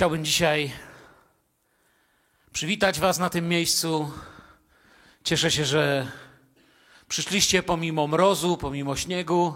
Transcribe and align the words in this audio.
Chciałbym 0.00 0.24
dzisiaj 0.24 0.72
przywitać 2.52 3.00
Was 3.00 3.18
na 3.18 3.30
tym 3.30 3.48
miejscu. 3.48 4.12
Cieszę 5.24 5.50
się, 5.50 5.64
że 5.64 6.12
przyszliście 7.08 7.62
pomimo 7.62 8.06
mrozu, 8.06 8.56
pomimo 8.56 8.96
śniegu. 8.96 9.54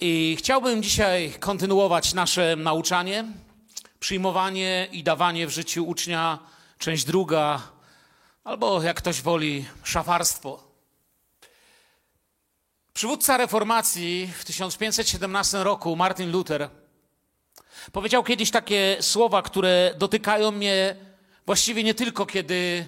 I 0.00 0.36
chciałbym 0.38 0.82
dzisiaj 0.82 1.32
kontynuować 1.40 2.14
nasze 2.14 2.56
nauczanie, 2.56 3.24
przyjmowanie 4.00 4.88
i 4.92 5.02
dawanie 5.02 5.46
w 5.46 5.50
życiu 5.50 5.88
ucznia, 5.88 6.38
część 6.78 7.04
druga, 7.04 7.62
albo 8.44 8.82
jak 8.82 8.96
ktoś 8.96 9.22
woli, 9.22 9.64
szafarstwo. 9.82 10.64
Przywódca 12.92 13.36
reformacji 13.36 14.32
w 14.38 14.44
1517 14.44 15.64
roku, 15.64 15.96
Martin 15.96 16.30
Luther, 16.30 16.70
powiedział 17.92 18.24
kiedyś 18.24 18.50
takie 18.50 18.96
słowa, 19.00 19.42
które 19.42 19.94
dotykają 19.98 20.50
mnie 20.50 20.96
właściwie 21.46 21.84
nie 21.84 21.94
tylko 21.94 22.26
kiedy 22.26 22.86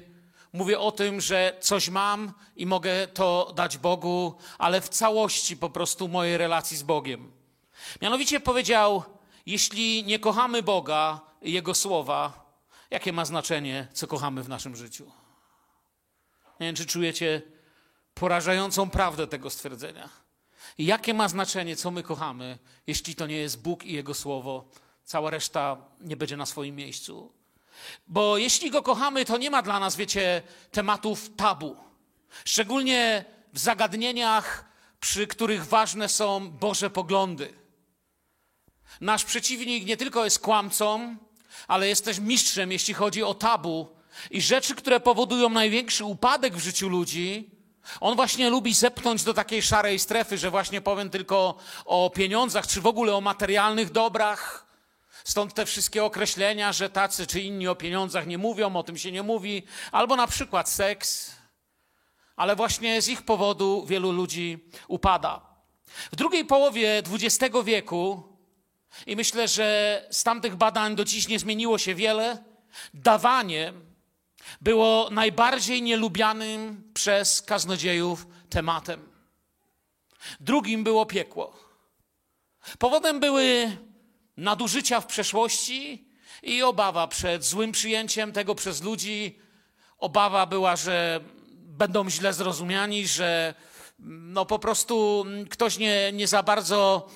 mówię 0.53 0.81
o 0.81 0.93
tym, 0.93 1.21
że 1.21 1.57
coś 1.61 1.89
mam 1.89 2.33
i 2.57 2.67
mogę 2.67 3.07
to 3.07 3.53
dać 3.57 3.79
Bogu, 3.79 4.35
ale 4.59 4.81
w 4.81 4.89
całości 4.89 5.57
po 5.57 5.71
prostu 5.71 6.09
mojej 6.09 6.37
relacji 6.37 6.77
z 6.77 6.83
Bogiem. 6.83 7.33
Mianowicie 8.03 8.41
powiedział: 8.41 9.03
Jeśli 9.47 10.05
nie 10.05 10.19
kochamy 10.19 10.63
Boga 10.63 11.21
i 11.43 11.53
Jego 11.53 11.75
słowa, 11.75 12.53
jakie 12.91 13.13
ma 13.13 13.25
znaczenie, 13.25 13.89
co 13.93 14.07
kochamy 14.07 14.43
w 14.43 14.49
naszym 14.49 14.77
życiu? 14.77 15.05
Nie 16.61 16.67
wiem, 16.67 16.77
czy 16.77 16.87
czujecie 16.87 17.43
porażającą 18.15 18.91
prawdę 18.91 19.27
tego 19.27 19.51
stwierdzenia. 19.51 20.09
Jakie 20.79 21.15
ma 21.15 21.29
znaczenie, 21.29 21.77
co 21.77 21.91
my 21.91 22.03
kochamy, 22.03 22.59
jeśli 22.87 23.15
to 23.15 23.27
nie 23.27 23.37
jest 23.37 23.63
Bóg 23.63 23.85
i 23.85 23.93
Jego 23.93 24.15
słowo? 24.15 24.69
Cała 25.05 25.31
reszta 25.31 25.77
nie 26.01 26.17
będzie 26.17 26.37
na 26.37 26.47
swoim 26.47 26.77
miejscu. 26.77 27.33
Bo 28.09 28.39
jeśli 28.39 28.71
go 28.71 28.83
kochamy, 28.83 29.25
to 29.25 29.39
nie 29.39 29.51
ma 29.51 29.63
dla 29.63 29.81
nas, 29.81 29.97
wiecie, 29.97 30.43
tematów 30.71 31.31
tabu. 31.37 31.77
Szczególnie 32.45 33.25
w 33.53 33.59
zagadnieniach, 33.59 34.65
przy 35.01 35.27
których 35.27 35.67
ważne 35.67 36.09
są 36.09 36.51
Boże 36.51 36.91
poglądy. 36.91 37.55
Nasz 39.01 39.25
przeciwnik 39.25 39.87
nie 39.87 39.97
tylko 39.97 40.25
jest 40.25 40.39
kłamcą, 40.39 41.17
ale 41.69 41.89
jest 41.89 42.05
też 42.05 42.19
mistrzem, 42.19 42.73
jeśli 42.73 42.95
chodzi 42.95 43.23
o 43.23 43.35
tabu 43.35 43.89
i 44.31 44.43
rzeczy, 44.43 44.75
które 44.75 45.01
powodują 45.01 45.49
największy 45.49 46.05
upadek 46.05 46.57
w 46.57 46.63
życiu 46.63 46.89
ludzi. 46.89 47.51
On 48.01 48.17
właśnie 48.17 48.51
lubi 48.51 48.75
zepchnąć 48.75 49.25
do 49.25 49.35
takiej 49.35 49.63
szarej 49.63 49.99
strefy, 49.99 50.39
że 50.39 50.51
właśnie 50.51 50.81
powiem 50.81 51.11
tylko 51.11 51.55
o 51.85 52.11
pieniądzach, 52.11 52.67
czy 52.67 52.81
w 52.81 52.87
ogóle 52.87 53.15
o 53.15 53.21
materialnych 53.21 53.93
dobrach. 53.93 54.72
Stąd 55.25 55.55
te 55.55 55.67
wszystkie 55.67 56.05
określenia, 56.05 56.73
że 56.73 56.91
tacy 56.91 57.27
czy 57.27 57.41
inni 57.41 57.69
o 57.69 57.75
pieniądzach 57.75 58.27
nie 58.27 58.39
mówią, 58.39 58.77
o 58.77 58.83
tym 58.83 58.99
się 58.99 59.13
nie 59.13 59.23
mówi, 59.23 59.63
albo 59.93 60.17
na 60.17 60.27
przykład 60.27 60.69
seks. 60.69 61.33
Ale 62.37 62.57
właśnie 62.57 63.03
z 63.03 63.09
ich 63.09 63.23
powodu 63.23 63.87
wielu 63.87 64.13
ludzi 64.13 64.59
upada. 64.89 65.41
W 66.13 66.17
drugiej 66.17 66.45
połowie 66.45 67.03
XX 67.23 67.57
wieku, 67.65 68.33
i 69.07 69.17
myślę, 69.17 69.49
że 69.49 70.07
z 70.11 70.23
tamtych 70.23 70.57
badań 70.57 70.97
do 70.97 71.05
dziś 71.05 71.29
nie 71.29 71.39
zmieniło 71.39 71.79
się 71.79 71.95
wiele, 71.95 72.45
dawanie 72.95 73.73
było 74.61 75.09
najbardziej 75.11 75.83
nielubianym 75.83 76.91
przez 76.95 77.43
kaznodziejów 77.43 78.27
tematem. 78.49 79.09
Drugim 80.41 80.85
było 80.85 81.07
piekło. 81.07 81.57
Powodem 82.79 83.21
były 83.21 83.77
nadużycia 84.43 85.01
w 85.01 85.07
przeszłości 85.07 86.05
i 86.43 86.63
obawa 86.63 87.09
przed 87.09 87.45
złym 87.45 87.73
przyjęciem 87.73 88.33
tego 88.33 88.55
przez 88.55 88.83
ludzi. 88.83 89.39
Obawa 89.99 90.47
była, 90.47 90.77
że 90.77 91.21
będą 91.57 92.11
źle 92.11 92.33
zrozumiani, 92.33 93.07
że 93.07 93.55
no 93.99 94.47
po 94.47 94.59
prostu 94.59 95.25
ktoś 95.51 95.79
nie, 95.79 96.13
nie 96.13 96.27
za 96.27 96.43
bardzo 96.43 97.09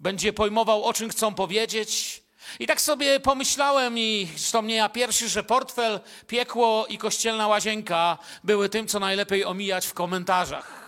będzie 0.00 0.32
pojmował, 0.32 0.84
o 0.84 0.92
czym 0.92 1.10
chcą 1.10 1.34
powiedzieć. 1.34 2.22
I 2.58 2.66
tak 2.66 2.80
sobie 2.80 3.20
pomyślałem, 3.20 3.98
i 3.98 4.28
zresztą 4.36 4.62
nie 4.62 4.74
ja 4.74 4.88
pierwszy, 4.88 5.28
że 5.28 5.44
portfel, 5.44 6.00
piekło 6.26 6.86
i 6.86 6.98
kościelna 6.98 7.48
łazienka 7.48 8.18
były 8.44 8.68
tym, 8.68 8.88
co 8.88 9.00
najlepiej 9.00 9.44
omijać 9.44 9.86
w 9.86 9.94
komentarzach. 9.94 10.82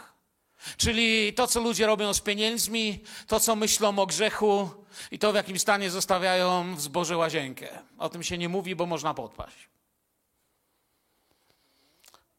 Czyli 0.77 1.33
to, 1.33 1.47
co 1.47 1.61
ludzie 1.61 1.87
robią 1.87 2.15
z 2.15 2.21
pieniędzmi, 2.21 3.05
to, 3.27 3.41
co 3.41 3.57
myślą 3.57 3.99
o 3.99 4.07
grzechu 4.07 4.84
i 5.11 5.19
to, 5.19 5.33
w 5.33 5.35
jakim 5.35 5.59
stanie 5.59 5.91
zostawiają 5.91 6.77
w 6.77 6.81
zboże 6.81 7.17
łazienkę. 7.17 7.79
O 7.99 8.09
tym 8.09 8.23
się 8.23 8.39
nie 8.39 8.49
mówi, 8.49 8.77
bo 8.77 8.87
można 8.87 9.15
podpaść. 9.15 9.57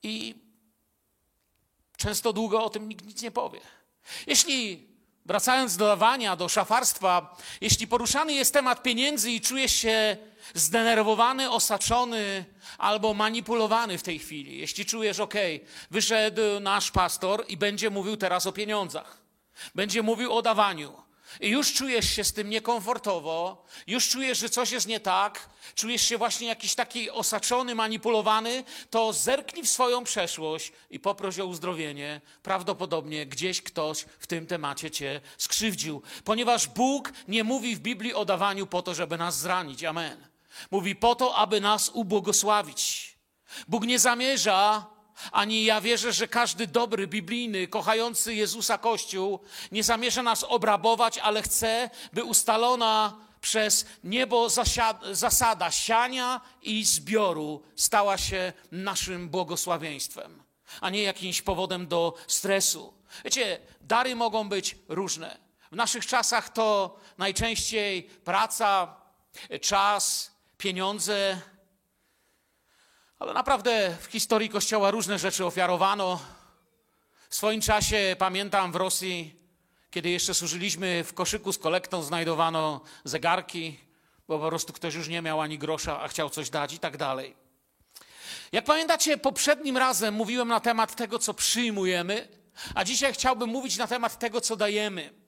I 0.03 0.35
często 1.97 2.33
długo 2.33 2.63
o 2.63 2.69
tym 2.69 2.89
nikt 2.89 3.05
nic 3.05 3.21
nie 3.21 3.31
powie. 3.31 3.59
Jeśli 4.27 4.87
Wracając 5.25 5.77
do 5.77 5.87
dawania, 5.87 6.35
do 6.35 6.49
szafarstwa, 6.49 7.37
jeśli 7.61 7.87
poruszany 7.87 8.33
jest 8.33 8.53
temat 8.53 8.83
pieniędzy 8.83 9.31
i 9.31 9.41
czujesz 9.41 9.73
się 9.73 10.17
zdenerwowany, 10.53 11.51
osaczony 11.51 12.45
albo 12.77 13.13
manipulowany 13.13 13.97
w 13.97 14.03
tej 14.03 14.19
chwili, 14.19 14.57
jeśli 14.57 14.85
czujesz, 14.85 15.19
ok, 15.19 15.33
wyszedł 15.91 16.41
nasz 16.61 16.91
pastor 16.91 17.45
i 17.47 17.57
będzie 17.57 17.89
mówił 17.89 18.17
teraz 18.17 18.47
o 18.47 18.51
pieniądzach, 18.51 19.17
będzie 19.75 20.03
mówił 20.03 20.33
o 20.33 20.41
dawaniu, 20.41 20.93
i 21.41 21.49
już 21.49 21.73
czujesz 21.73 22.09
się 22.09 22.23
z 22.23 22.33
tym 22.33 22.49
niekomfortowo, 22.49 23.65
już 23.87 24.09
czujesz, 24.09 24.37
że 24.37 24.49
coś 24.49 24.71
jest 24.71 24.87
nie 24.87 24.99
tak, 24.99 25.49
czujesz 25.75 26.01
się 26.01 26.17
właśnie 26.17 26.47
jakiś 26.47 26.75
taki 26.75 27.11
osaczony, 27.11 27.75
manipulowany, 27.75 28.63
to 28.89 29.13
zerknij 29.13 29.63
w 29.63 29.69
swoją 29.69 30.03
przeszłość 30.03 30.71
i 30.89 30.99
poproś 30.99 31.39
o 31.39 31.45
uzdrowienie. 31.45 32.21
Prawdopodobnie 32.43 33.25
gdzieś 33.25 33.61
ktoś 33.61 34.05
w 34.19 34.27
tym 34.27 34.47
temacie 34.47 34.91
cię 34.91 35.21
skrzywdził, 35.37 36.01
ponieważ 36.23 36.67
Bóg 36.67 37.11
nie 37.27 37.43
mówi 37.43 37.75
w 37.75 37.79
Biblii 37.79 38.13
o 38.13 38.25
dawaniu 38.25 38.67
po 38.67 38.81
to, 38.81 38.93
żeby 38.93 39.17
nas 39.17 39.39
zranić. 39.39 39.83
Amen. 39.83 40.27
Mówi 40.71 40.95
po 40.95 41.15
to, 41.15 41.35
aby 41.35 41.61
nas 41.61 41.91
ubłogosławić. 41.93 43.15
Bóg 43.67 43.85
nie 43.85 43.99
zamierza 43.99 44.94
ani 45.31 45.65
ja 45.65 45.81
wierzę, 45.81 46.13
że 46.13 46.27
każdy 46.27 46.67
dobry, 46.67 47.07
biblijny, 47.07 47.67
kochający 47.67 48.33
Jezusa 48.33 48.77
Kościół 48.77 49.39
nie 49.71 49.83
zamierza 49.83 50.23
nas 50.23 50.43
obrabować, 50.43 51.17
ale 51.17 51.41
chce, 51.41 51.89
by 52.13 52.23
ustalona 52.23 53.17
przez 53.41 53.85
niebo 54.03 54.47
zasada 55.11 55.71
siania 55.71 56.41
i 56.61 56.85
zbioru 56.85 57.63
stała 57.75 58.17
się 58.17 58.53
naszym 58.71 59.29
błogosławieństwem, 59.29 60.43
a 60.81 60.89
nie 60.89 61.03
jakimś 61.03 61.41
powodem 61.41 61.87
do 61.87 62.13
stresu. 62.27 62.93
Wiecie, 63.23 63.59
dary 63.81 64.15
mogą 64.15 64.49
być 64.49 64.75
różne. 64.87 65.37
W 65.71 65.75
naszych 65.75 66.05
czasach 66.05 66.49
to 66.49 66.99
najczęściej 67.17 68.03
praca, 68.03 68.95
czas, 69.61 70.31
pieniądze, 70.57 71.41
ale 73.19 73.33
naprawdę 73.33 73.97
w 74.01 74.05
historii 74.05 74.49
Kościoła 74.49 74.91
różne 74.91 75.19
rzeczy 75.19 75.45
ofiarowano. 75.45 76.19
W 77.29 77.35
swoim 77.35 77.61
czasie 77.61 78.15
pamiętam 78.19 78.71
w 78.71 78.75
Rosji, 78.75 79.35
kiedy 79.91 80.09
jeszcze 80.09 80.33
służyliśmy 80.33 81.03
w 81.03 81.13
koszyku 81.13 81.53
z 81.53 81.57
kolektą, 81.57 82.03
znajdowano 82.03 82.81
zegarki, 83.03 83.79
bo 84.27 84.39
po 84.39 84.47
prostu 84.47 84.73
ktoś 84.73 84.95
już 84.95 85.07
nie 85.07 85.21
miał 85.21 85.41
ani 85.41 85.57
grosza, 85.57 86.01
a 86.01 86.07
chciał 86.07 86.29
coś 86.29 86.49
dać 86.49 86.73
i 86.73 86.79
tak 86.79 86.97
dalej. 86.97 87.35
Jak 88.51 88.65
pamiętacie, 88.65 89.17
poprzednim 89.17 89.77
razem 89.77 90.13
mówiłem 90.13 90.47
na 90.47 90.59
temat 90.59 90.95
tego, 90.95 91.19
co 91.19 91.33
przyjmujemy, 91.33 92.27
a 92.75 92.83
dzisiaj 92.83 93.13
chciałbym 93.13 93.49
mówić 93.49 93.77
na 93.77 93.87
temat 93.87 94.19
tego, 94.19 94.41
co 94.41 94.55
dajemy. 94.55 95.24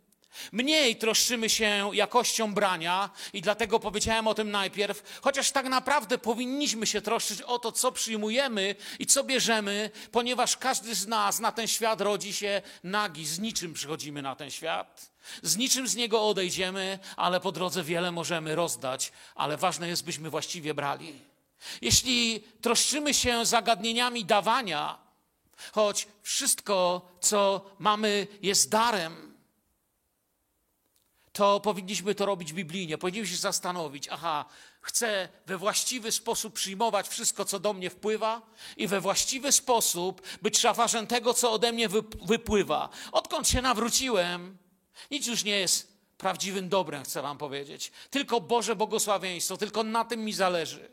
Mniej 0.51 0.95
troszczymy 0.95 1.49
się 1.49 1.89
jakością 1.93 2.53
brania 2.53 3.09
i 3.33 3.41
dlatego 3.41 3.79
powiedziałem 3.79 4.27
o 4.27 4.33
tym 4.33 4.51
najpierw, 4.51 5.19
chociaż 5.21 5.51
tak 5.51 5.65
naprawdę 5.65 6.17
powinniśmy 6.17 6.87
się 6.87 7.01
troszczyć 7.01 7.41
o 7.41 7.59
to, 7.59 7.71
co 7.71 7.91
przyjmujemy 7.91 8.75
i 8.99 9.05
co 9.05 9.23
bierzemy, 9.23 9.89
ponieważ 10.11 10.57
każdy 10.57 10.95
z 10.95 11.07
nas 11.07 11.39
na 11.39 11.51
ten 11.51 11.67
świat 11.67 12.01
rodzi 12.01 12.33
się 12.33 12.61
nagi, 12.83 13.25
z 13.25 13.39
niczym 13.39 13.73
przychodzimy 13.73 14.21
na 14.21 14.35
ten 14.35 14.51
świat. 14.51 15.11
Z 15.41 15.57
niczym 15.57 15.87
z 15.87 15.95
niego 15.95 16.27
odejdziemy, 16.27 16.99
ale 17.15 17.39
po 17.39 17.51
drodze 17.51 17.83
wiele 17.83 18.11
możemy 18.11 18.55
rozdać, 18.55 19.11
ale 19.35 19.57
ważne 19.57 19.87
jest, 19.87 20.03
byśmy 20.05 20.29
właściwie 20.29 20.73
brali. 20.73 21.21
Jeśli 21.81 22.43
troszczymy 22.61 23.13
się 23.13 23.45
zagadnieniami 23.45 24.25
dawania, 24.25 24.97
choć 25.71 26.07
wszystko, 26.21 27.01
co 27.21 27.65
mamy, 27.79 28.27
jest 28.41 28.69
darem, 28.69 29.26
to 31.37 31.59
powinniśmy 31.59 32.15
to 32.15 32.25
robić 32.25 32.53
biblijnie. 32.53 32.97
Powinniśmy 32.97 33.35
się 33.35 33.41
zastanowić, 33.41 34.07
aha, 34.11 34.45
chcę 34.81 35.29
we 35.45 35.57
właściwy 35.57 36.11
sposób 36.11 36.53
przyjmować 36.53 37.07
wszystko, 37.07 37.45
co 37.45 37.59
do 37.59 37.73
mnie 37.73 37.89
wpływa 37.89 38.41
i 38.77 38.87
we 38.87 39.01
właściwy 39.01 39.51
sposób 39.51 40.21
być 40.41 40.59
szafarzem 40.59 41.07
tego, 41.07 41.33
co 41.33 41.51
ode 41.51 41.71
mnie 41.71 41.89
wypływa. 42.21 42.89
Odkąd 43.11 43.47
się 43.47 43.61
nawróciłem, 43.61 44.57
nic 45.11 45.27
już 45.27 45.43
nie 45.43 45.59
jest 45.59 45.97
prawdziwym 46.17 46.69
dobrem, 46.69 47.03
chcę 47.03 47.21
Wam 47.21 47.37
powiedzieć. 47.37 47.91
Tylko 48.09 48.41
Boże 48.41 48.75
błogosławieństwo, 48.75 49.57
tylko 49.57 49.83
na 49.83 50.05
tym 50.05 50.25
mi 50.25 50.33
zależy. 50.33 50.91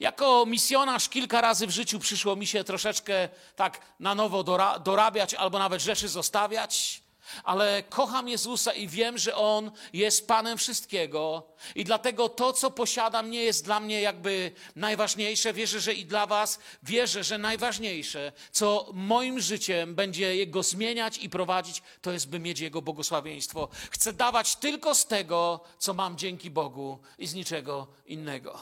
Jako 0.00 0.46
misjonarz 0.46 1.08
kilka 1.08 1.40
razy 1.40 1.66
w 1.66 1.70
życiu 1.70 1.98
przyszło 1.98 2.36
mi 2.36 2.46
się 2.46 2.64
troszeczkę 2.64 3.28
tak 3.56 3.80
na 4.00 4.14
nowo 4.14 4.44
dorabiać 4.84 5.34
albo 5.34 5.58
nawet 5.58 5.82
rzeczy 5.82 6.08
zostawiać 6.08 7.01
ale 7.44 7.82
kocham 7.82 8.28
Jezusa 8.28 8.72
i 8.72 8.88
wiem, 8.88 9.18
że 9.18 9.36
On 9.36 9.70
jest 9.92 10.28
Panem 10.28 10.58
wszystkiego. 10.58 11.48
I 11.74 11.84
dlatego 11.84 12.28
to, 12.28 12.52
co 12.52 12.70
posiadam, 12.70 13.30
nie 13.30 13.42
jest 13.42 13.64
dla 13.64 13.80
mnie 13.80 14.00
jakby 14.00 14.52
najważniejsze. 14.76 15.52
Wierzę, 15.52 15.80
że 15.80 15.92
i 15.92 16.06
dla 16.06 16.26
Was 16.26 16.58
wierzę, 16.82 17.24
że 17.24 17.38
najważniejsze, 17.38 18.32
co 18.52 18.90
moim 18.92 19.40
życiem 19.40 19.94
będzie 19.94 20.36
Jego 20.36 20.62
zmieniać 20.62 21.18
i 21.18 21.30
prowadzić, 21.30 21.82
to 22.00 22.12
jest, 22.12 22.28
by 22.28 22.38
mieć 22.38 22.60
Jego 22.60 22.82
błogosławieństwo. 22.82 23.68
Chcę 23.90 24.12
dawać 24.12 24.56
tylko 24.56 24.94
z 24.94 25.06
tego, 25.06 25.60
co 25.78 25.94
mam 25.94 26.18
dzięki 26.18 26.50
Bogu 26.50 26.98
i 27.18 27.26
z 27.26 27.34
niczego 27.34 27.86
innego. 28.06 28.58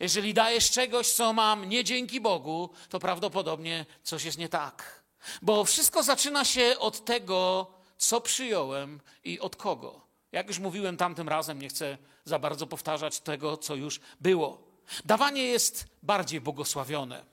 Jeżeli 0.00 0.34
dajesz 0.34 0.70
czegoś, 0.70 1.12
co 1.12 1.32
mam 1.32 1.68
nie 1.68 1.84
dzięki 1.84 2.20
Bogu, 2.20 2.70
to 2.88 2.98
prawdopodobnie 2.98 3.86
coś 4.02 4.24
jest 4.24 4.38
nie 4.38 4.48
tak. 4.48 5.01
Bo 5.42 5.64
wszystko 5.64 6.02
zaczyna 6.02 6.44
się 6.44 6.74
od 6.78 7.04
tego, 7.04 7.66
co 7.98 8.20
przyjąłem 8.20 9.00
i 9.24 9.40
od 9.40 9.56
kogo. 9.56 10.00
Jak 10.32 10.48
już 10.48 10.58
mówiłem 10.58 10.96
tamtym 10.96 11.28
razem, 11.28 11.62
nie 11.62 11.68
chcę 11.68 11.98
za 12.24 12.38
bardzo 12.38 12.66
powtarzać 12.66 13.20
tego, 13.20 13.56
co 13.56 13.74
już 13.74 14.00
było. 14.20 14.62
Dawanie 15.04 15.42
jest 15.42 15.86
bardziej 16.02 16.40
błogosławione. 16.40 17.24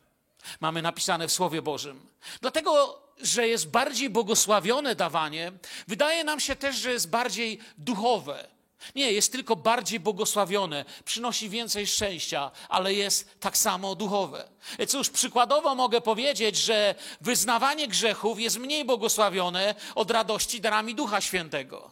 Mamy 0.60 0.82
napisane 0.82 1.28
w 1.28 1.32
Słowie 1.32 1.62
Bożym. 1.62 2.08
Dlatego, 2.42 3.02
że 3.22 3.48
jest 3.48 3.70
bardziej 3.70 4.10
błogosławione 4.10 4.96
dawanie, 4.96 5.52
wydaje 5.88 6.24
nam 6.24 6.40
się 6.40 6.56
też, 6.56 6.76
że 6.76 6.92
jest 6.92 7.10
bardziej 7.10 7.60
duchowe. 7.78 8.48
Nie, 8.96 9.12
jest 9.12 9.32
tylko 9.32 9.56
bardziej 9.56 10.00
błogosławione, 10.00 10.86
przynosi 11.06 11.50
więcej 11.50 11.88
szczęścia, 11.88 12.52
ale 12.70 12.94
jest 12.94 13.40
tak 13.40 13.58
samo 13.58 13.96
duchowe. 13.96 14.50
Cóż, 14.88 15.10
przykładowo 15.10 15.76
mogę 15.76 16.02
powiedzieć, 16.02 16.58
że 16.58 16.96
wyznawanie 17.22 17.88
grzechów 17.88 18.40
jest 18.40 18.60
mniej 18.60 18.86
błogosławione 18.86 19.76
od 19.96 20.12
radości 20.12 20.62
darami 20.62 20.96
Ducha 20.96 21.22
Świętego, 21.22 21.92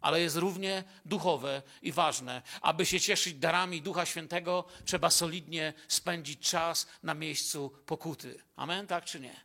ale 0.00 0.20
jest 0.20 0.36
równie 0.36 0.84
duchowe 1.04 1.62
i 1.82 1.92
ważne. 1.92 2.42
Aby 2.60 2.86
się 2.86 3.00
cieszyć 3.00 3.34
darami 3.34 3.82
Ducha 3.82 4.06
Świętego, 4.06 4.64
trzeba 4.84 5.10
solidnie 5.10 5.72
spędzić 5.88 6.50
czas 6.50 6.86
na 7.02 7.14
miejscu 7.14 7.72
pokuty. 7.86 8.42
Amen, 8.56 8.86
tak 8.86 9.04
czy 9.04 9.20
nie? 9.20 9.43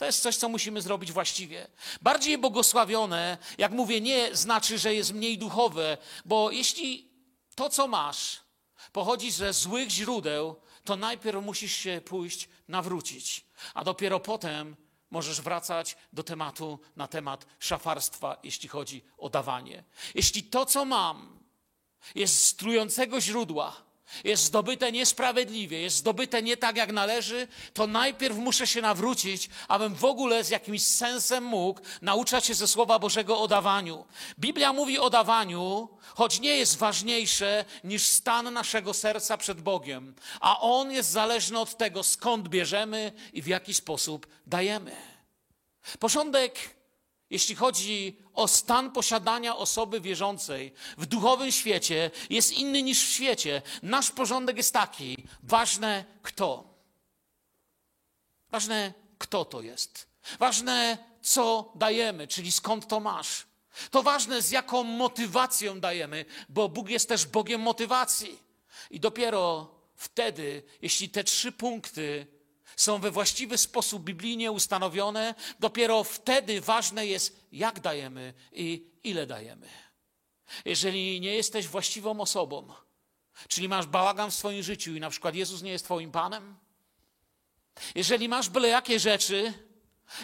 To 0.00 0.06
jest 0.06 0.22
coś, 0.22 0.36
co 0.36 0.48
musimy 0.48 0.82
zrobić 0.82 1.12
właściwie. 1.12 1.66
Bardziej 2.00 2.38
błogosławione, 2.38 3.38
jak 3.58 3.72
mówię, 3.72 4.00
nie 4.00 4.36
znaczy, 4.36 4.78
że 4.78 4.94
jest 4.94 5.12
mniej 5.12 5.38
duchowe, 5.38 5.98
bo 6.24 6.50
jeśli 6.50 7.10
to, 7.54 7.70
co 7.70 7.88
masz, 7.88 8.40
pochodzi 8.92 9.30
ze 9.30 9.52
złych 9.52 9.90
źródeł, 9.90 10.56
to 10.84 10.96
najpierw 10.96 11.44
musisz 11.44 11.76
się 11.76 12.00
pójść 12.04 12.48
nawrócić, 12.68 13.46
a 13.74 13.84
dopiero 13.84 14.20
potem 14.20 14.76
możesz 15.10 15.40
wracać 15.40 15.96
do 16.12 16.22
tematu 16.22 16.78
na 16.96 17.08
temat 17.08 17.46
szafarstwa, 17.58 18.36
jeśli 18.42 18.68
chodzi 18.68 19.04
o 19.18 19.28
dawanie. 19.28 19.84
Jeśli 20.14 20.42
to, 20.42 20.66
co 20.66 20.84
mam, 20.84 21.40
jest 22.14 22.44
z 22.44 22.56
trującego 22.56 23.20
źródła, 23.20 23.89
jest 24.24 24.44
zdobyte 24.44 24.92
niesprawiedliwie, 24.92 25.80
jest 25.80 25.96
zdobyte 25.96 26.42
nie 26.42 26.56
tak, 26.56 26.76
jak 26.76 26.92
należy, 26.92 27.48
to 27.74 27.86
najpierw 27.86 28.36
muszę 28.36 28.66
się 28.66 28.80
nawrócić, 28.80 29.50
abym 29.68 29.94
w 29.94 30.04
ogóle 30.04 30.44
z 30.44 30.50
jakimś 30.50 30.82
sensem 30.82 31.44
mógł 31.44 31.80
nauczać 32.02 32.46
się 32.46 32.54
ze 32.54 32.68
Słowa 32.68 32.98
Bożego 32.98 33.40
o 33.40 33.48
dawaniu. 33.48 34.04
Biblia 34.38 34.72
mówi 34.72 34.98
o 34.98 35.10
dawaniu, 35.10 35.88
choć 36.14 36.40
nie 36.40 36.56
jest 36.56 36.78
ważniejsze 36.78 37.64
niż 37.84 38.02
stan 38.02 38.52
naszego 38.52 38.94
serca 38.94 39.36
przed 39.36 39.60
Bogiem, 39.60 40.14
a 40.40 40.60
on 40.60 40.92
jest 40.92 41.10
zależny 41.10 41.58
od 41.58 41.76
tego, 41.76 42.02
skąd 42.02 42.48
bierzemy 42.48 43.12
i 43.32 43.42
w 43.42 43.46
jaki 43.46 43.74
sposób 43.74 44.26
dajemy. 44.46 44.96
Porządek 45.98 46.79
jeśli 47.30 47.54
chodzi 47.54 48.16
o 48.34 48.48
stan 48.48 48.92
posiadania 48.92 49.56
osoby 49.56 50.00
wierzącej 50.00 50.72
w 50.98 51.06
duchowym 51.06 51.52
świecie, 51.52 52.10
jest 52.30 52.52
inny 52.52 52.82
niż 52.82 53.06
w 53.06 53.12
świecie. 53.12 53.62
Nasz 53.82 54.10
porządek 54.10 54.56
jest 54.56 54.72
taki: 54.72 55.16
ważne 55.42 56.04
kto. 56.22 56.74
Ważne 58.50 58.94
kto 59.18 59.44
to 59.44 59.60
jest. 59.60 60.08
Ważne 60.38 60.98
co 61.22 61.72
dajemy, 61.74 62.28
czyli 62.28 62.52
skąd 62.52 62.88
to 62.88 63.00
masz. 63.00 63.46
To 63.90 64.02
ważne 64.02 64.42
z 64.42 64.50
jaką 64.50 64.82
motywacją 64.82 65.80
dajemy, 65.80 66.24
bo 66.48 66.68
Bóg 66.68 66.88
jest 66.90 67.08
też 67.08 67.26
Bogiem 67.26 67.60
motywacji. 67.60 68.38
I 68.90 69.00
dopiero 69.00 69.74
wtedy, 69.96 70.62
jeśli 70.82 71.08
te 71.08 71.24
trzy 71.24 71.52
punkty 71.52 72.26
są 72.80 72.98
we 72.98 73.10
właściwy 73.10 73.58
sposób 73.58 74.04
biblijnie 74.04 74.52
ustanowione, 74.52 75.34
dopiero 75.58 76.04
wtedy 76.04 76.60
ważne 76.60 77.06
jest, 77.06 77.46
jak 77.52 77.80
dajemy 77.80 78.34
i 78.52 78.86
ile 79.04 79.26
dajemy. 79.26 79.68
Jeżeli 80.64 81.20
nie 81.20 81.34
jesteś 81.34 81.68
właściwą 81.68 82.20
osobą, 82.20 82.72
czyli 83.48 83.68
masz 83.68 83.86
bałagan 83.86 84.30
w 84.30 84.34
swoim 84.34 84.62
życiu 84.62 84.94
i 84.94 85.00
na 85.00 85.10
przykład 85.10 85.34
Jezus 85.34 85.62
nie 85.62 85.70
jest 85.70 85.84
Twoim 85.84 86.12
Panem, 86.12 86.56
jeżeli 87.94 88.28
masz 88.28 88.48
byle 88.48 88.68
jakie 88.68 89.00
rzeczy 89.00 89.52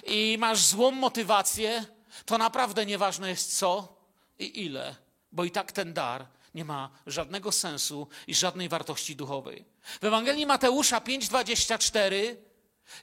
i 0.06 0.36
masz 0.38 0.64
złą 0.64 0.90
motywację, 0.90 1.84
to 2.24 2.38
naprawdę 2.38 2.86
nieważne 2.86 3.28
jest 3.28 3.58
co 3.58 3.96
i 4.38 4.64
ile, 4.64 4.96
bo 5.32 5.44
i 5.44 5.50
tak 5.50 5.72
ten 5.72 5.94
dar 5.94 6.26
nie 6.54 6.64
ma 6.64 6.90
żadnego 7.06 7.52
sensu 7.52 8.08
i 8.26 8.34
żadnej 8.34 8.68
wartości 8.68 9.16
duchowej. 9.16 9.64
W 10.00 10.04
Ewangelii 10.04 10.46
Mateusza 10.46 11.00
5:24 11.00 12.45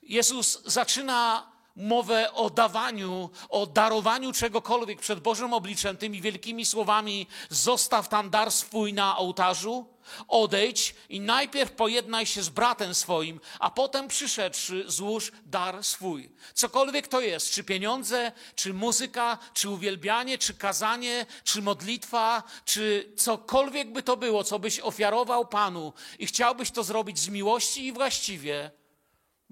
Jezus 0.03 0.61
zaczyna 0.65 1.53
mowę 1.75 2.33
o 2.33 2.49
dawaniu, 2.49 3.29
o 3.49 3.65
darowaniu 3.65 4.33
czegokolwiek 4.33 4.99
przed 4.99 5.19
Bożym 5.19 5.53
obliczem 5.53 5.97
tymi 5.97 6.21
wielkimi 6.21 6.65
słowami: 6.65 7.27
zostaw 7.49 8.09
tam 8.09 8.29
dar 8.29 8.51
swój 8.51 8.93
na 8.93 9.17
ołtarzu, 9.17 9.93
odejdź 10.27 10.95
i 11.09 11.19
najpierw 11.19 11.71
pojednaj 11.71 12.25
się 12.25 12.43
z 12.43 12.49
bratem 12.49 12.95
swoim, 12.95 13.39
a 13.59 13.71
potem 13.71 14.07
przyszedłszy 14.07 14.83
złóż 14.87 15.31
dar 15.45 15.83
swój. 15.83 16.29
Cokolwiek 16.53 17.07
to 17.07 17.21
jest, 17.21 17.51
czy 17.51 17.63
pieniądze, 17.63 18.31
czy 18.55 18.73
muzyka, 18.73 19.37
czy 19.53 19.69
uwielbianie, 19.69 20.37
czy 20.37 20.53
kazanie, 20.53 21.25
czy 21.43 21.61
modlitwa, 21.61 22.43
czy 22.65 23.13
cokolwiek 23.17 23.91
by 23.91 24.03
to 24.03 24.17
było, 24.17 24.43
co 24.43 24.59
byś 24.59 24.79
ofiarował 24.79 25.45
Panu 25.45 25.93
i 26.19 26.25
chciałbyś 26.25 26.71
to 26.71 26.83
zrobić 26.83 27.19
z 27.19 27.29
miłości 27.29 27.85
i 27.85 27.91
właściwie, 27.91 28.71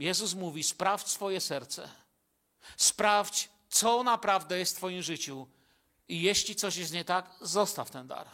Jezus 0.02 0.34
mówi: 0.34 0.64
sprawdź 0.64 1.08
swoje 1.08 1.42
serce. 1.42 1.90
Sprawdź, 2.78 3.50
co 3.70 4.04
naprawdę 4.04 4.60
jest 4.60 4.74
w 4.74 4.78
Twoim 4.78 5.02
życiu. 5.02 5.48
I 6.08 6.22
jeśli 6.22 6.56
coś 6.56 6.76
jest 6.76 6.94
nie 6.94 7.06
tak, 7.06 7.36
zostaw 7.42 7.92
ten 7.92 8.08
dar. 8.08 8.30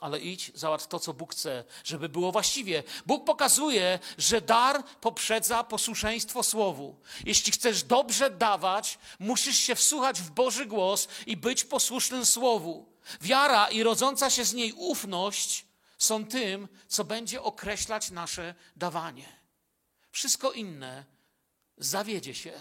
Ale 0.00 0.20
idź, 0.20 0.50
załatw 0.54 0.88
to, 0.88 1.00
co 1.00 1.14
Bóg 1.14 1.32
chce, 1.32 1.64
żeby 1.84 2.08
było 2.08 2.32
właściwie. 2.32 2.82
Bóg 3.06 3.24
pokazuje, 3.24 3.98
że 4.18 4.40
dar 4.40 4.84
poprzedza 5.00 5.64
posłuszeństwo 5.64 6.42
Słowu. 6.42 6.96
Jeśli 7.24 7.52
chcesz 7.52 7.82
dobrze 7.82 8.30
dawać, 8.30 8.98
musisz 9.18 9.58
się 9.58 9.74
wsłuchać 9.74 10.20
w 10.20 10.30
Boży 10.30 10.66
głos 10.66 11.08
i 11.26 11.36
być 11.36 11.64
posłusznym 11.64 12.26
Słowu. 12.26 12.92
Wiara 13.20 13.68
i 13.68 13.82
rodząca 13.82 14.30
się 14.30 14.44
z 14.44 14.54
niej 14.54 14.72
ufność 14.72 15.66
są 15.98 16.24
tym, 16.26 16.68
co 16.88 17.04
będzie 17.04 17.42
określać 17.42 18.10
nasze 18.10 18.54
dawanie. 18.76 19.37
Wszystko 20.18 20.52
inne 20.52 21.04
zawiedzie 21.76 22.34
się 22.34 22.52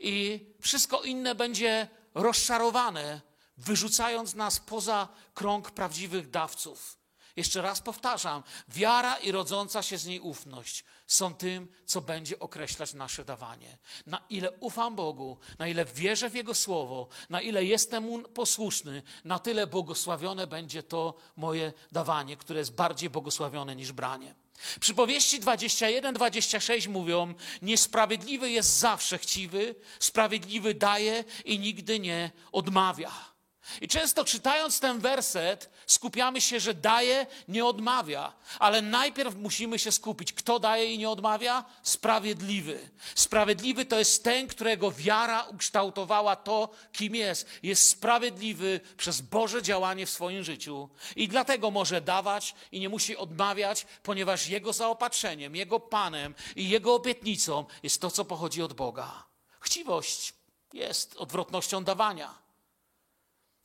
i 0.00 0.46
wszystko 0.60 1.02
inne 1.02 1.34
będzie 1.34 1.88
rozczarowane, 2.14 3.20
wyrzucając 3.56 4.34
nas 4.34 4.60
poza 4.60 5.08
krąg 5.34 5.70
prawdziwych 5.70 6.30
dawców. 6.30 6.98
Jeszcze 7.36 7.62
raz 7.62 7.80
powtarzam, 7.80 8.42
wiara 8.68 9.16
i 9.16 9.32
rodząca 9.32 9.82
się 9.82 9.98
z 9.98 10.06
niej 10.06 10.20
ufność 10.20 10.84
są 11.06 11.34
tym, 11.34 11.68
co 11.84 12.00
będzie 12.00 12.38
określać 12.38 12.94
nasze 12.94 13.24
dawanie. 13.24 13.78
Na 14.06 14.26
ile 14.30 14.50
ufam 14.50 14.96
Bogu, 14.96 15.38
na 15.58 15.68
ile 15.68 15.84
wierzę 15.84 16.30
w 16.30 16.34
Jego 16.34 16.54
słowo, 16.54 17.08
na 17.30 17.40
ile 17.40 17.64
jestem 17.64 18.04
Mu 18.04 18.22
posłuszny, 18.22 19.02
na 19.24 19.38
tyle 19.38 19.66
błogosławione 19.66 20.46
będzie 20.46 20.82
to 20.82 21.14
moje 21.36 21.72
dawanie, 21.92 22.36
które 22.36 22.58
jest 22.58 22.74
bardziej 22.74 23.10
błogosławione 23.10 23.76
niż 23.76 23.92
branie. 23.92 24.45
Przypowieści 24.80 25.40
21-26 25.40 26.88
mówią: 26.88 27.34
Niesprawiedliwy 27.62 28.50
jest 28.50 28.78
zawsze 28.78 29.18
chciwy, 29.18 29.74
sprawiedliwy 29.98 30.74
daje 30.74 31.24
i 31.44 31.58
nigdy 31.58 32.00
nie 32.00 32.30
odmawia. 32.52 33.35
I 33.80 33.88
często 33.88 34.24
czytając 34.24 34.80
ten 34.80 34.98
werset, 34.98 35.70
skupiamy 35.86 36.40
się, 36.40 36.60
że 36.60 36.74
daje, 36.74 37.26
nie 37.48 37.64
odmawia. 37.64 38.32
Ale 38.58 38.82
najpierw 38.82 39.34
musimy 39.36 39.78
się 39.78 39.92
skupić. 39.92 40.32
Kto 40.32 40.58
daje 40.58 40.94
i 40.94 40.98
nie 40.98 41.10
odmawia? 41.10 41.64
Sprawiedliwy. 41.82 42.90
Sprawiedliwy 43.14 43.84
to 43.84 43.98
jest 43.98 44.24
ten, 44.24 44.48
którego 44.48 44.90
wiara 44.90 45.42
ukształtowała 45.42 46.36
to, 46.36 46.68
kim 46.92 47.14
jest. 47.14 47.48
Jest 47.62 47.88
sprawiedliwy 47.88 48.80
przez 48.96 49.20
Boże 49.20 49.62
działanie 49.62 50.06
w 50.06 50.10
swoim 50.10 50.44
życiu. 50.44 50.88
I 51.16 51.28
dlatego 51.28 51.70
może 51.70 52.00
dawać 52.00 52.54
i 52.72 52.80
nie 52.80 52.88
musi 52.88 53.16
odmawiać, 53.16 53.86
ponieważ 54.02 54.48
jego 54.48 54.72
zaopatrzeniem, 54.72 55.56
jego 55.56 55.80
panem 55.80 56.34
i 56.56 56.68
jego 56.68 56.94
obietnicą 56.94 57.64
jest 57.82 58.00
to, 58.00 58.10
co 58.10 58.24
pochodzi 58.24 58.62
od 58.62 58.72
Boga. 58.72 59.24
Chciwość 59.60 60.34
jest 60.72 61.16
odwrotnością 61.16 61.84
dawania. 61.84 62.45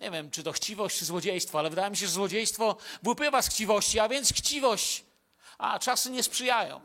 Nie 0.02 0.12
wiem, 0.12 0.32
czy 0.32 0.44
to 0.44 0.52
chciwość, 0.52 0.98
czy 0.98 1.06
złodziejstwo, 1.06 1.60
ale 1.60 1.70
wydaje 1.70 1.90
mi 1.90 1.98
się, 1.98 2.06
że 2.06 2.12
złodziejstwo 2.12 2.78
wypływa 3.04 3.42
z 3.42 3.50
chciwości, 3.50 4.00
a 4.00 4.10
więc 4.10 4.34
chciwość, 4.34 5.04
a 5.58 5.80
czasy 5.80 6.12
nie 6.12 6.24
sprzyjają. 6.24 6.82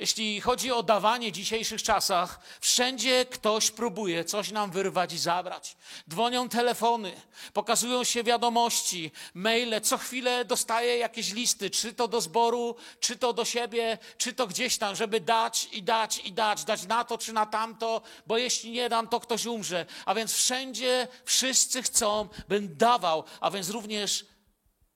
Jeśli 0.00 0.40
chodzi 0.40 0.72
o 0.72 0.82
dawanie 0.82 1.30
w 1.30 1.34
dzisiejszych 1.34 1.82
czasach, 1.82 2.40
wszędzie 2.60 3.26
ktoś 3.26 3.70
próbuje 3.70 4.24
coś 4.24 4.50
nam 4.50 4.70
wyrwać 4.70 5.12
i 5.12 5.18
zabrać. 5.18 5.76
Dzwonią 6.10 6.48
telefony, 6.48 7.12
pokazują 7.52 8.04
się 8.04 8.24
wiadomości, 8.24 9.10
maile, 9.34 9.80
co 9.80 9.98
chwilę 9.98 10.44
dostaję 10.44 10.98
jakieś 10.98 11.32
listy, 11.32 11.70
czy 11.70 11.92
to 11.92 12.08
do 12.08 12.20
zboru, 12.20 12.76
czy 13.00 13.16
to 13.16 13.32
do 13.32 13.44
siebie, 13.44 13.98
czy 14.18 14.32
to 14.32 14.46
gdzieś 14.46 14.78
tam, 14.78 14.96
żeby 14.96 15.20
dać 15.20 15.68
i 15.72 15.82
dać 15.82 16.18
i 16.18 16.32
dać, 16.32 16.64
dać 16.64 16.86
na 16.86 17.04
to 17.04 17.18
czy 17.18 17.32
na 17.32 17.46
tamto, 17.46 18.02
bo 18.26 18.38
jeśli 18.38 18.70
nie 18.70 18.88
dam, 18.88 19.08
to 19.08 19.20
ktoś 19.20 19.46
umrze. 19.46 19.86
A 20.06 20.14
więc 20.14 20.32
wszędzie 20.32 21.08
wszyscy 21.24 21.82
chcą, 21.82 22.28
bym 22.48 22.76
dawał, 22.76 23.24
a 23.40 23.50
więc 23.50 23.70
również 23.70 24.26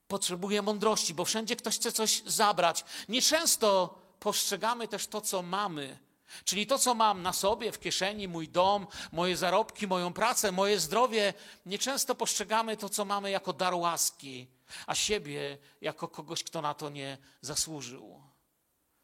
potrzebuję 0.08 0.62
mądrości, 0.62 1.14
bo 1.14 1.24
wszędzie 1.24 1.56
ktoś 1.56 1.74
chce 1.76 1.92
coś 1.92 2.22
zabrać. 2.26 2.84
Nieczęsto 3.08 4.01
postrzegamy 4.22 4.88
też 4.88 5.06
to, 5.06 5.20
co 5.20 5.42
mamy. 5.42 5.98
Czyli 6.44 6.66
to, 6.66 6.78
co 6.78 6.94
mam 6.94 7.22
na 7.22 7.32
sobie, 7.32 7.72
w 7.72 7.80
kieszeni, 7.80 8.28
mój 8.28 8.48
dom, 8.48 8.86
moje 9.12 9.36
zarobki, 9.36 9.86
moją 9.86 10.12
pracę, 10.12 10.52
moje 10.52 10.80
zdrowie, 10.80 11.34
nieczęsto 11.66 12.14
postrzegamy 12.14 12.76
to, 12.76 12.88
co 12.88 13.04
mamy 13.04 13.30
jako 13.30 13.52
dar 13.52 13.74
łaski, 13.74 14.46
a 14.86 14.94
siebie 14.94 15.58
jako 15.80 16.08
kogoś, 16.08 16.44
kto 16.44 16.62
na 16.62 16.74
to 16.74 16.90
nie 16.90 17.18
zasłużył. 17.40 18.22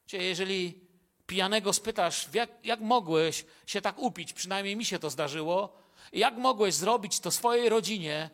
Czyli 0.07 0.25
jeżeli 0.25 0.81
pijanego 1.27 1.73
spytasz, 1.73 2.29
jak, 2.35 2.51
jak 2.65 2.81
mogłeś 2.81 3.45
się 3.67 3.81
tak 3.81 3.99
upić, 3.99 4.33
przynajmniej 4.33 4.77
mi 4.77 4.85
się 4.85 4.99
to 4.99 5.11
zdarzyło, 5.11 5.73
jak 6.13 6.37
mogłeś 6.37 6.75
zrobić 6.75 7.21
to 7.21 7.31
swojej 7.31 7.69
rodzinie, 7.69 8.31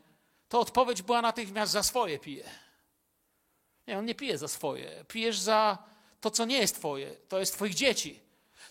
to 0.49 0.61
odpowiedź 0.61 1.03
była 1.03 1.23
natychmiast 1.23 1.73
za 1.73 1.83
swoje 1.83 2.19
pije. 2.19 2.51
Nie, 3.87 3.99
on 3.99 4.05
nie 4.05 4.15
pije 4.15 4.39
za 4.39 4.49
swoje. 4.49 5.05
Pijesz 5.09 5.39
za 5.39 5.79
to, 6.25 6.31
co 6.31 6.45
nie 6.45 6.59
jest 6.59 6.75
Twoje, 6.75 7.11
to 7.29 7.41
jest 7.41 7.55
Twoich 7.55 7.75
dzieci, 7.75 8.21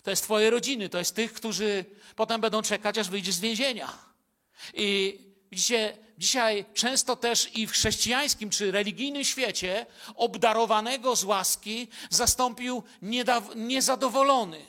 to 0.02 0.10
jest 0.10 0.22
Twoje 0.22 0.50
rodziny, 0.50 0.88
to 0.88 0.98
jest 0.98 1.14
tych, 1.14 1.32
którzy 1.32 1.84
potem 2.16 2.40
będą 2.40 2.62
czekać, 2.62 2.98
aż 2.98 3.10
wyjdziesz 3.10 3.34
z 3.34 3.40
więzienia. 3.40 3.98
I 4.74 5.18
widzicie, 5.50 5.96
dzisiaj 6.18 6.64
często 6.74 7.16
też 7.16 7.56
i 7.56 7.66
w 7.66 7.72
chrześcijańskim 7.72 8.50
czy 8.50 8.72
religijnym 8.72 9.24
świecie 9.24 9.86
obdarowanego 10.14 11.16
z 11.16 11.24
łaski 11.24 11.88
zastąpił 12.10 12.82
niezadowolony. 13.54 14.60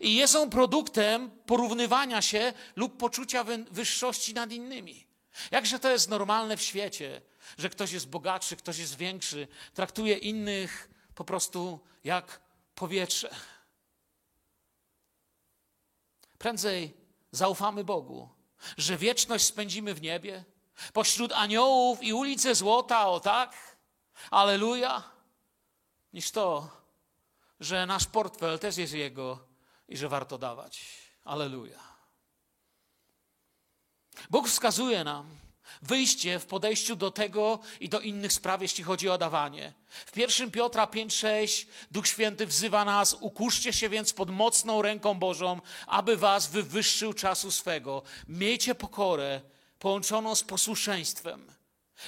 I 0.00 0.14
jest 0.14 0.36
on 0.36 0.50
produktem 0.50 1.30
porównywania 1.46 2.22
się 2.22 2.52
lub 2.76 2.96
poczucia 2.96 3.44
wyższości 3.70 4.34
nad 4.34 4.52
innymi. 4.52 5.06
Jakże 5.50 5.78
to 5.78 5.90
jest 5.90 6.08
normalne 6.08 6.56
w 6.56 6.62
świecie, 6.62 7.22
że 7.58 7.70
ktoś 7.70 7.92
jest 7.92 8.08
bogatszy, 8.08 8.56
ktoś 8.56 8.78
jest 8.78 8.96
większy, 8.96 9.48
traktuje 9.74 10.16
innych 10.16 10.90
po 11.14 11.24
prostu 11.24 11.80
jak 12.04 12.40
powietrze. 12.74 13.34
Prędzej 16.38 16.96
zaufamy 17.30 17.84
Bogu, 17.84 18.28
że 18.76 18.96
wieczność 18.96 19.44
spędzimy 19.44 19.94
w 19.94 20.02
niebie, 20.02 20.44
pośród 20.92 21.32
aniołów 21.32 22.02
i 22.02 22.12
ulice 22.12 22.54
złota, 22.54 23.08
o 23.08 23.20
tak, 23.20 23.76
aleluja, 24.30 25.02
niż 26.12 26.30
to, 26.30 26.68
że 27.60 27.86
nasz 27.86 28.06
portfel 28.06 28.58
też 28.58 28.76
jest 28.76 28.92
Jego 28.92 29.38
i 29.88 29.96
że 29.96 30.08
warto 30.08 30.38
dawać. 30.38 30.84
Aleluja. 31.24 31.80
Bóg 34.30 34.48
wskazuje 34.48 35.04
nam, 35.04 35.36
wyjście 35.82 36.38
w 36.38 36.46
podejściu 36.46 36.96
do 36.96 37.10
tego 37.10 37.58
i 37.80 37.88
do 37.88 38.00
innych 38.00 38.32
spraw, 38.32 38.62
jeśli 38.62 38.84
chodzi 38.84 39.08
o 39.08 39.18
dawanie. 39.18 39.72
W 40.06 40.16
1 40.16 40.50
Piotra 40.50 40.86
5:6 40.86 41.66
Duch 41.90 42.08
Święty 42.08 42.46
wzywa 42.46 42.84
nas: 42.84 43.16
Ukuszcie 43.20 43.72
się 43.72 43.88
więc 43.88 44.12
pod 44.12 44.30
mocną 44.30 44.82
ręką 44.82 45.14
Bożą, 45.14 45.60
aby 45.86 46.16
was 46.16 46.46
wywyższył 46.46 47.12
czasu 47.12 47.50
swego. 47.50 48.02
Miejcie 48.28 48.74
pokorę 48.74 49.40
połączoną 49.78 50.34
z 50.34 50.42
posłuszeństwem. 50.42 51.54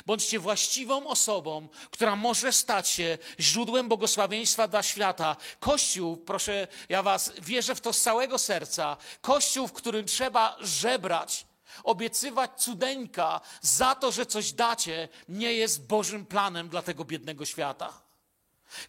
Bądźcie 0.06 0.38
właściwą 0.38 1.06
osobą, 1.06 1.68
która 1.90 2.16
może 2.16 2.52
stać 2.52 2.88
się 2.88 3.18
źródłem 3.40 3.88
błogosławieństwa 3.88 4.68
dla 4.68 4.82
świata. 4.82 5.36
Kościół, 5.60 6.16
proszę, 6.16 6.68
ja 6.88 7.02
was 7.02 7.32
wierzę 7.38 7.74
w 7.74 7.80
to 7.80 7.92
z 7.92 8.00
całego 8.00 8.38
serca. 8.38 8.96
Kościół, 9.20 9.68
w 9.68 9.72
którym 9.72 10.06
trzeba 10.06 10.56
żebrać, 10.60 11.45
Obiecywać 11.84 12.50
cudeńka 12.56 13.40
za 13.60 13.94
to, 13.94 14.12
że 14.12 14.26
coś 14.26 14.52
dacie, 14.52 15.08
nie 15.28 15.52
jest 15.52 15.86
Bożym 15.86 16.26
planem 16.26 16.68
dla 16.68 16.82
tego 16.82 17.04
biednego 17.04 17.44
świata. 17.44 18.06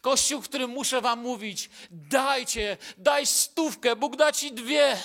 Kościół, 0.02 0.42
w 0.42 0.50
którym 0.50 0.70
muszę 0.70 1.02
wam 1.02 1.20
mówić, 1.20 1.70
dajcie, 1.92 2.78
daj 2.98 3.26
stówkę, 3.26 3.96
Bóg 3.96 4.16
da 4.16 4.32
ci 4.32 4.52
dwie. 4.52 4.98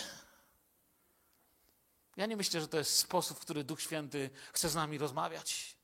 Ja 2.16 2.26
nie 2.26 2.36
myślę, 2.36 2.60
że 2.60 2.68
to 2.68 2.78
jest 2.78 2.96
sposób, 2.96 3.38
w 3.38 3.40
który 3.40 3.64
Duch 3.64 3.82
Święty 3.82 4.30
chce 4.52 4.68
z 4.68 4.74
nami 4.74 4.98
rozmawiać. 4.98 5.76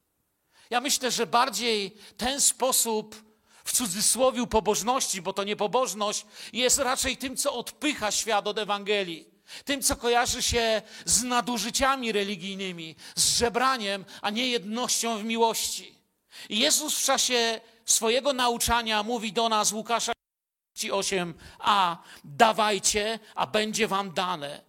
Ja 0.71 0.81
myślę, 0.81 1.11
że 1.11 1.27
bardziej 1.27 1.97
ten 2.17 2.41
sposób 2.41 3.29
w 3.65 3.73
cudzysłowiu 3.73 4.47
pobożności, 4.47 5.23
bo 5.23 5.33
to 5.33 5.45
nie 5.45 5.57
pobożność, 5.57 6.27
jest 6.53 6.79
raczej 6.79 7.17
tym, 7.17 7.37
co 7.37 7.55
odpycha 7.55 8.11
świat 8.11 8.47
od 8.47 8.59
Ewangelii. 8.59 9.38
Tym, 9.65 9.83
co 9.83 9.97
kojarzy 9.97 10.43
się 10.43 10.83
z 11.05 11.23
nadużyciami 11.23 12.13
religijnymi, 12.13 12.97
z 13.17 13.39
żebraniem, 13.39 14.05
a 14.23 14.31
nie 14.31 14.49
jednością 14.49 15.19
w 15.19 15.25
miłości. 15.25 15.95
I 16.49 16.59
Jezus 16.59 16.99
w 16.99 17.05
czasie 17.05 17.61
swojego 17.85 18.33
nauczania 18.33 19.03
mówi 19.03 19.33
do 19.33 19.49
nas, 19.49 19.73
Łukasza 19.73 20.13
8a, 20.77 21.97
dawajcie, 22.25 23.19
a 23.35 23.47
będzie 23.47 23.89
wam 23.89 24.13
dane. 24.13 24.61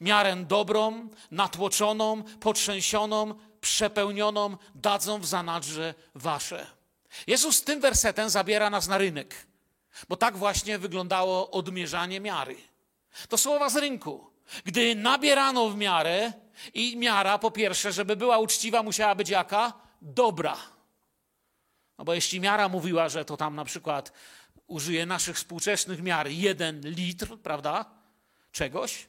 Miarę 0.00 0.36
dobrą, 0.36 1.08
natłoczoną, 1.30 2.22
potrzęsioną, 2.22 3.34
przepełnioną 3.60 4.56
dadzą 4.74 5.20
w 5.20 5.26
zanadrze 5.26 5.94
wasze. 6.14 6.66
Jezus 7.26 7.64
tym 7.64 7.80
wersetem 7.80 8.30
zabiera 8.30 8.70
nas 8.70 8.88
na 8.88 8.98
rynek, 8.98 9.46
bo 10.08 10.16
tak 10.16 10.36
właśnie 10.36 10.78
wyglądało 10.78 11.50
odmierzanie 11.50 12.20
miary. 12.20 12.56
To 13.28 13.38
słowa 13.38 13.68
z 13.70 13.76
rynku. 13.76 14.30
Gdy 14.64 14.94
nabierano 14.94 15.68
w 15.68 15.76
miarę, 15.76 16.32
i 16.74 16.96
miara, 16.96 17.38
po 17.38 17.50
pierwsze, 17.50 17.92
żeby 17.92 18.16
była 18.16 18.38
uczciwa, 18.38 18.82
musiała 18.82 19.14
być 19.14 19.28
jaka? 19.28 19.72
Dobra. 20.02 20.56
No 21.98 22.04
bo 22.04 22.14
jeśli 22.14 22.40
miara 22.40 22.68
mówiła, 22.68 23.08
że 23.08 23.24
to 23.24 23.36
tam 23.36 23.56
na 23.56 23.64
przykład 23.64 24.12
użyje 24.66 25.06
naszych 25.06 25.36
współczesnych 25.36 26.02
miar 26.02 26.28
jeden 26.28 26.80
litr, 26.80 27.38
prawda? 27.42 27.84
Czegoś, 28.52 29.06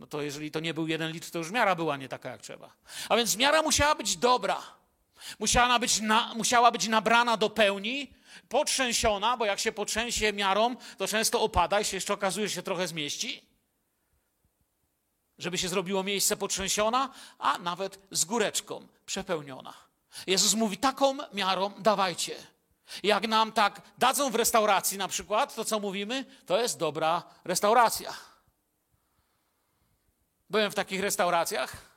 no 0.00 0.06
to 0.06 0.22
jeżeli 0.22 0.50
to 0.50 0.60
nie 0.60 0.74
był 0.74 0.86
jeden 0.86 1.12
litr, 1.12 1.30
to 1.30 1.38
już 1.38 1.50
miara 1.50 1.74
była 1.74 1.96
nie 1.96 2.08
taka 2.08 2.30
jak 2.30 2.42
trzeba. 2.42 2.74
A 3.08 3.16
więc 3.16 3.36
miara 3.36 3.62
musiała 3.62 3.94
być 3.94 4.16
dobra. 4.16 4.62
Musiała 5.38 5.78
być, 5.78 6.00
na, 6.00 6.34
musiała 6.34 6.70
być 6.70 6.88
nabrana 6.88 7.36
do 7.36 7.50
pełni, 7.50 8.14
potrzęsiona, 8.48 9.36
bo 9.36 9.44
jak 9.44 9.60
się 9.60 9.72
potrzęsie 9.72 10.32
miarą, 10.32 10.76
to 10.98 11.08
często 11.08 11.40
opada 11.40 11.80
i 11.80 11.84
się 11.84 11.96
jeszcze 11.96 12.14
okazuje, 12.14 12.48
że 12.48 12.54
się 12.54 12.62
trochę 12.62 12.88
zmieści. 12.88 13.42
Żeby 15.38 15.58
się 15.58 15.68
zrobiło 15.68 16.02
miejsce 16.02 16.36
potrzęsiona, 16.36 17.10
a 17.38 17.58
nawet 17.58 17.98
z 18.10 18.24
góreczką 18.24 18.88
przepełniona. 19.06 19.74
Jezus 20.26 20.54
mówi, 20.54 20.76
taką 20.76 21.16
miarą 21.32 21.72
dawajcie. 21.78 22.36
Jak 23.02 23.28
nam 23.28 23.52
tak 23.52 23.82
dadzą 23.98 24.30
w 24.30 24.34
restauracji 24.34 24.98
na 24.98 25.08
przykład, 25.08 25.54
to 25.54 25.64
co 25.64 25.80
mówimy? 25.80 26.24
To 26.46 26.60
jest 26.60 26.78
dobra 26.78 27.22
restauracja. 27.44 28.14
Byłem 30.50 30.70
w 30.70 30.74
takich 30.74 31.00
restauracjach, 31.00 31.93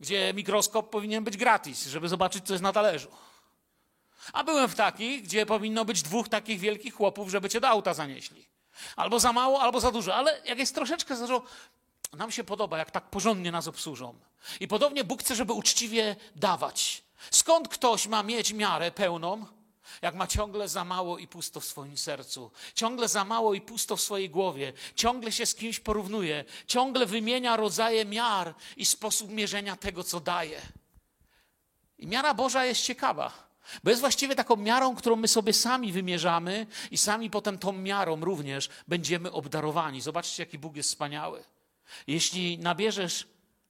gdzie 0.00 0.34
mikroskop 0.34 0.90
powinien 0.90 1.24
być 1.24 1.36
gratis, 1.36 1.86
żeby 1.86 2.08
zobaczyć, 2.08 2.46
co 2.46 2.54
jest 2.54 2.62
na 2.62 2.72
talerzu. 2.72 3.08
A 4.32 4.44
byłem 4.44 4.68
w 4.68 4.74
takich, 4.74 5.22
gdzie 5.22 5.46
powinno 5.46 5.84
być 5.84 6.02
dwóch 6.02 6.28
takich 6.28 6.60
wielkich 6.60 6.94
chłopów, 6.94 7.30
żeby 7.30 7.48
cię 7.48 7.60
do 7.60 7.68
auta 7.68 7.94
zanieśli. 7.94 8.46
Albo 8.96 9.20
za 9.20 9.32
mało, 9.32 9.60
albo 9.60 9.80
za 9.80 9.92
dużo. 9.92 10.14
Ale 10.14 10.42
jak 10.44 10.58
jest 10.58 10.74
troszeczkę 10.74 11.16
za 11.16 11.26
dużo, 11.26 11.42
nam 12.12 12.30
się 12.30 12.44
podoba, 12.44 12.78
jak 12.78 12.90
tak 12.90 13.10
porządnie 13.10 13.52
nas 13.52 13.68
obsłużą. 13.68 14.14
I 14.60 14.68
podobnie 14.68 15.04
Bóg 15.04 15.20
chce, 15.20 15.34
żeby 15.34 15.52
uczciwie 15.52 16.16
dawać. 16.36 17.02
Skąd 17.30 17.68
ktoś 17.68 18.06
ma 18.06 18.22
mieć 18.22 18.52
miarę 18.52 18.90
pełną, 18.90 19.46
jak 20.02 20.14
ma 20.14 20.26
ciągle 20.26 20.68
za 20.68 20.84
mało 20.84 21.18
i 21.18 21.28
pusto 21.28 21.60
w 21.60 21.64
swoim 21.64 21.96
sercu, 21.96 22.50
ciągle 22.74 23.08
za 23.08 23.24
mało 23.24 23.54
i 23.54 23.60
pusto 23.60 23.96
w 23.96 24.00
swojej 24.00 24.30
głowie, 24.30 24.72
ciągle 24.94 25.32
się 25.32 25.46
z 25.46 25.54
kimś 25.54 25.80
porównuje, 25.80 26.44
ciągle 26.66 27.06
wymienia 27.06 27.56
rodzaje 27.56 28.04
miar 28.04 28.54
i 28.76 28.86
sposób 28.86 29.30
mierzenia 29.30 29.76
tego, 29.76 30.04
co 30.04 30.20
daje. 30.20 30.62
I 31.98 32.06
miara 32.06 32.34
Boża 32.34 32.64
jest 32.64 32.82
ciekawa. 32.82 33.48
Bo 33.84 33.90
jest 33.90 34.00
właściwie 34.00 34.34
taką 34.34 34.56
miarą, 34.56 34.96
którą 34.96 35.16
my 35.16 35.28
sobie 35.28 35.52
sami 35.52 35.92
wymierzamy 35.92 36.66
i 36.90 36.98
sami 36.98 37.30
potem 37.30 37.58
tą 37.58 37.72
miarą 37.72 38.20
również 38.20 38.68
będziemy 38.88 39.32
obdarowani. 39.32 40.00
Zobaczcie, 40.00 40.42
jaki 40.42 40.58
Bóg 40.58 40.76
jest 40.76 40.88
wspaniały. 40.88 41.44
Jeśli 42.06 42.58
nabierzesz, 42.58 43.26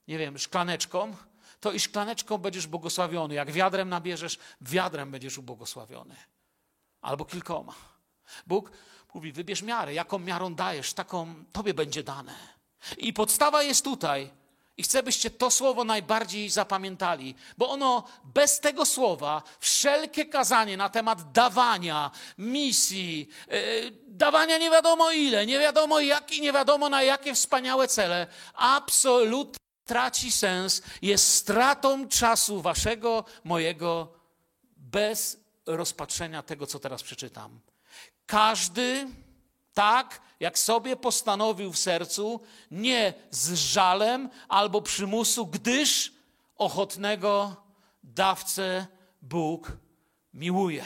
nie 0.07 0.17
wiem, 0.17 0.37
szklaneczką, 0.37 1.15
to 1.59 1.71
i 1.71 1.79
szklaneczką 1.79 2.37
będziesz 2.37 2.67
błogosławiony. 2.67 3.33
Jak 3.35 3.51
wiadrem 3.51 3.89
nabierzesz, 3.89 4.39
wiadrem 4.61 5.11
będziesz 5.11 5.37
ubłogosławiony. 5.37 6.15
Albo 7.01 7.25
kilkoma. 7.25 7.73
Bóg 8.47 8.71
mówi, 9.13 9.31
wybierz 9.31 9.61
miarę. 9.61 9.93
Jaką 9.93 10.19
miarą 10.19 10.55
dajesz, 10.55 10.93
taką 10.93 11.33
tobie 11.51 11.73
będzie 11.73 12.03
dane. 12.03 12.35
I 12.97 13.13
podstawa 13.13 13.63
jest 13.63 13.83
tutaj. 13.83 14.31
I 14.77 14.83
chcę, 14.83 15.03
byście 15.03 15.31
to 15.31 15.51
słowo 15.51 15.83
najbardziej 15.83 16.49
zapamiętali, 16.49 17.35
bo 17.57 17.69
ono 17.69 18.03
bez 18.23 18.59
tego 18.59 18.85
słowa, 18.85 19.43
wszelkie 19.59 20.25
kazanie 20.25 20.77
na 20.77 20.89
temat 20.89 21.31
dawania, 21.31 22.11
misji, 22.37 23.29
yy, 23.47 23.91
dawania 24.07 24.57
nie 24.57 24.69
wiadomo 24.69 25.11
ile, 25.11 25.45
nie 25.45 25.59
wiadomo 25.59 25.99
jak 25.99 26.31
i 26.31 26.41
nie 26.41 26.53
wiadomo 26.53 26.89
na 26.89 27.03
jakie 27.03 27.33
wspaniałe 27.33 27.87
cele, 27.87 28.27
absolutnie 28.53 29.59
traci 29.89 30.31
sens, 30.31 30.81
jest 31.01 31.33
stratą 31.33 32.07
czasu 32.07 32.61
waszego, 32.61 33.25
mojego, 33.43 34.13
bez 34.77 35.37
rozpatrzenia 35.65 36.43
tego, 36.43 36.67
co 36.67 36.79
teraz 36.79 37.03
przeczytam. 37.03 37.59
Każdy, 38.25 39.07
tak 39.73 40.21
jak 40.39 40.59
sobie 40.59 40.95
postanowił 40.95 41.73
w 41.73 41.79
sercu, 41.79 42.41
nie 42.71 43.13
z 43.31 43.53
żalem 43.53 44.29
albo 44.47 44.81
przymusu, 44.81 45.47
gdyż 45.47 46.13
ochotnego 46.55 47.55
dawcę 48.03 48.87
Bóg 49.21 49.71
miłuje. 50.33 50.85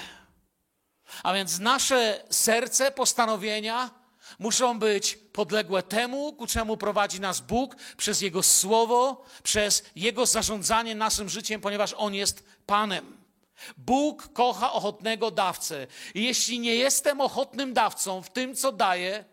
A 1.23 1.33
więc 1.33 1.59
nasze 1.59 2.23
serce, 2.29 2.91
postanowienia 2.91 3.89
muszą 4.39 4.79
być 4.79 5.15
podległe 5.33 5.83
temu, 5.83 6.33
ku 6.33 6.47
czemu 6.47 6.77
prowadzi 6.77 7.21
nas 7.21 7.41
Bóg 7.41 7.75
przez 7.97 8.21
Jego 8.21 8.43
Słowo, 8.43 9.25
przez 9.43 9.83
Jego 9.95 10.25
zarządzanie 10.25 10.95
naszym 10.95 11.29
życiem, 11.29 11.61
ponieważ 11.61 11.95
On 11.97 12.13
jest 12.13 12.43
Panem. 12.65 13.17
Bóg 13.77 14.33
kocha 14.33 14.73
ochotnego 14.73 15.31
dawcę. 15.31 15.87
Jeśli 16.15 16.59
nie 16.59 16.75
jestem 16.75 17.21
ochotnym 17.21 17.73
dawcą 17.73 18.21
w 18.21 18.29
tym, 18.29 18.55
co 18.55 18.71
daję, 18.71 19.25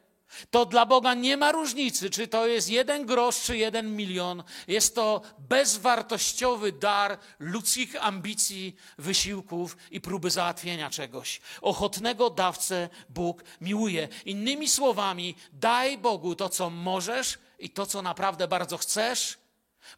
to 0.50 0.66
dla 0.66 0.86
Boga 0.86 1.14
nie 1.14 1.36
ma 1.36 1.52
różnicy, 1.52 2.10
czy 2.10 2.28
to 2.28 2.46
jest 2.46 2.68
jeden 2.68 3.06
grosz, 3.06 3.40
czy 3.40 3.56
jeden 3.56 3.96
milion. 3.96 4.42
Jest 4.68 4.94
to 4.94 5.22
bezwartościowy 5.38 6.72
dar 6.72 7.18
ludzkich 7.38 8.04
ambicji, 8.04 8.76
wysiłków 8.98 9.76
i 9.90 10.00
próby 10.00 10.30
załatwienia 10.30 10.90
czegoś. 10.90 11.40
Ochotnego 11.60 12.30
dawcę 12.30 12.88
Bóg 13.08 13.44
miłuje. 13.60 14.08
Innymi 14.24 14.68
słowami, 14.68 15.34
daj 15.52 15.98
Bogu 15.98 16.34
to, 16.34 16.48
co 16.48 16.70
możesz 16.70 17.38
i 17.58 17.70
to, 17.70 17.86
co 17.86 18.02
naprawdę 18.02 18.48
bardzo 18.48 18.78
chcesz, 18.78 19.38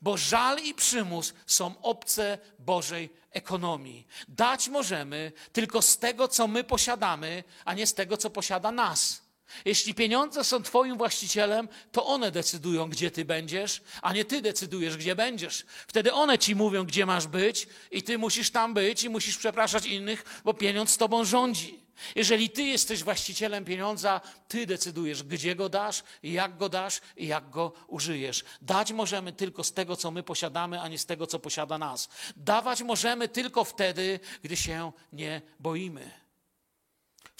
bo 0.02 0.16
żal 0.16 0.58
i 0.58 0.74
przymus 0.74 1.34
są 1.46 1.74
obce 1.82 2.38
Bożej 2.58 3.10
ekonomii. 3.30 4.06
Dać 4.28 4.68
możemy 4.68 5.32
tylko 5.52 5.82
z 5.82 5.98
tego, 5.98 6.28
co 6.28 6.46
my 6.46 6.64
posiadamy, 6.64 7.44
a 7.64 7.74
nie 7.74 7.86
z 7.86 7.94
tego, 7.94 8.16
co 8.16 8.30
posiada 8.30 8.70
nas. 8.72 9.21
Jeśli 9.64 9.94
pieniądze 9.94 10.44
są 10.44 10.62
Twoim 10.62 10.96
właścicielem, 10.96 11.68
to 11.92 12.06
one 12.06 12.30
decydują, 12.30 12.88
gdzie 12.88 13.10
Ty 13.10 13.24
będziesz, 13.24 13.82
a 14.02 14.12
nie 14.12 14.24
Ty 14.24 14.42
decydujesz, 14.42 14.96
gdzie 14.96 15.16
będziesz. 15.16 15.64
Wtedy 15.86 16.12
one 16.12 16.38
Ci 16.38 16.54
mówią, 16.54 16.84
gdzie 16.84 17.06
masz 17.06 17.26
być, 17.26 17.66
i 17.90 18.02
Ty 18.02 18.18
musisz 18.18 18.50
tam 18.50 18.74
być 18.74 19.04
i 19.04 19.08
musisz 19.08 19.36
przepraszać 19.36 19.86
innych, 19.86 20.40
bo 20.44 20.54
pieniądz 20.54 20.90
z 20.90 20.96
Tobą 20.96 21.24
rządzi. 21.24 21.82
Jeżeli 22.14 22.50
Ty 22.50 22.62
jesteś 22.62 23.04
właścicielem 23.04 23.64
pieniądza, 23.64 24.20
Ty 24.48 24.66
decydujesz, 24.66 25.22
gdzie 25.22 25.54
go 25.54 25.68
dasz, 25.68 26.02
jak 26.22 26.56
go 26.56 26.68
dasz 26.68 27.00
i 27.16 27.26
jak 27.26 27.50
go 27.50 27.72
użyjesz. 27.86 28.44
Dać 28.62 28.92
możemy 28.92 29.32
tylko 29.32 29.64
z 29.64 29.72
tego, 29.72 29.96
co 29.96 30.10
my 30.10 30.22
posiadamy, 30.22 30.80
a 30.80 30.88
nie 30.88 30.98
z 30.98 31.06
tego, 31.06 31.26
co 31.26 31.38
posiada 31.38 31.78
nas. 31.78 32.08
Dawać 32.36 32.82
możemy 32.82 33.28
tylko 33.28 33.64
wtedy, 33.64 34.20
gdy 34.42 34.56
się 34.56 34.92
nie 35.12 35.42
boimy. 35.60 36.21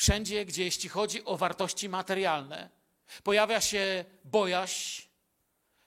Wszędzie, 0.02 0.44
gdzie 0.44 0.64
jeśli 0.64 0.88
chodzi 0.88 1.24
o 1.24 1.36
wartości 1.36 1.88
materialne, 1.88 2.70
pojawia 3.22 3.60
się 3.60 4.04
bojaźń, 4.24 5.02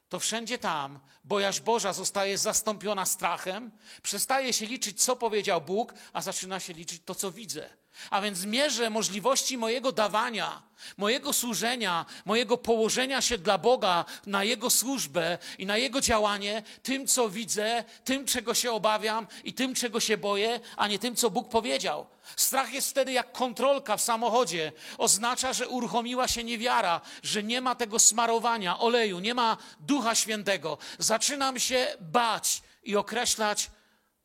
to 0.09 0.19
wszędzie 0.19 0.57
tam 0.57 0.99
bojaźń 1.23 1.63
Boża 1.63 1.93
zostaje 1.93 2.37
zastąpiona 2.37 3.05
strachem, 3.05 3.71
przestaje 4.01 4.53
się 4.53 4.65
liczyć, 4.65 5.03
co 5.03 5.15
powiedział 5.15 5.61
Bóg, 5.61 5.93
a 6.13 6.21
zaczyna 6.21 6.59
się 6.59 6.73
liczyć 6.73 7.01
to, 7.05 7.15
co 7.15 7.31
widzę. 7.31 7.69
A 8.09 8.21
więc 8.21 8.45
mierzę 8.45 8.89
możliwości 8.89 9.57
mojego 9.57 9.91
dawania, 9.91 10.61
mojego 10.97 11.33
służenia, 11.33 12.05
mojego 12.25 12.57
położenia 12.57 13.21
się 13.21 13.37
dla 13.37 13.57
Boga 13.57 14.05
na 14.25 14.43
Jego 14.43 14.69
służbę 14.69 15.37
i 15.57 15.65
na 15.65 15.77
Jego 15.77 16.01
działanie 16.01 16.63
tym, 16.83 17.07
co 17.07 17.29
widzę, 17.29 17.83
tym, 18.03 18.25
czego 18.25 18.53
się 18.53 18.71
obawiam 18.71 19.27
i 19.43 19.53
tym, 19.53 19.75
czego 19.75 19.99
się 19.99 20.17
boję, 20.17 20.59
a 20.77 20.87
nie 20.87 20.99
tym, 20.99 21.15
co 21.15 21.29
Bóg 21.29 21.49
powiedział. 21.49 22.07
Strach 22.35 22.73
jest 22.73 22.89
wtedy 22.89 23.11
jak 23.11 23.31
kontrolka 23.31 23.97
w 23.97 24.01
samochodzie. 24.01 24.71
Oznacza, 24.97 25.53
że 25.53 25.67
uruchomiła 25.67 26.27
się 26.27 26.43
niewiara, 26.43 27.01
że 27.23 27.43
nie 27.43 27.61
ma 27.61 27.75
tego 27.75 27.99
smarowania 27.99 28.79
oleju, 28.79 29.19
nie 29.19 29.33
ma 29.33 29.57
Ducha 29.79 30.15
Świętego. 30.15 30.77
Zaczynam 30.99 31.59
się 31.59 31.87
bać 31.99 32.61
i 32.83 32.95
określać 32.95 33.69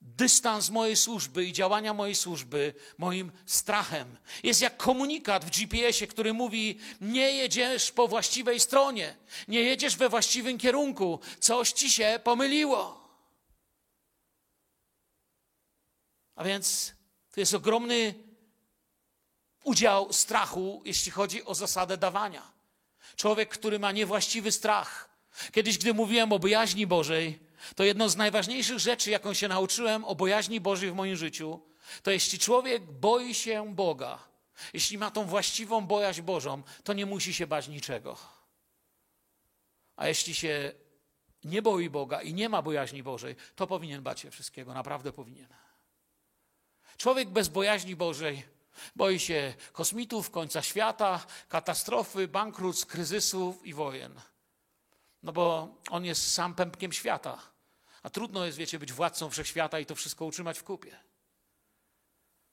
dystans 0.01 0.71
mojej 0.71 0.97
służby 0.97 1.45
i 1.45 1.53
działania 1.53 1.95
mojej 1.95 2.15
służby 2.15 2.75
moim 2.99 3.33
strachem. 3.47 4.17
Jest 4.43 4.61
jak 4.61 4.77
komunikat 4.77 5.45
w 5.45 5.51
GPS-ie, 5.51 6.09
który 6.09 6.33
mówi: 6.33 6.79
Nie 7.01 7.33
jedziesz 7.33 7.93
po 7.93 8.09
właściwej 8.09 8.61
stronie, 8.61 9.17
nie 9.49 9.61
jedziesz 9.61 9.97
we 9.97 10.09
właściwym 10.09 10.59
kierunku, 10.59 11.21
coś 11.41 11.73
ci 11.73 11.91
się 11.91 12.21
pomyliło. 12.25 13.01
A 16.35 16.45
więc 16.45 16.93
to 17.35 17.41
jest 17.41 17.55
ogromny 17.55 18.15
udział 19.65 20.13
strachu, 20.13 20.83
jeśli 20.85 21.13
chodzi 21.13 21.45
o 21.45 21.55
zasadę 21.55 21.97
dawania. 21.97 22.53
Człowiek, 23.17 23.49
który 23.49 23.79
ma 23.79 23.93
niewłaściwy 23.93 24.53
strach. 24.53 25.11
Kiedyś, 25.53 25.79
gdy 25.79 25.95
mówiłem 25.95 26.33
o 26.33 26.39
bojaźni 26.39 26.87
Bożej, 26.87 27.50
to 27.77 27.85
jedno 27.85 28.09
z 28.09 28.17
najważniejszych 28.17 28.79
rzeczy, 28.79 29.11
jaką 29.11 29.35
się 29.35 29.49
nauczyłem 29.49 30.05
o 30.05 30.15
bojaźni 30.15 30.61
Bożej 30.61 30.91
w 30.91 30.95
moim 30.95 31.17
życiu, 31.17 31.61
to 32.03 32.11
jeśli 32.11 32.39
człowiek 32.39 32.83
boi 32.83 33.35
się 33.35 33.75
Boga, 33.75 34.19
jeśli 34.73 34.99
ma 34.99 35.11
tą 35.11 35.25
właściwą 35.25 35.87
bojaźń 35.87 36.23
Bożą, 36.23 36.63
to 36.85 36.93
nie 36.93 37.07
musi 37.07 37.35
się 37.35 37.47
bać 37.47 37.69
niczego. 37.69 38.17
A 39.97 40.09
jeśli 40.09 40.35
się 40.35 40.73
nie 41.45 41.63
boi 41.63 41.91
Boga 41.91 42.23
i 42.23 42.35
nie 42.35 42.49
ma 42.49 42.63
bojaźni 42.63 43.03
Bożej, 43.03 43.37
to 43.57 43.67
powinien 43.67 44.03
bać 44.03 44.21
się 44.21 44.31
wszystkiego, 44.31 44.75
naprawdę 44.75 45.13
powinien. 45.13 45.49
Człowiek 46.97 47.29
bez 47.29 47.49
bojaźni 47.49 47.97
Bożej 47.97 48.43
boi 48.97 49.21
się 49.21 49.55
kosmitów, 49.73 50.31
końca 50.31 50.63
świata, 50.63 51.27
katastrofy, 51.49 52.29
bankructw, 52.29 52.87
kryzysów 52.87 53.67
i 53.67 53.75
wojen. 53.75 54.21
No 55.23 55.33
bo 55.33 55.77
on 55.91 56.05
jest 56.05 56.33
sam 56.33 56.55
pępkiem 56.55 56.93
świata. 56.93 57.39
A 58.03 58.11
trudno 58.11 58.45
jest, 58.45 58.59
wiecie, 58.59 58.79
być 58.79 58.93
władcą 58.93 59.31
wszechświata 59.31 59.81
i 59.81 59.87
to 59.87 59.95
wszystko 59.95 60.25
utrzymać 60.25 60.59
w 60.59 60.65
kupie. 60.65 61.01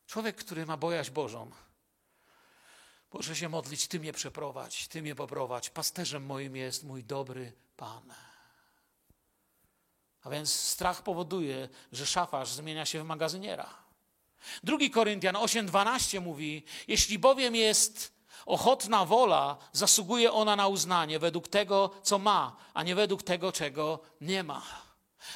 Człowiek, 0.07 0.35
który 0.35 0.65
ma 0.65 0.77
bojaźń 0.77 1.11
Bożą, 1.11 1.51
może 3.13 3.35
się 3.35 3.49
modlić, 3.49 3.87
Ty 3.87 3.99
mnie 3.99 4.13
przeprowadź, 4.13 4.87
Ty 4.87 5.01
mnie 5.01 5.15
poprowadź. 5.15 5.69
Pasterzem 5.69 6.25
moim 6.25 6.55
jest 6.55 6.83
mój 6.83 7.03
dobry 7.03 7.53
Pan. 7.77 8.13
A 10.23 10.29
więc 10.29 10.53
strach 10.53 11.03
powoduje, 11.03 11.69
że 11.91 12.05
szafarz 12.05 12.49
zmienia 12.49 12.85
się 12.85 13.03
w 13.03 13.05
magazyniera. 13.05 13.87
Drugi 14.63 14.91
Koryntian 14.91 15.35
8:12 15.35 16.21
mówi: 16.21 16.63
Jeśli 16.87 17.19
bowiem 17.19 17.55
jest 17.55 18.16
ochotna 18.45 19.05
wola, 19.05 19.57
zasługuje 19.73 20.31
ona 20.31 20.55
na 20.55 20.67
uznanie 20.67 21.19
według 21.19 21.47
tego, 21.47 21.89
co 22.03 22.19
ma, 22.19 22.55
a 22.73 22.83
nie 22.83 22.95
według 22.95 23.23
tego, 23.23 23.51
czego 23.51 23.99
nie 24.21 24.43
ma. 24.43 24.61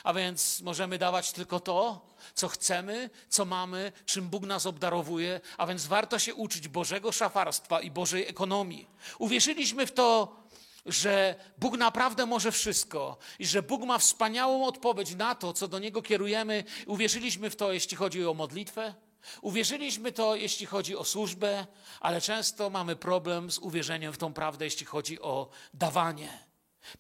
A 0.03 0.13
więc 0.13 0.61
możemy 0.61 0.97
dawać 0.97 1.31
tylko 1.31 1.59
to, 1.59 2.05
co 2.33 2.47
chcemy, 2.47 3.09
co 3.29 3.45
mamy, 3.45 3.91
czym 4.05 4.29
Bóg 4.29 4.43
nas 4.43 4.65
obdarowuje, 4.65 5.41
a 5.57 5.67
więc 5.67 5.87
warto 5.87 6.19
się 6.19 6.35
uczyć 6.35 6.67
Bożego 6.67 7.11
szafarstwa 7.11 7.81
i 7.81 7.91
Bożej 7.91 8.27
ekonomii. 8.27 8.87
Uwierzyliśmy 9.19 9.87
w 9.87 9.91
to 9.91 10.41
że 10.85 11.35
Bóg 11.57 11.77
naprawdę 11.77 12.25
może 12.25 12.51
wszystko 12.51 13.17
i 13.39 13.45
że 13.45 13.63
Bóg 13.63 13.83
ma 13.83 13.97
wspaniałą 13.97 14.65
odpowiedź 14.65 15.15
na 15.15 15.35
to, 15.35 15.53
co 15.53 15.67
do 15.67 15.79
Niego 15.79 16.01
kierujemy. 16.01 16.63
Uwierzyliśmy 16.85 17.49
w 17.49 17.55
to, 17.55 17.73
jeśli 17.73 17.97
chodzi 17.97 18.25
o 18.25 18.33
modlitwę, 18.33 18.93
uwierzyliśmy 19.41 20.12
to, 20.12 20.36
jeśli 20.36 20.65
chodzi 20.65 20.95
o 20.95 21.03
służbę, 21.03 21.67
ale 21.99 22.21
często 22.21 22.69
mamy 22.69 22.95
problem 22.95 23.51
z 23.51 23.57
uwierzeniem 23.57 24.13
w 24.13 24.17
tą 24.17 24.34
prawdę, 24.34 24.65
jeśli 24.65 24.86
chodzi 24.86 25.21
o 25.21 25.49
dawanie. 25.73 26.39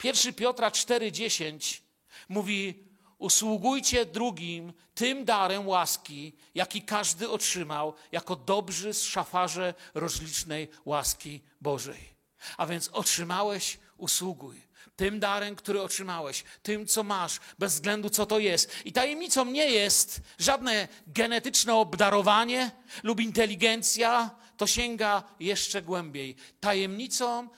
1 0.03 0.33
Piotra 0.33 0.69
4,10 0.69 1.81
mówi: 2.29 2.87
Usługujcie 3.17 4.05
drugim 4.05 4.73
tym 4.93 5.25
darem 5.25 5.67
łaski, 5.67 6.33
jaki 6.55 6.81
każdy 6.81 7.29
otrzymał, 7.29 7.93
jako 8.11 8.35
dobrzy 8.35 8.93
szafarze 8.93 9.73
rozlicznej 9.93 10.69
łaski 10.85 11.41
Bożej. 11.61 12.11
A 12.57 12.65
więc 12.65 12.87
otrzymałeś, 12.87 13.79
usługuj. 13.97 14.70
Tym 14.95 15.19
darem, 15.19 15.55
który 15.55 15.81
otrzymałeś, 15.81 16.43
tym, 16.63 16.87
co 16.87 17.03
masz, 17.03 17.39
bez 17.59 17.73
względu 17.73 18.09
co 18.09 18.25
to 18.25 18.39
jest. 18.39 18.75
I 18.85 18.91
tajemnicą 18.91 19.45
nie 19.45 19.71
jest 19.71 20.21
żadne 20.39 20.87
genetyczne 21.07 21.75
obdarowanie 21.75 22.71
lub 23.03 23.19
inteligencja, 23.19 24.31
to 24.57 24.67
sięga 24.67 25.23
jeszcze 25.39 25.81
głębiej. 25.81 26.35
Tajemnicą 26.59 27.49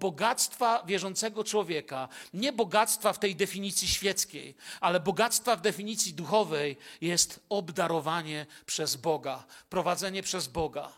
bogactwa 0.00 0.82
wierzącego 0.86 1.44
człowieka, 1.44 2.08
nie 2.34 2.52
bogactwa 2.52 3.12
w 3.12 3.18
tej 3.18 3.36
definicji 3.36 3.88
świeckiej, 3.88 4.54
ale 4.80 5.00
bogactwa 5.00 5.56
w 5.56 5.60
definicji 5.60 6.14
duchowej 6.14 6.76
jest 7.00 7.40
obdarowanie 7.48 8.46
przez 8.66 8.96
Boga, 8.96 9.44
prowadzenie 9.68 10.22
przez 10.22 10.46
Boga, 10.46 10.92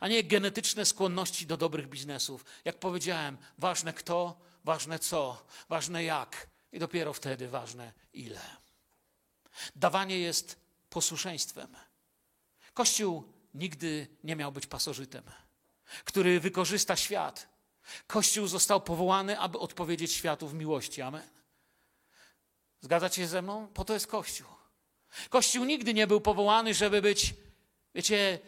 a 0.00 0.08
nie 0.08 0.24
genetyczne 0.24 0.84
skłonności 0.84 1.46
do 1.46 1.56
dobrych 1.56 1.88
biznesów. 1.88 2.44
Jak 2.64 2.78
powiedziałem, 2.78 3.36
ważne 3.58 3.92
kto, 3.92 4.40
ważne 4.66 4.98
co, 4.98 5.46
ważne 5.68 6.04
jak 6.04 6.46
i 6.72 6.78
dopiero 6.78 7.12
wtedy 7.12 7.48
ważne 7.48 7.92
ile. 8.12 8.40
Dawanie 9.76 10.18
jest 10.18 10.56
posłuszeństwem. 10.90 11.76
Kościół 12.74 13.32
nigdy 13.54 14.06
nie 14.24 14.36
miał 14.36 14.52
być 14.52 14.66
pasożytem, 14.66 15.24
który 16.04 16.40
wykorzysta 16.40 16.96
świat 16.96 17.56
Kościół 18.06 18.46
został 18.46 18.80
powołany, 18.80 19.38
aby 19.38 19.58
odpowiedzieć 19.58 20.12
światu 20.12 20.48
w 20.48 20.54
miłości. 20.54 21.02
Amen. 21.02 21.28
Zgadzacie 22.80 23.22
się 23.22 23.28
ze 23.28 23.42
mną? 23.42 23.68
Po 23.68 23.84
to 23.84 23.94
jest 23.94 24.06
Kościół. 24.06 24.46
Kościół 25.30 25.64
nigdy 25.64 25.94
nie 25.94 26.06
był 26.06 26.20
powołany, 26.20 26.74
żeby 26.74 27.02
być, 27.02 27.34
wiecie, 27.94 28.38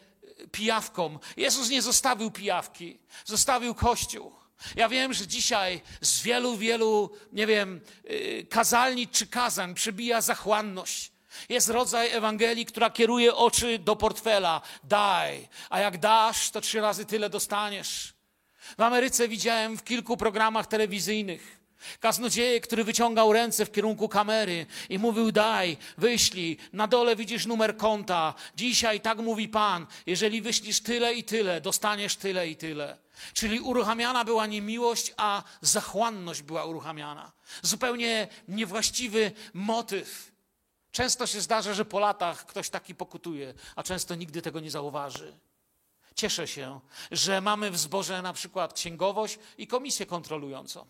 pijawką. 0.52 1.18
Jezus 1.36 1.68
nie 1.68 1.82
zostawił 1.82 2.30
pijawki, 2.30 2.98
zostawił 3.24 3.74
Kościół. 3.74 4.37
Ja 4.76 4.88
wiem, 4.88 5.12
że 5.12 5.26
dzisiaj 5.26 5.80
z 6.00 6.22
wielu, 6.22 6.56
wielu, 6.56 7.10
nie 7.32 7.46
wiem, 7.46 7.80
y, 8.10 8.46
kazalni 8.50 9.08
czy 9.08 9.26
kazań 9.26 9.74
przybija 9.74 10.20
zachłanność. 10.20 11.12
Jest 11.48 11.68
rodzaj 11.68 12.10
Ewangelii, 12.10 12.66
która 12.66 12.90
kieruje 12.90 13.34
oczy 13.34 13.78
do 13.78 13.96
portfela. 13.96 14.60
Daj, 14.84 15.48
a 15.70 15.80
jak 15.80 15.98
dasz, 15.98 16.50
to 16.50 16.60
trzy 16.60 16.80
razy 16.80 17.04
tyle 17.04 17.30
dostaniesz. 17.30 18.14
W 18.78 18.82
Ameryce 18.82 19.28
widziałem 19.28 19.78
w 19.78 19.84
kilku 19.84 20.16
programach 20.16 20.66
telewizyjnych 20.66 21.58
kaznodzieję, 22.00 22.60
który 22.60 22.84
wyciągał 22.84 23.32
ręce 23.32 23.66
w 23.66 23.72
kierunku 23.72 24.08
kamery 24.08 24.66
i 24.88 24.98
mówił: 24.98 25.32
Daj, 25.32 25.76
wyślij, 25.98 26.56
na 26.72 26.86
dole 26.86 27.16
widzisz 27.16 27.46
numer 27.46 27.76
konta. 27.76 28.34
Dzisiaj 28.56 29.00
tak 29.00 29.18
mówi 29.18 29.48
Pan: 29.48 29.86
jeżeli 30.06 30.42
wyślisz 30.42 30.80
tyle 30.80 31.14
i 31.14 31.24
tyle, 31.24 31.60
dostaniesz 31.60 32.16
tyle 32.16 32.48
i 32.48 32.56
tyle. 32.56 32.98
Czyli 33.32 33.60
uruchamiana 33.60 34.24
była 34.24 34.46
nie 34.46 34.62
miłość, 34.62 35.14
a 35.16 35.42
zachłanność 35.60 36.42
była 36.42 36.64
uruchamiana. 36.64 37.32
Zupełnie 37.62 38.28
niewłaściwy 38.48 39.32
motyw. 39.54 40.32
Często 40.92 41.26
się 41.26 41.40
zdarza, 41.40 41.74
że 41.74 41.84
po 41.84 41.98
latach 41.98 42.46
ktoś 42.46 42.70
taki 42.70 42.94
pokutuje, 42.94 43.54
a 43.76 43.82
często 43.82 44.14
nigdy 44.14 44.42
tego 44.42 44.60
nie 44.60 44.70
zauważy. 44.70 45.38
Cieszę 46.14 46.48
się, 46.48 46.80
że 47.10 47.40
mamy 47.40 47.70
w 47.70 47.78
zborze 47.78 48.22
na 48.22 48.32
przykład 48.32 48.72
księgowość 48.72 49.38
i 49.58 49.66
komisję 49.66 50.06
kontrolującą. 50.06 50.86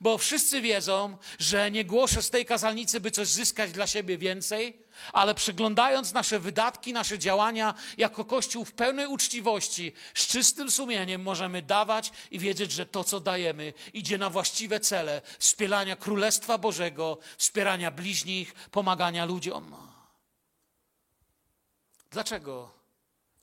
Bo 0.00 0.18
wszyscy 0.18 0.60
wiedzą, 0.60 1.18
że 1.38 1.70
nie 1.70 1.84
głoszę 1.84 2.22
z 2.22 2.30
tej 2.30 2.46
kazalnicy, 2.46 3.00
by 3.00 3.10
coś 3.10 3.28
zyskać 3.28 3.72
dla 3.72 3.86
siebie 3.86 4.18
więcej, 4.18 4.84
ale 5.12 5.34
przyglądając 5.34 6.12
nasze 6.12 6.38
wydatki, 6.40 6.92
nasze 6.92 7.18
działania 7.18 7.74
jako 7.98 8.24
Kościół 8.24 8.64
w 8.64 8.72
pełnej 8.72 9.06
uczciwości, 9.06 9.92
z 10.14 10.26
czystym 10.26 10.70
sumieniem 10.70 11.22
możemy 11.22 11.62
dawać 11.62 12.12
i 12.30 12.38
wiedzieć, 12.38 12.72
że 12.72 12.86
to, 12.86 13.04
co 13.04 13.20
dajemy, 13.20 13.72
idzie 13.92 14.18
na 14.18 14.30
właściwe 14.30 14.80
cele 14.80 15.22
wspierania 15.38 15.96
Królestwa 15.96 16.58
Bożego, 16.58 17.18
wspierania 17.38 17.90
bliźnich, 17.90 18.54
pomagania 18.70 19.24
ludziom. 19.24 19.76
Dlaczego 22.10 22.74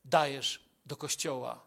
dajesz 0.06 0.60
do 0.86 0.96
kościoła? 0.96 1.66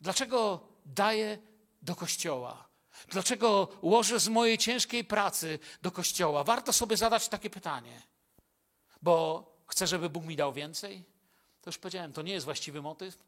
Dlaczego 0.00 0.68
daję 0.86 1.38
do 1.82 1.96
kościoła? 1.96 2.67
Dlaczego 3.08 3.68
łożę 3.82 4.20
z 4.20 4.28
mojej 4.28 4.58
ciężkiej 4.58 5.04
pracy 5.04 5.58
do 5.82 5.90
kościoła? 5.90 6.44
Warto 6.44 6.72
sobie 6.72 6.96
zadać 6.96 7.28
takie 7.28 7.50
pytanie. 7.50 8.02
Bo 9.02 9.46
chcę, 9.66 9.86
żeby 9.86 10.10
Bóg 10.10 10.24
mi 10.24 10.36
dał 10.36 10.52
więcej? 10.52 11.04
To 11.60 11.70
już 11.70 11.78
powiedziałem, 11.78 12.12
to 12.12 12.22
nie 12.22 12.32
jest 12.32 12.44
właściwy 12.44 12.82
motyw. 12.82 13.18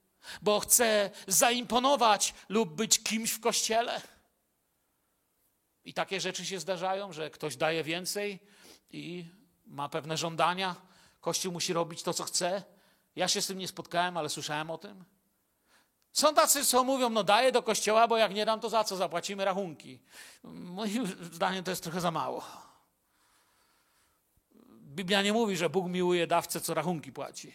Bo 0.43 0.61
chcę 0.61 1.11
zaimponować 1.27 2.35
lub 2.49 2.75
być 2.75 3.03
kimś 3.03 3.31
w 3.31 3.41
kościele. 3.41 4.01
I 5.85 5.95
takie 5.95 6.21
rzeczy 6.21 6.47
się 6.47 6.61
zdarzają, 6.61 7.13
że 7.13 7.31
ktoś 7.31 7.57
daje 7.57 7.85
więcej 7.85 8.39
i 8.91 9.25
ma 9.67 9.89
pewne 9.89 10.17
żądania. 10.17 10.77
Kościół 11.21 11.53
musi 11.53 11.73
robić 11.73 12.03
to, 12.03 12.15
co 12.15 12.25
chce, 12.25 12.63
ja 13.17 13.29
się 13.29 13.43
z 13.43 13.47
tym 13.47 13.59
nie 13.59 13.69
spotkałem, 13.69 14.17
ale 14.17 14.29
słyszałem 14.29 14.71
o 14.71 14.79
tym. 14.79 15.05
Są 16.13 16.35
tacy, 16.35 16.65
co 16.65 16.85
mówią, 16.85 17.11
no 17.11 17.25
daję 17.25 17.53
do 17.53 17.63
kościoła, 17.63 18.09
bo 18.09 18.17
jak 18.17 18.35
nie 18.35 18.47
dam, 18.47 18.61
to 18.61 18.69
za 18.69 18.85
co 18.85 18.97
zapłacimy 18.97 19.45
rachunki. 19.45 19.99
Moim 20.45 21.07
zdaniem 21.33 21.65
to 21.65 21.71
jest 21.71 21.83
trochę 21.83 22.01
za 22.01 22.11
mało. 22.11 22.45
Biblia 24.71 25.23
nie 25.23 25.33
mówi, 25.33 25.57
że 25.57 25.71
Bóg 25.71 25.89
miłuje 25.89 26.27
dawcę, 26.27 26.61
co 26.61 26.75
rachunki 26.75 27.13
płaci. 27.13 27.55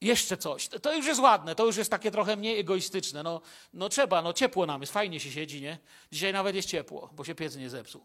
Jeszcze 0.00 0.36
coś. 0.36 0.68
To 0.68 0.94
już 0.94 1.06
jest 1.06 1.20
ładne, 1.20 1.54
to 1.54 1.66
już 1.66 1.76
jest 1.76 1.90
takie 1.90 2.10
trochę 2.10 2.36
mniej 2.36 2.60
egoistyczne. 2.60 3.22
No, 3.22 3.40
no 3.72 3.88
trzeba, 3.88 4.22
no 4.22 4.32
ciepło 4.32 4.66
nam 4.66 4.80
jest, 4.80 4.92
fajnie 4.92 5.20
się 5.20 5.30
siedzi, 5.30 5.60
nie? 5.60 5.78
Dzisiaj 6.12 6.32
nawet 6.32 6.54
jest 6.54 6.68
ciepło, 6.68 7.10
bo 7.12 7.24
się 7.24 7.34
piec 7.34 7.56
nie 7.56 7.70
zepsuł. 7.70 8.04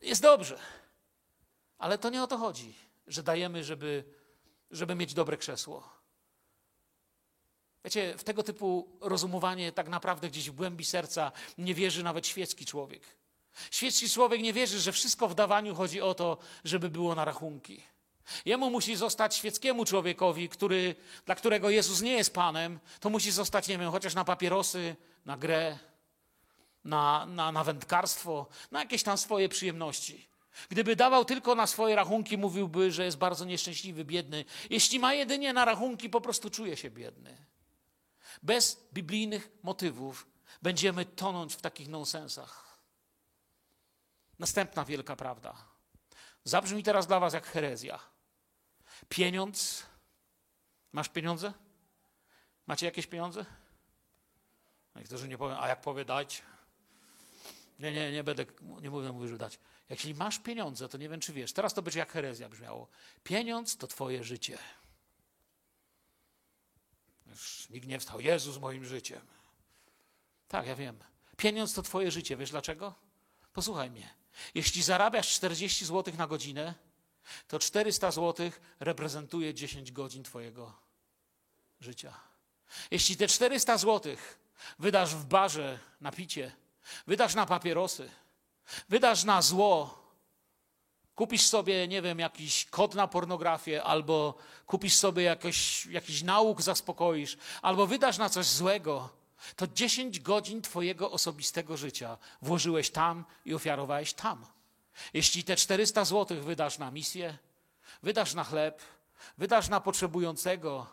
Jest 0.00 0.22
dobrze. 0.22 0.58
Ale 1.78 1.98
to 1.98 2.10
nie 2.10 2.22
o 2.22 2.26
to 2.26 2.38
chodzi, 2.38 2.74
że 3.06 3.22
dajemy, 3.22 3.64
żeby 3.64 4.04
żeby 4.70 4.94
mieć 4.94 5.14
dobre 5.14 5.36
krzesło. 5.36 5.99
Wiecie, 7.84 8.14
w 8.18 8.24
tego 8.24 8.42
typu 8.42 8.88
rozumowanie 9.00 9.72
tak 9.72 9.88
naprawdę 9.88 10.30
gdzieś 10.30 10.50
w 10.50 10.54
głębi 10.54 10.84
serca 10.84 11.32
nie 11.58 11.74
wierzy 11.74 12.02
nawet 12.02 12.26
świecki 12.26 12.66
człowiek. 12.66 13.02
Świecki 13.70 14.08
człowiek 14.08 14.42
nie 14.42 14.52
wierzy, 14.52 14.80
że 14.80 14.92
wszystko 14.92 15.28
w 15.28 15.34
dawaniu 15.34 15.74
chodzi 15.74 16.00
o 16.00 16.14
to, 16.14 16.38
żeby 16.64 16.88
było 16.88 17.14
na 17.14 17.24
rachunki. 17.24 17.82
Jemu 18.44 18.70
musi 18.70 18.96
zostać 18.96 19.36
świeckiemu 19.36 19.84
człowiekowi, 19.84 20.48
który, 20.48 20.94
dla 21.26 21.34
którego 21.34 21.70
Jezus 21.70 22.02
nie 22.02 22.12
jest 22.12 22.34
Panem, 22.34 22.78
to 23.00 23.10
musi 23.10 23.30
zostać, 23.30 23.68
nie 23.68 23.78
wiem, 23.78 23.90
chociaż 23.90 24.14
na 24.14 24.24
papierosy, 24.24 24.96
na 25.26 25.36
grę, 25.36 25.78
na, 26.84 27.26
na, 27.26 27.52
na 27.52 27.64
wędkarstwo, 27.64 28.46
na 28.70 28.80
jakieś 28.80 29.02
tam 29.02 29.18
swoje 29.18 29.48
przyjemności. 29.48 30.30
Gdyby 30.68 30.96
dawał 30.96 31.24
tylko 31.24 31.54
na 31.54 31.66
swoje 31.66 31.96
rachunki, 31.96 32.38
mówiłby, 32.38 32.92
że 32.92 33.04
jest 33.04 33.18
bardzo 33.18 33.44
nieszczęśliwy, 33.44 34.04
biedny. 34.04 34.44
Jeśli 34.70 34.98
ma 34.98 35.14
jedynie 35.14 35.52
na 35.52 35.64
rachunki, 35.64 36.10
po 36.10 36.20
prostu 36.20 36.50
czuje 36.50 36.76
się 36.76 36.90
biedny. 36.90 37.49
Bez 38.42 38.88
biblijnych 38.92 39.50
motywów 39.62 40.26
będziemy 40.62 41.04
tonąć 41.04 41.54
w 41.54 41.60
takich 41.60 41.88
nonsensach. 41.88 42.78
Następna 44.38 44.84
wielka 44.84 45.16
prawda. 45.16 45.54
Zabrzmi 46.44 46.82
teraz 46.82 47.06
dla 47.06 47.20
Was 47.20 47.34
jak 47.34 47.46
herezja. 47.46 47.98
Pieniądz. 49.08 49.86
Masz 50.92 51.08
pieniądze? 51.08 51.52
Macie 52.66 52.86
jakieś 52.86 53.06
pieniądze? 53.06 53.44
Niektórzy 54.96 55.28
nie 55.28 55.38
powiem, 55.38 55.56
a 55.60 55.68
jak 55.68 55.80
powie 55.80 56.04
dać? 56.04 56.42
Nie, 57.78 57.92
nie, 57.92 58.12
nie 58.12 58.24
będę, 58.24 58.44
nie 58.82 58.90
mówię, 58.90 59.12
mówię, 59.12 59.28
że 59.28 59.38
dać. 59.38 59.58
Jeśli 59.88 60.14
masz 60.14 60.38
pieniądze, 60.38 60.88
to 60.88 60.98
nie 60.98 61.08
wiem, 61.08 61.20
czy 61.20 61.32
wiesz, 61.32 61.52
teraz 61.52 61.74
to 61.74 61.82
będzie 61.82 61.98
jak 61.98 62.12
herezja 62.12 62.48
brzmiało. 62.48 62.88
Pieniądz 63.24 63.76
to 63.76 63.86
twoje 63.86 64.24
życie. 64.24 64.58
Już 67.30 67.68
nikt 67.70 67.86
nie 67.86 67.98
wstał, 67.98 68.20
Jezus 68.20 68.58
moim 68.58 68.84
życiem. 68.84 69.20
Tak, 70.48 70.66
ja 70.66 70.76
wiem. 70.76 70.98
Pieniądz 71.36 71.74
to 71.74 71.82
twoje 71.82 72.10
życie. 72.10 72.36
Wiesz 72.36 72.50
dlaczego? 72.50 72.94
Posłuchaj 73.52 73.90
mnie. 73.90 74.14
Jeśli 74.54 74.82
zarabiasz 74.82 75.28
40 75.28 75.84
zł 75.84 76.14
na 76.16 76.26
godzinę, 76.26 76.74
to 77.48 77.58
400 77.58 78.10
zł 78.10 78.50
reprezentuje 78.80 79.54
10 79.54 79.92
godzin 79.92 80.22
twojego 80.22 80.72
życia. 81.80 82.20
Jeśli 82.90 83.16
te 83.16 83.26
400 83.26 83.78
zł 83.78 84.16
Wydasz 84.78 85.14
w 85.14 85.24
barze 85.24 85.78
na 86.00 86.12
picie, 86.12 86.52
wydasz 87.06 87.34
na 87.34 87.46
papierosy, 87.46 88.10
wydasz 88.88 89.24
na 89.24 89.42
zło. 89.42 90.00
Kupisz 91.14 91.46
sobie, 91.46 91.88
nie 91.88 92.02
wiem, 92.02 92.18
jakiś 92.18 92.64
kod 92.64 92.94
na 92.94 93.08
pornografię, 93.08 93.82
albo 93.82 94.34
kupisz 94.66 94.94
sobie 94.94 95.22
jakiś, 95.22 95.86
jakiś 95.86 96.22
nauk, 96.22 96.62
zaspokoisz, 96.62 97.36
albo 97.62 97.86
wydasz 97.86 98.18
na 98.18 98.28
coś 98.28 98.46
złego. 98.46 99.08
To 99.56 99.66
10 99.66 100.20
godzin 100.20 100.62
Twojego 100.62 101.10
osobistego 101.10 101.76
życia 101.76 102.18
włożyłeś 102.42 102.90
tam 102.90 103.24
i 103.44 103.54
ofiarowałeś 103.54 104.12
tam. 104.12 104.46
Jeśli 105.14 105.44
te 105.44 105.56
400 105.56 106.04
złotych 106.04 106.44
wydasz 106.44 106.78
na 106.78 106.90
misję, 106.90 107.38
wydasz 108.02 108.34
na 108.34 108.44
chleb, 108.44 108.82
wydasz 109.38 109.68
na 109.68 109.80
potrzebującego 109.80 110.86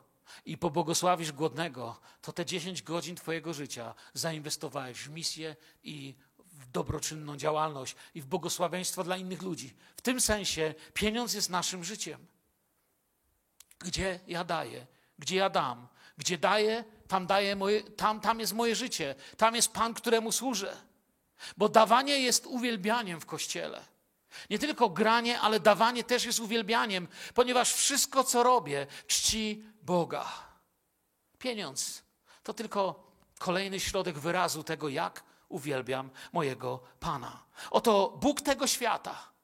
i 0.45 0.57
pobłogosławisz 0.57 1.31
głodnego, 1.31 1.99
to 2.21 2.33
te 2.33 2.45
10 2.45 2.83
godzin 2.83 3.15
Twojego 3.15 3.53
życia 3.53 3.93
zainwestowałeś 4.13 4.97
w 4.97 5.09
misję 5.09 5.55
i 5.83 6.15
w 6.57 6.67
dobroczynną 6.67 7.37
działalność 7.37 7.95
i 8.15 8.21
w 8.21 8.25
błogosławieństwo 8.25 9.03
dla 9.03 9.17
innych 9.17 9.41
ludzi. 9.41 9.75
W 9.97 10.01
tym 10.01 10.21
sensie 10.21 10.73
pieniądz 10.93 11.33
jest 11.33 11.49
naszym 11.49 11.83
życiem. 11.83 12.27
Gdzie 13.79 14.19
ja 14.27 14.43
daję, 14.43 14.87
gdzie 15.19 15.35
ja 15.35 15.49
dam, 15.49 15.87
gdzie 16.17 16.37
daję, 16.37 16.83
tam, 17.07 17.27
daję 17.27 17.55
moje, 17.55 17.83
tam, 17.83 18.19
tam 18.19 18.39
jest 18.39 18.53
moje 18.53 18.75
życie, 18.75 19.15
tam 19.37 19.55
jest 19.55 19.73
Pan, 19.73 19.93
któremu 19.93 20.31
służę. 20.31 20.77
Bo 21.57 21.69
dawanie 21.69 22.19
jest 22.19 22.45
uwielbianiem 22.45 23.21
w 23.21 23.25
kościele. 23.25 23.85
Nie 24.49 24.59
tylko 24.59 24.89
granie, 24.89 25.39
ale 25.39 25.59
dawanie 25.59 26.03
też 26.03 26.25
jest 26.25 26.39
uwielbianiem, 26.39 27.07
ponieważ 27.33 27.73
wszystko, 27.73 28.23
co 28.23 28.43
robię, 28.43 28.87
czci 29.07 29.63
Boga. 29.81 30.25
Pieniądz 31.39 32.03
to 32.43 32.53
tylko 32.53 33.07
kolejny 33.39 33.79
środek 33.79 34.19
wyrazu 34.19 34.63
tego, 34.63 34.89
jak 34.89 35.23
uwielbiam 35.49 36.09
mojego 36.33 36.79
Pana. 36.99 37.43
Oto 37.71 38.17
Bóg 38.21 38.41
tego 38.41 38.67
świata 38.67 39.37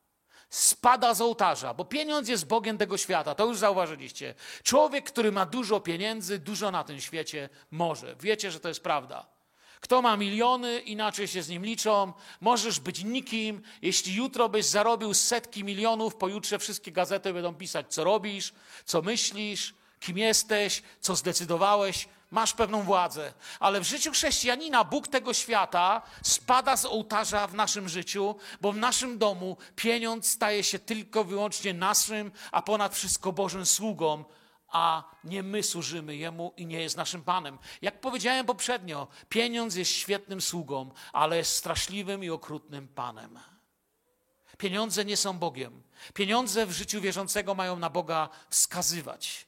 spada 0.53 1.13
z 1.13 1.21
ołtarza, 1.21 1.73
bo 1.73 1.85
pieniądz 1.85 2.27
jest 2.27 2.47
Bogiem 2.47 2.77
tego 2.77 2.97
świata. 2.97 3.35
To 3.35 3.45
już 3.45 3.57
zauważyliście. 3.57 4.35
Człowiek, 4.63 5.11
który 5.11 5.31
ma 5.31 5.45
dużo 5.45 5.79
pieniędzy, 5.79 6.39
dużo 6.39 6.71
na 6.71 6.83
tym 6.83 7.01
świecie 7.01 7.49
może. 7.71 8.15
Wiecie, 8.19 8.51
że 8.51 8.59
to 8.59 8.67
jest 8.67 8.83
prawda. 8.83 9.25
Kto 9.81 10.01
ma 10.01 10.17
miliony, 10.17 10.79
inaczej 10.79 11.27
się 11.27 11.43
z 11.43 11.49
nim 11.49 11.65
liczą. 11.65 12.13
Możesz 12.41 12.79
być 12.79 13.03
nikim. 13.03 13.61
Jeśli 13.81 14.15
jutro 14.15 14.49
byś 14.49 14.65
zarobił 14.65 15.13
setki 15.13 15.63
milionów, 15.63 16.15
pojutrze 16.15 16.59
wszystkie 16.59 16.91
gazety 16.91 17.33
będą 17.33 17.55
pisać, 17.55 17.93
co 17.93 18.03
robisz, 18.03 18.53
co 18.85 19.01
myślisz, 19.01 19.73
kim 19.99 20.17
jesteś, 20.17 20.83
co 20.99 21.15
zdecydowałeś. 21.15 22.07
Masz 22.33 22.53
pewną 22.53 22.83
władzę. 22.83 23.33
Ale 23.59 23.79
w 23.79 23.83
życiu 23.83 24.11
chrześcijanina 24.11 24.83
Bóg 24.83 25.07
tego 25.07 25.33
świata 25.33 26.01
spada 26.23 26.77
z 26.77 26.85
ołtarza 26.85 27.47
w 27.47 27.53
naszym 27.53 27.89
życiu, 27.89 28.35
bo 28.61 28.71
w 28.71 28.77
naszym 28.77 29.17
domu 29.17 29.57
pieniądz 29.75 30.27
staje 30.27 30.63
się 30.63 30.79
tylko 30.79 31.23
wyłącznie 31.23 31.73
naszym, 31.73 32.31
a 32.51 32.61
ponad 32.61 32.95
wszystko 32.95 33.31
Bożym 33.31 33.65
sługą 33.65 34.23
a 34.67 35.03
nie 35.23 35.43
my 35.43 35.63
służymy 35.63 36.15
Jemu 36.15 36.53
i 36.57 36.65
nie 36.65 36.81
jest 36.81 36.97
naszym 36.97 37.23
Panem. 37.23 37.57
Jak 37.81 38.01
powiedziałem 38.01 38.45
poprzednio, 38.45 39.07
pieniądz 39.29 39.75
jest 39.75 39.91
świetnym 39.91 40.41
sługą, 40.41 40.91
ale 41.11 41.37
jest 41.37 41.55
straszliwym 41.55 42.23
i 42.23 42.29
okrutnym 42.29 42.87
Panem. 42.87 43.39
Pieniądze 44.57 45.05
nie 45.05 45.17
są 45.17 45.37
Bogiem. 45.39 45.83
Pieniądze 46.13 46.65
w 46.65 46.71
życiu 46.71 47.01
wierzącego 47.01 47.55
mają 47.55 47.79
na 47.79 47.89
Boga 47.89 48.29
wskazywać. 48.49 49.47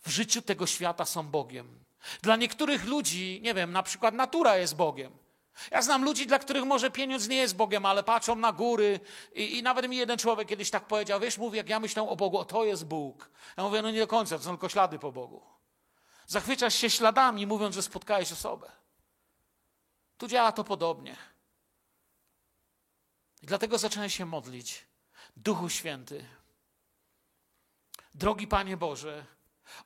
W 0.00 0.10
życiu 0.10 0.42
tego 0.42 0.66
świata 0.66 1.04
są 1.04 1.28
Bogiem. 1.28 1.81
Dla 2.22 2.36
niektórych 2.36 2.84
ludzi, 2.84 3.40
nie 3.42 3.54
wiem, 3.54 3.72
na 3.72 3.82
przykład 3.82 4.14
natura 4.14 4.56
jest 4.56 4.76
Bogiem. 4.76 5.12
Ja 5.70 5.82
znam 5.82 6.04
ludzi, 6.04 6.26
dla 6.26 6.38
których 6.38 6.64
może 6.64 6.90
pieniądz 6.90 7.28
nie 7.28 7.36
jest 7.36 7.56
Bogiem, 7.56 7.86
ale 7.86 8.02
patrzą 8.02 8.36
na 8.36 8.52
góry 8.52 9.00
i, 9.34 9.58
i 9.58 9.62
nawet 9.62 9.88
mi 9.88 9.96
jeden 9.96 10.18
człowiek 10.18 10.48
kiedyś 10.48 10.70
tak 10.70 10.86
powiedział, 10.86 11.20
wiesz, 11.20 11.38
mówi, 11.38 11.56
jak 11.56 11.68
ja 11.68 11.80
myślę 11.80 12.08
o 12.08 12.16
Bogu, 12.16 12.38
o 12.38 12.44
to 12.44 12.64
jest 12.64 12.86
Bóg. 12.86 13.30
Ja 13.56 13.62
mówię, 13.62 13.82
no 13.82 13.90
nie 13.90 14.00
do 14.00 14.06
końca, 14.06 14.38
to 14.38 14.44
są 14.44 14.50
tylko 14.50 14.68
ślady 14.68 14.98
po 14.98 15.12
Bogu. 15.12 15.42
Zachwycasz 16.26 16.74
się 16.74 16.90
śladami, 16.90 17.46
mówiąc, 17.46 17.74
że 17.74 17.82
spotkałeś 17.82 18.32
osobę. 18.32 18.72
Tu 20.18 20.28
działa 20.28 20.52
to 20.52 20.64
podobnie. 20.64 21.16
I 23.42 23.46
dlatego 23.46 23.78
zacząłem 23.78 24.10
się 24.10 24.26
modlić. 24.26 24.86
Duchu 25.36 25.68
Święty, 25.68 26.24
drogi 28.14 28.46
Panie 28.46 28.76
Boże, 28.76 29.26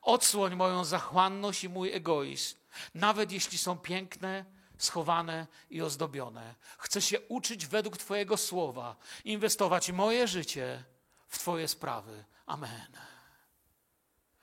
odsłoń 0.03 0.57
moją 0.57 0.85
zachłanność 0.85 1.65
i 1.65 1.69
mój 1.69 1.93
egoizm, 1.93 2.57
nawet 2.95 3.33
jeśli 3.33 3.59
są 3.59 3.79
piękne, 3.79 4.45
schowane 4.79 5.47
i 5.71 5.83
ozdobione. 5.83 6.55
Chcę 6.79 7.03
się 7.03 7.21
uczyć 7.21 7.67
według 7.67 7.97
Twojego 7.97 8.37
słowa, 8.37 8.97
inwestować 9.25 9.91
moje 9.91 10.29
życie 10.29 10.85
w 11.29 11.39
Twoje 11.39 11.69
sprawy. 11.69 12.25
Amen. 12.47 12.97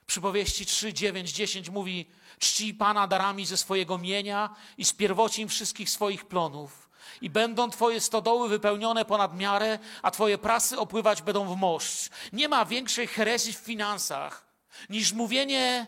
Przypowieści 0.06 0.66
3, 0.66 0.92
9, 0.92 1.32
10 1.32 1.70
mówi: 1.70 2.10
Czci 2.38 2.74
Pana 2.74 3.06
darami 3.06 3.46
ze 3.46 3.56
swojego 3.56 3.98
mienia 3.98 4.54
i 4.78 4.84
z 4.84 4.92
pierwocin 4.92 5.48
wszystkich 5.48 5.90
swoich 5.90 6.24
plonów. 6.24 6.90
I 7.20 7.30
będą 7.30 7.70
Twoje 7.70 8.00
stodoły 8.00 8.48
wypełnione 8.48 9.04
ponad 9.04 9.36
miarę, 9.36 9.78
a 10.02 10.10
Twoje 10.10 10.38
prasy 10.38 10.78
opływać 10.78 11.22
będą 11.22 11.54
w 11.54 11.56
moszcz. 11.56 12.10
Nie 12.32 12.48
ma 12.48 12.64
większej 12.64 13.06
herezji 13.06 13.52
w 13.52 13.56
finansach 13.56 14.43
niż 14.88 15.12
mówienie 15.12 15.86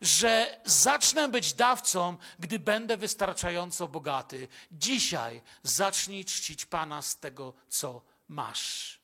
że 0.00 0.60
zacznę 0.64 1.28
być 1.28 1.54
dawcą, 1.54 2.16
gdy 2.38 2.58
będę 2.58 2.96
wystarczająco 2.96 3.88
bogaty. 3.88 4.48
Dzisiaj 4.72 5.42
zacznij 5.62 6.24
czcić 6.24 6.66
Pana 6.66 7.02
z 7.02 7.18
tego, 7.18 7.52
co 7.68 8.02
masz. 8.28 9.00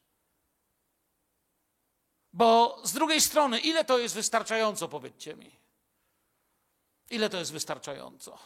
Bo 2.32 2.80
z 2.84 2.92
drugiej 2.92 3.20
strony, 3.20 3.60
ile 3.60 3.84
to 3.84 3.98
jest 3.98 4.14
wystarczająco, 4.14 4.88
powiedzcie 4.88 5.36
mi? 5.36 5.56
Ile 7.10 7.30
to 7.30 7.38
jest 7.38 7.52
wystarczająco? 7.52 8.38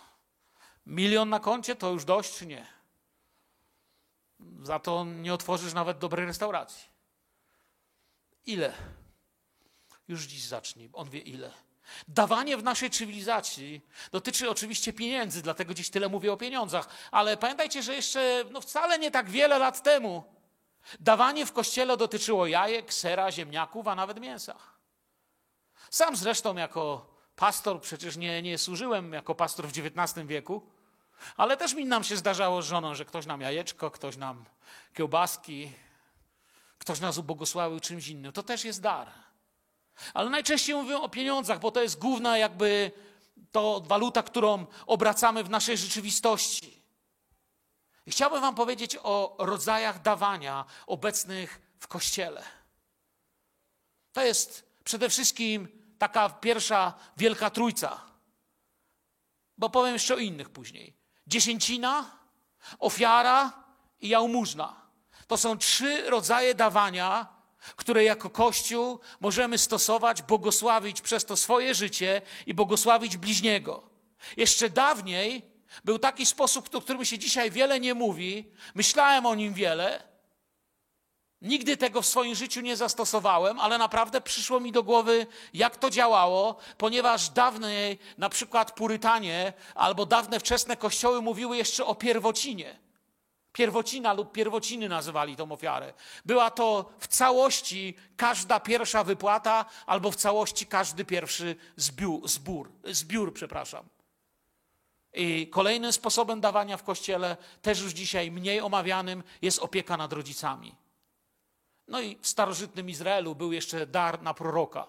Milion 0.87 1.29
na 1.29 1.41
koncie 1.41 1.77
to 1.77 1.91
już 1.91 2.05
dość, 2.05 2.37
czy 2.37 2.47
nie? 2.47 2.67
Za 4.63 4.79
to 4.79 5.05
nie 5.05 5.35
otworzysz 5.35 5.73
nawet 5.73 5.99
dobrej 5.99 6.27
restauracji. 6.27 6.89
Ile? 8.47 8.73
Już 10.09 10.25
dziś 10.25 10.43
zacznij. 10.43 10.91
On 10.93 11.11
wie 11.11 11.21
ile. 11.21 11.51
Dawanie 12.09 12.57
w 12.57 12.63
naszej 12.63 12.91
cywilizacji 12.91 13.81
dotyczy 14.13 14.51
oczywiście 14.51 14.93
pieniędzy, 14.93 15.43
dlatego 15.43 15.75
dziś 15.75 15.91
tyle 15.91 16.09
mówię 16.09 16.33
o 16.33 16.37
pieniądzach, 16.37 16.89
ale 17.11 17.37
pamiętajcie, 17.37 17.83
że 17.83 17.95
jeszcze 17.95 18.45
no 18.51 18.61
wcale 18.61 18.99
nie 18.99 19.11
tak 19.11 19.31
wiele 19.31 19.59
lat 19.59 19.83
temu 19.83 20.25
dawanie 21.01 21.47
w 21.47 21.53
kościele 21.53 21.97
dotyczyło 21.97 22.47
jajek, 22.47 22.95
sera, 22.95 23.33
ziemniaków, 23.33 23.89
a 23.89 23.95
nawet 23.95 24.21
mięsa. 24.21 24.57
Sam 25.91 26.17
zresztą 26.17 26.57
jako 26.57 27.07
pastor, 27.37 27.81
przecież 27.81 28.17
nie, 28.17 28.43
nie 28.43 28.59
służyłem 28.59 29.13
jako 29.13 29.35
pastor 29.35 29.69
w 29.69 29.79
XIX 29.79 30.27
wieku, 30.27 30.71
ale 31.37 31.57
też 31.57 31.75
mi 31.75 31.85
nam 31.85 32.05
się 32.05 32.17
zdarzało 32.17 32.63
z 32.63 32.67
żoną, 32.67 32.95
że 32.95 33.05
ktoś 33.05 33.27
nam 33.27 33.41
jajeczko, 33.41 33.91
ktoś 33.91 34.17
nam 34.17 34.45
kiełbaski, 34.95 35.73
ktoś 36.79 37.01
nas 37.01 37.19
ubogosławił 37.19 37.81
czymś 37.81 38.09
innym. 38.09 38.33
To 38.33 38.43
też 38.43 38.65
jest 38.65 38.81
dar. 38.81 39.26
Ale 40.15 40.31
najczęściej 40.31 40.77
mówią 40.77 41.01
o 41.01 41.09
pieniądzach, 41.09 41.61
bo 41.61 41.71
to 41.71 41.83
jest 41.83 41.99
główna 41.99 42.39
jakby 42.39 42.93
to 43.53 43.83
waluta, 43.87 44.23
którą 44.23 44.67
obracamy 44.87 45.45
w 45.45 45.51
naszej 45.51 45.77
rzeczywistości. 45.77 46.83
I 48.07 48.11
chciałbym 48.11 48.41
Wam 48.41 48.55
powiedzieć 48.55 48.97
o 49.03 49.37
rodzajach 49.39 50.03
dawania 50.03 50.65
obecnych 50.87 51.61
w 51.79 51.89
Kościele. 51.89 52.43
To 54.13 54.25
jest 54.25 54.67
przede 54.85 55.09
wszystkim 55.09 55.69
taka 55.99 56.31
pierwsza 56.31 56.95
wielka 57.17 57.51
trójca. 57.51 58.01
Bo 59.59 59.71
powiem 59.71 59.93
jeszcze 59.93 60.15
o 60.15 60.19
innych 60.19 60.51
później. 60.51 60.97
Dziesięcina, 61.27 62.11
ofiara 62.79 63.53
i 64.01 64.09
jałmużna. 64.09 64.87
To 65.27 65.37
są 65.37 65.59
trzy 65.59 66.11
rodzaje 66.11 66.55
dawania, 66.55 67.36
które 67.77 68.05
jako 68.05 68.31
Kościół 68.31 69.01
możemy 69.21 69.59
stosować, 69.59 70.23
błogosławić 70.23 71.01
przez 71.01 71.25
to 71.25 71.37
swoje 71.37 71.75
życie 71.75 72.23
i 72.47 72.55
błogosławić 72.55 73.17
bliźniego. 73.17 73.83
Jeszcze 74.37 74.71
dawniej 74.71 75.43
był 75.85 75.99
taki 75.99 76.27
sposób, 76.27 76.75
o 76.75 76.81
którym 76.81 77.05
się 77.05 77.19
dzisiaj 77.19 77.51
wiele 77.51 77.81
nie 77.81 77.95
mówi, 77.95 78.53
myślałem 78.75 79.27
o 79.27 79.35
nim 79.35 79.55
wiele. 79.55 80.03
Nigdy 81.43 81.77
tego 81.77 82.03
w 82.03 82.07
swoim 82.07 82.35
życiu 82.35 82.61
nie 82.61 82.77
zastosowałem, 82.77 83.61
ale 83.61 83.79
naprawdę 83.79 84.21
przyszło 84.21 84.61
mi 84.61 84.73
do 84.73 84.83
głowy, 84.83 85.27
jak 85.55 85.77
to 85.77 85.91
działało, 85.91 86.57
ponieważ 86.79 87.29
dawniej, 87.29 87.99
na 88.19 88.29
przykład 88.29 88.73
Purytanie 88.73 89.53
albo 89.75 90.07
dawne 90.07 90.41
wczesne 90.41 90.77
kościoły 90.77 91.23
mówiły 91.23 91.57
jeszcze 91.57 91.87
o 91.87 91.95
pierwocinie 91.95 92.86
pierwocina 93.57 94.13
lub 94.13 94.33
pierwociny 94.33 94.89
nazywali 94.89 95.37
tą 95.37 95.53
ofiarę. 95.53 95.93
Była 96.25 96.51
to 96.51 96.93
w 96.99 97.07
całości 97.07 97.95
każda 98.17 98.61
pierwsza 98.61 99.05
wypłata 99.05 99.65
albo 99.87 100.11
w 100.11 100.17
całości 100.17 100.67
każdy 100.67 101.05
pierwszy 101.05 101.57
zbiór, 101.77 102.29
zbór, 102.29 102.71
zbiór 102.85 103.35
przepraszam. 103.35 103.85
I 105.13 105.49
kolejnym 105.49 105.93
sposobem 105.93 106.41
dawania 106.41 106.77
w 106.77 106.83
kościele, 106.83 107.37
też 107.63 107.81
już 107.81 107.93
dzisiaj 107.93 108.31
mniej 108.31 108.61
omawianym, 108.61 109.23
jest 109.43 109.59
opieka 109.59 109.97
nad 109.97 110.13
rodzicami. 110.13 110.75
No 111.89 112.01
i 112.01 112.19
w 112.21 112.27
starożytnym 112.27 112.91
Izraelu 112.91 113.35
był 113.35 113.53
jeszcze 113.53 113.87
dar 113.87 114.23
na 114.23 114.35
proroka, 114.35 114.87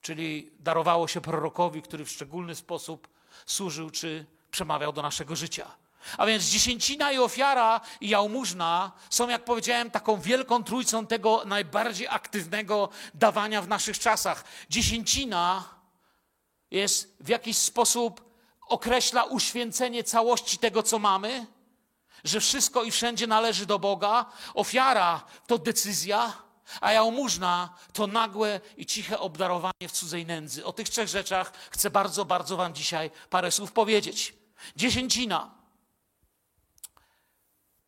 czyli 0.00 0.50
darowało 0.58 1.08
się 1.08 1.20
prorokowi, 1.20 1.82
który 1.82 2.04
w 2.04 2.10
szczególny 2.10 2.54
sposób 2.54 3.08
służył 3.46 3.90
czy 3.90 4.26
przemawiał 4.50 4.92
do 4.92 5.02
naszego 5.02 5.36
życia. 5.36 5.85
A 6.18 6.26
więc 6.26 6.44
dziesięcina 6.44 7.12
i 7.12 7.18
ofiara 7.18 7.80
i 8.00 8.08
jałmużna 8.08 8.92
są, 9.10 9.28
jak 9.28 9.44
powiedziałem, 9.44 9.90
taką 9.90 10.20
wielką 10.20 10.64
trójcą 10.64 11.06
tego 11.06 11.42
najbardziej 11.46 12.08
aktywnego 12.08 12.88
dawania 13.14 13.62
w 13.62 13.68
naszych 13.68 13.98
czasach. 13.98 14.44
Dziesięcina 14.70 15.64
jest 16.70 17.16
w 17.20 17.28
jakiś 17.28 17.58
sposób 17.58 18.26
określa 18.68 19.24
uświęcenie 19.24 20.04
całości 20.04 20.58
tego, 20.58 20.82
co 20.82 20.98
mamy, 20.98 21.46
że 22.24 22.40
wszystko 22.40 22.82
i 22.82 22.90
wszędzie 22.90 23.26
należy 23.26 23.66
do 23.66 23.78
Boga. 23.78 24.26
Ofiara 24.54 25.24
to 25.46 25.58
decyzja, 25.58 26.32
a 26.80 26.92
jałmużna 26.92 27.74
to 27.92 28.06
nagłe 28.06 28.60
i 28.76 28.86
ciche 28.86 29.18
obdarowanie 29.18 29.88
w 29.88 29.92
cudzej 29.92 30.26
nędzy. 30.26 30.64
O 30.64 30.72
tych 30.72 30.88
trzech 30.88 31.08
rzeczach 31.08 31.52
chcę 31.70 31.90
bardzo, 31.90 32.24
bardzo 32.24 32.56
Wam 32.56 32.74
dzisiaj 32.74 33.10
parę 33.30 33.52
słów 33.52 33.72
powiedzieć. 33.72 34.34
Dziesięcina. 34.76 35.55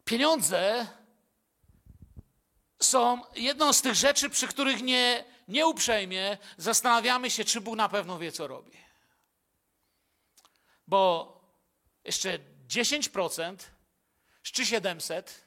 Pieniądze 0.08 0.86
są 2.82 3.22
jedną 3.34 3.72
z 3.72 3.82
tych 3.82 3.94
rzeczy, 3.94 4.30
przy 4.30 4.48
których 4.48 4.82
nie, 4.82 5.24
nieuprzejmie 5.48 6.38
zastanawiamy 6.56 7.30
się, 7.30 7.44
czy 7.44 7.60
Bóg 7.60 7.76
na 7.76 7.88
pewno 7.88 8.18
wie, 8.18 8.32
co 8.32 8.46
robi. 8.46 8.72
Bo 10.86 11.32
jeszcze 12.04 12.38
10% 12.68 13.56
z 14.44 14.52
3700, 14.52 15.44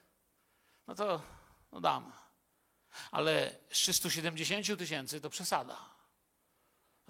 no 0.88 0.96
to 0.96 1.22
no 1.72 1.82
dam. 1.82 2.14
Ale 3.12 3.56
z 3.72 3.78
370 3.78 4.80
tysięcy 4.80 5.22
to 5.22 5.30
przesada. 5.30 5.78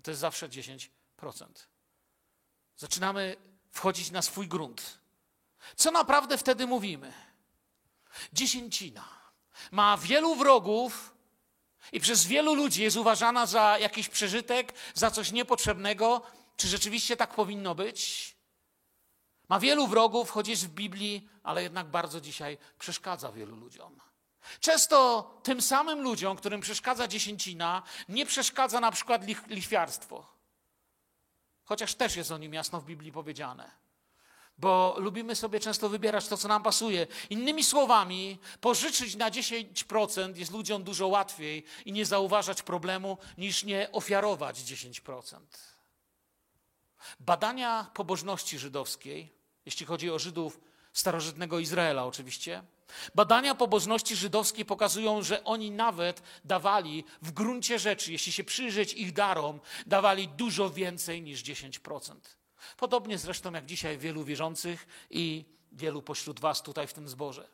To 0.04 0.12
jest 0.12 0.22
zawsze 0.22 0.50
10%. 0.50 0.88
Zaczynamy 2.78 3.36
wchodzić 3.72 4.12
na 4.12 4.22
swój 4.22 4.48
grunt. 4.48 4.98
Co 5.76 5.92
naprawdę 5.92 6.38
wtedy 6.38 6.68
mówimy? 6.68 7.31
Dziesięcina 8.34 9.08
ma 9.72 9.98
wielu 9.98 10.36
wrogów 10.36 11.14
i 11.92 12.00
przez 12.00 12.26
wielu 12.26 12.56
ludzi 12.56 12.84
jest 12.84 12.98
uważana 12.98 13.46
za 13.46 13.78
jakiś 13.80 14.10
przeżytek, 14.10 14.74
za 14.94 15.12
coś 15.12 15.32
niepotrzebnego. 15.32 16.22
Czy 16.58 16.68
rzeczywiście 16.68 17.18
tak 17.18 17.34
powinno 17.34 17.76
być? 17.76 18.32
Ma 19.50 19.60
wielu 19.60 19.88
wrogów, 19.88 20.30
choć 20.30 20.48
jest 20.48 20.66
w 20.68 20.70
Biblii, 20.70 21.30
ale 21.44 21.64
jednak 21.64 21.88
bardzo 21.88 22.22
dzisiaj 22.22 22.58
przeszkadza 22.80 23.32
wielu 23.32 23.56
ludziom. 23.56 24.00
Często 24.60 25.24
tym 25.44 25.62
samym 25.62 26.02
ludziom, 26.02 26.38
którym 26.38 26.62
przeszkadza 26.62 27.08
dziesięcina, 27.08 27.84
nie 28.10 28.26
przeszkadza 28.26 28.80
na 28.80 28.92
przykład 28.92 29.22
lichwiarstwo. 29.48 30.26
Chociaż 31.64 31.96
też 31.96 32.16
jest 32.16 32.32
o 32.32 32.38
nim 32.38 32.54
jasno 32.54 32.82
w 32.82 32.86
Biblii 32.86 33.12
powiedziane 33.12 33.72
bo 34.62 34.96
lubimy 34.98 35.36
sobie 35.36 35.60
często 35.60 35.90
wybierać 35.90 36.28
to, 36.28 36.38
co 36.38 36.48
nam 36.48 36.64
pasuje. 36.64 37.08
Innymi 37.30 37.64
słowami, 37.64 38.40
pożyczyć 38.62 39.16
na 39.16 39.32
10% 39.32 40.38
jest 40.38 40.52
ludziom 40.52 40.84
dużo 40.84 41.08
łatwiej 41.08 41.64
i 41.86 41.92
nie 41.92 42.06
zauważać 42.06 42.62
problemu, 42.62 43.18
niż 43.38 43.64
nie 43.64 43.92
ofiarować 43.92 44.60
10%. 44.60 45.40
Badania 47.20 47.92
pobożności 47.94 48.60
żydowskiej, 48.60 49.34
jeśli 49.66 49.86
chodzi 49.86 50.12
o 50.12 50.20
Żydów 50.20 50.60
starożytnego 50.94 51.60
Izraela 51.60 52.06
oczywiście, 52.06 52.64
badania 53.16 53.56
pobożności 53.56 54.16
żydowskiej 54.16 54.66
pokazują, 54.66 55.22
że 55.22 55.44
oni 55.44 55.72
nawet 55.72 56.22
dawali 56.46 57.04
w 57.22 57.32
gruncie 57.32 57.80
rzeczy, 57.80 58.12
jeśli 58.12 58.32
się 58.32 58.44
przyjrzeć 58.44 58.94
ich 58.94 59.14
darom, 59.14 59.60
dawali 59.86 60.28
dużo 60.28 60.70
więcej 60.70 61.22
niż 61.22 61.44
10%. 61.44 62.41
Podobnie 62.78 63.18
zresztą 63.18 63.52
jak 63.52 63.66
dzisiaj 63.66 63.98
wielu 63.98 64.24
wierzących 64.24 64.88
i 65.10 65.46
wielu 65.72 66.02
pośród 66.02 66.40
Was 66.40 66.62
tutaj 66.62 66.88
w 66.88 66.94
tym 66.94 67.10
zborze. 67.10 67.48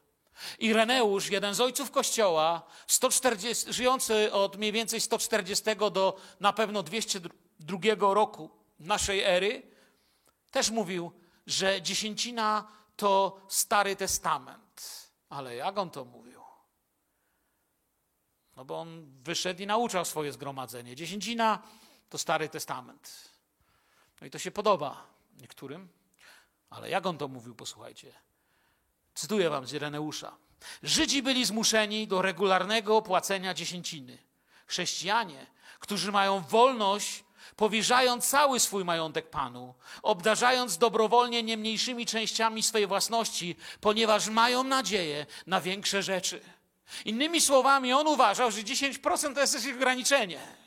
Ireneusz, 0.59 1.29
jeden 1.29 1.53
z 1.53 1.61
ojców 1.61 1.91
Kościoła, 1.91 2.63
140, 2.87 3.73
żyjący 3.73 4.31
od 4.31 4.57
mniej 4.57 4.71
więcej 4.71 5.01
140 5.01 5.65
do 5.91 6.19
na 6.39 6.53
pewno 6.53 6.83
202 6.83 8.13
roku 8.13 8.49
naszej 8.79 9.21
ery, 9.21 9.61
też 10.51 10.69
mówił, 10.69 11.11
że 11.47 11.81
dziesięcina 11.81 12.67
to 12.95 13.41
Stary 13.47 13.95
Testament. 13.95 15.07
Ale 15.29 15.55
jak 15.55 15.77
on 15.77 15.89
to 15.89 16.05
mówił? 16.05 16.41
No 18.55 18.65
bo 18.65 18.79
on 18.79 19.05
wyszedł 19.15 19.61
i 19.61 19.67
nauczał 19.67 20.05
swoje 20.05 20.31
zgromadzenie. 20.31 20.95
Dziesięcina 20.95 21.63
to 22.09 22.17
Stary 22.17 22.49
Testament. 22.49 23.31
No 24.21 24.27
i 24.27 24.29
to 24.29 24.39
się 24.39 24.51
podoba 24.51 25.07
niektórym, 25.41 25.87
ale 26.69 26.89
jak 26.89 27.05
on 27.05 27.17
to 27.17 27.27
mówił, 27.27 27.55
posłuchajcie. 27.55 28.13
Cytuję 29.15 29.49
wam 29.49 29.67
z 29.67 29.73
Ireneusza. 29.73 30.35
Żydzi 30.83 31.23
byli 31.23 31.45
zmuszeni 31.45 32.07
do 32.07 32.21
regularnego 32.21 33.01
płacenia 33.01 33.53
dziesięciny. 33.53 34.17
Chrześcijanie, 34.67 35.45
którzy 35.79 36.11
mają 36.11 36.41
wolność, 36.41 37.23
powierzając 37.55 38.27
cały 38.27 38.59
swój 38.59 38.85
majątek 38.85 39.29
Panu, 39.29 39.73
obdarzając 40.03 40.77
dobrowolnie 40.77 41.43
nie 41.43 41.57
mniejszymi 41.57 42.05
częściami 42.05 42.63
swojej 42.63 42.87
własności, 42.87 43.55
ponieważ 43.81 44.27
mają 44.27 44.63
nadzieję 44.63 45.25
na 45.47 45.61
większe 45.61 46.03
rzeczy. 46.03 46.41
Innymi 47.05 47.41
słowami, 47.41 47.93
on 47.93 48.07
uważał, 48.07 48.51
że 48.51 48.61
10% 48.61 49.33
to 49.33 49.41
jest 49.41 49.53
jakieś 49.53 49.73
ograniczenie. 49.73 50.66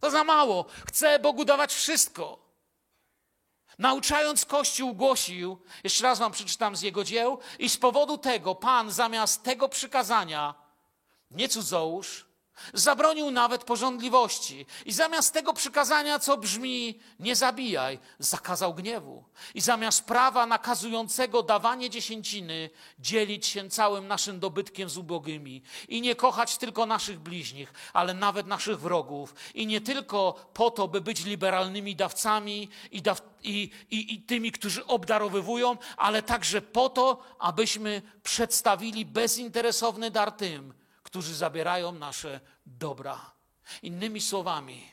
To 0.00 0.10
za 0.10 0.24
mało. 0.24 0.64
Chce 0.86 1.18
Bogu 1.18 1.44
dawać 1.44 1.74
wszystko. 1.74 2.38
Nauczając 3.78 4.44
Kościół 4.44 4.94
głosił, 4.94 5.58
jeszcze 5.84 6.04
raz 6.04 6.18
wam 6.18 6.32
przeczytam 6.32 6.76
z 6.76 6.82
jego 6.82 7.04
dzieł, 7.04 7.38
i 7.58 7.68
z 7.68 7.76
powodu 7.76 8.18
tego 8.18 8.54
Pan 8.54 8.90
zamiast 8.90 9.42
tego 9.42 9.68
przykazania, 9.68 10.54
nie 11.30 11.48
cudzołóż, 11.48 12.27
Zabronił 12.74 13.30
nawet 13.30 13.64
porządliwości. 13.64 14.66
I 14.86 14.92
zamiast 14.92 15.34
tego 15.34 15.52
przykazania, 15.52 16.18
co 16.18 16.36
brzmi 16.36 16.98
nie 17.18 17.36
zabijaj, 17.36 17.98
zakazał 18.18 18.74
gniewu. 18.74 19.24
I 19.54 19.60
zamiast 19.60 20.04
prawa 20.04 20.46
nakazującego 20.46 21.42
dawanie 21.42 21.90
dziesięciny, 21.90 22.70
dzielić 22.98 23.46
się 23.46 23.70
całym 23.70 24.06
naszym 24.06 24.40
dobytkiem 24.40 24.88
z 24.88 24.96
ubogymi. 24.96 25.62
I 25.88 26.00
nie 26.00 26.14
kochać 26.14 26.58
tylko 26.58 26.86
naszych 26.86 27.20
bliźnich, 27.20 27.72
ale 27.92 28.14
nawet 28.14 28.46
naszych 28.46 28.80
wrogów. 28.80 29.34
I 29.54 29.66
nie 29.66 29.80
tylko 29.80 30.50
po 30.54 30.70
to, 30.70 30.88
by 30.88 31.00
być 31.00 31.24
liberalnymi 31.24 31.96
dawcami 31.96 32.68
i, 32.90 33.02
daw 33.02 33.22
i, 33.42 33.70
i, 33.90 34.14
i 34.14 34.22
tymi, 34.22 34.52
którzy 34.52 34.86
obdarowywują, 34.86 35.76
ale 35.96 36.22
także 36.22 36.62
po 36.62 36.88
to, 36.88 37.22
abyśmy 37.38 38.02
przedstawili 38.22 39.06
bezinteresowny 39.06 40.10
dar 40.10 40.32
tym, 40.32 40.74
którzy 41.08 41.34
zabierają 41.34 41.92
nasze 41.92 42.40
dobra. 42.66 43.30
Innymi 43.82 44.20
słowami, 44.20 44.92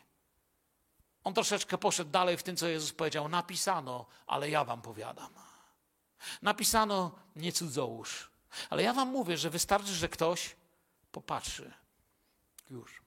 on 1.23 1.33
troszeczkę 1.33 1.77
poszedł 1.77 2.11
dalej 2.11 2.37
w 2.37 2.43
tym, 2.43 2.57
co 2.57 2.67
Jezus 2.67 2.93
powiedział. 2.93 3.29
Napisano, 3.29 4.05
ale 4.27 4.49
ja 4.49 4.63
wam 4.63 4.81
powiadam. 4.81 5.33
Napisano, 6.41 7.11
nie 7.35 7.51
cudzołóż. 7.51 8.31
Ale 8.69 8.83
ja 8.83 8.93
wam 8.93 9.07
mówię, 9.07 9.37
że 9.37 9.49
wystarczy, 9.49 9.93
że 9.93 10.09
ktoś 10.09 10.55
popatrzy. 11.11 11.73
Już. 12.69 13.01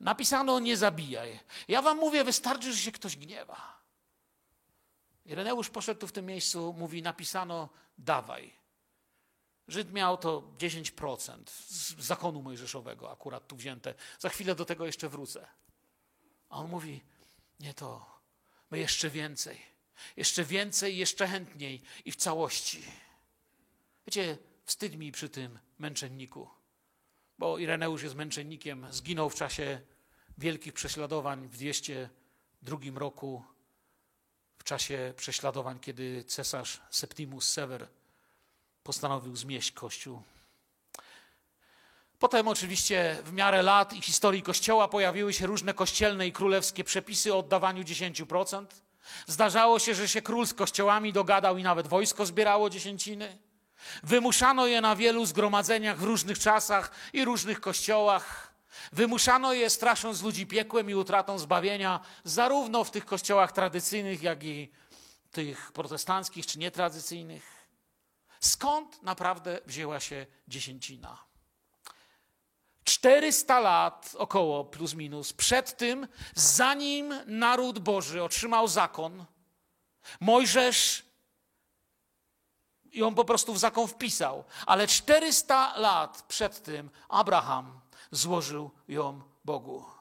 Napisano, 0.00 0.58
nie 0.58 0.76
zabijaj. 0.76 1.40
Ja 1.68 1.82
wam 1.82 1.98
mówię, 1.98 2.24
wystarczy, 2.24 2.72
że 2.72 2.78
się 2.78 2.92
ktoś 2.92 3.16
gniewa. 3.16 3.82
Ireneusz 5.24 5.70
poszedł 5.70 6.00
tu 6.00 6.06
w 6.06 6.12
tym 6.12 6.26
miejscu, 6.26 6.74
mówi, 6.78 7.02
napisano, 7.02 7.68
dawaj. 7.98 8.61
Żyd 9.68 9.92
miał 9.92 10.18
to 10.18 10.52
10% 10.58 11.42
z 11.46 12.04
zakonu 12.04 12.42
mojżeszowego, 12.42 13.10
akurat 13.10 13.48
tu 13.48 13.56
wzięte. 13.56 13.94
Za 14.18 14.28
chwilę 14.28 14.54
do 14.54 14.64
tego 14.64 14.86
jeszcze 14.86 15.08
wrócę. 15.08 15.46
A 16.48 16.56
on 16.56 16.70
mówi: 16.70 17.00
Nie 17.60 17.74
to, 17.74 18.20
my 18.70 18.78
jeszcze 18.78 19.10
więcej, 19.10 19.60
jeszcze 20.16 20.44
więcej, 20.44 20.96
jeszcze 20.96 21.28
chętniej 21.28 21.82
i 22.04 22.12
w 22.12 22.16
całości. 22.16 22.82
Wiecie, 24.06 24.38
wstyd 24.64 24.96
mi 24.96 25.12
przy 25.12 25.28
tym 25.28 25.58
męczenniku, 25.78 26.50
bo 27.38 27.58
Ireneusz 27.58 28.02
jest 28.02 28.14
męczennikiem, 28.14 28.86
zginął 28.90 29.30
w 29.30 29.34
czasie 29.34 29.80
wielkich 30.38 30.72
prześladowań 30.72 31.48
w 31.48 31.52
202 31.52 32.76
roku, 32.94 33.44
w 34.58 34.64
czasie 34.64 35.14
prześladowań, 35.16 35.80
kiedy 35.80 36.24
cesarz 36.24 36.80
Septimus 36.90 37.48
Sever 37.48 37.88
postanowił 38.82 39.36
zmieść 39.36 39.72
Kościół. 39.72 40.22
Potem 42.18 42.48
oczywiście 42.48 43.18
w 43.24 43.32
miarę 43.32 43.62
lat 43.62 43.92
i 43.92 44.02
historii 44.02 44.42
Kościoła 44.42 44.88
pojawiły 44.88 45.32
się 45.32 45.46
różne 45.46 45.74
kościelne 45.74 46.26
i 46.26 46.32
królewskie 46.32 46.84
przepisy 46.84 47.34
o 47.34 47.38
oddawaniu 47.38 47.82
10%. 47.82 48.66
Zdarzało 49.26 49.78
się, 49.78 49.94
że 49.94 50.08
się 50.08 50.22
król 50.22 50.46
z 50.46 50.54
kościołami 50.54 51.12
dogadał 51.12 51.58
i 51.58 51.62
nawet 51.62 51.86
wojsko 51.86 52.26
zbierało 52.26 52.70
dziesięciny. 52.70 53.38
Wymuszano 54.02 54.66
je 54.66 54.80
na 54.80 54.96
wielu 54.96 55.26
zgromadzeniach 55.26 55.98
w 55.98 56.02
różnych 56.02 56.38
czasach 56.38 56.90
i 57.12 57.24
różnych 57.24 57.60
kościołach. 57.60 58.52
Wymuszano 58.92 59.52
je 59.52 59.70
strasząc 59.70 60.22
ludzi 60.22 60.46
piekłem 60.46 60.90
i 60.90 60.94
utratą 60.94 61.38
zbawienia, 61.38 62.00
zarówno 62.24 62.84
w 62.84 62.90
tych 62.90 63.04
kościołach 63.04 63.52
tradycyjnych, 63.52 64.22
jak 64.22 64.44
i 64.44 64.70
tych 65.32 65.72
protestanckich 65.72 66.46
czy 66.46 66.58
nietradycyjnych. 66.58 67.51
Skąd 68.44 69.02
naprawdę 69.02 69.60
wzięła 69.66 70.00
się 70.00 70.26
dziesięcina? 70.48 71.18
400 72.84 73.60
lat 73.60 74.14
około, 74.18 74.64
plus 74.64 74.94
minus, 74.94 75.32
przed 75.32 75.76
tym, 75.76 76.08
zanim 76.34 77.14
naród 77.26 77.78
Boży 77.78 78.22
otrzymał 78.22 78.68
zakon, 78.68 79.24
Mojżesz 80.20 81.02
on 83.04 83.14
po 83.14 83.24
prostu 83.24 83.54
w 83.54 83.58
zakon 83.58 83.88
wpisał, 83.88 84.44
ale 84.66 84.86
400 84.86 85.78
lat 85.78 86.22
przed 86.28 86.62
tym 86.62 86.90
Abraham 87.08 87.80
złożył 88.10 88.70
ją 88.88 89.22
Bogu. 89.44 89.91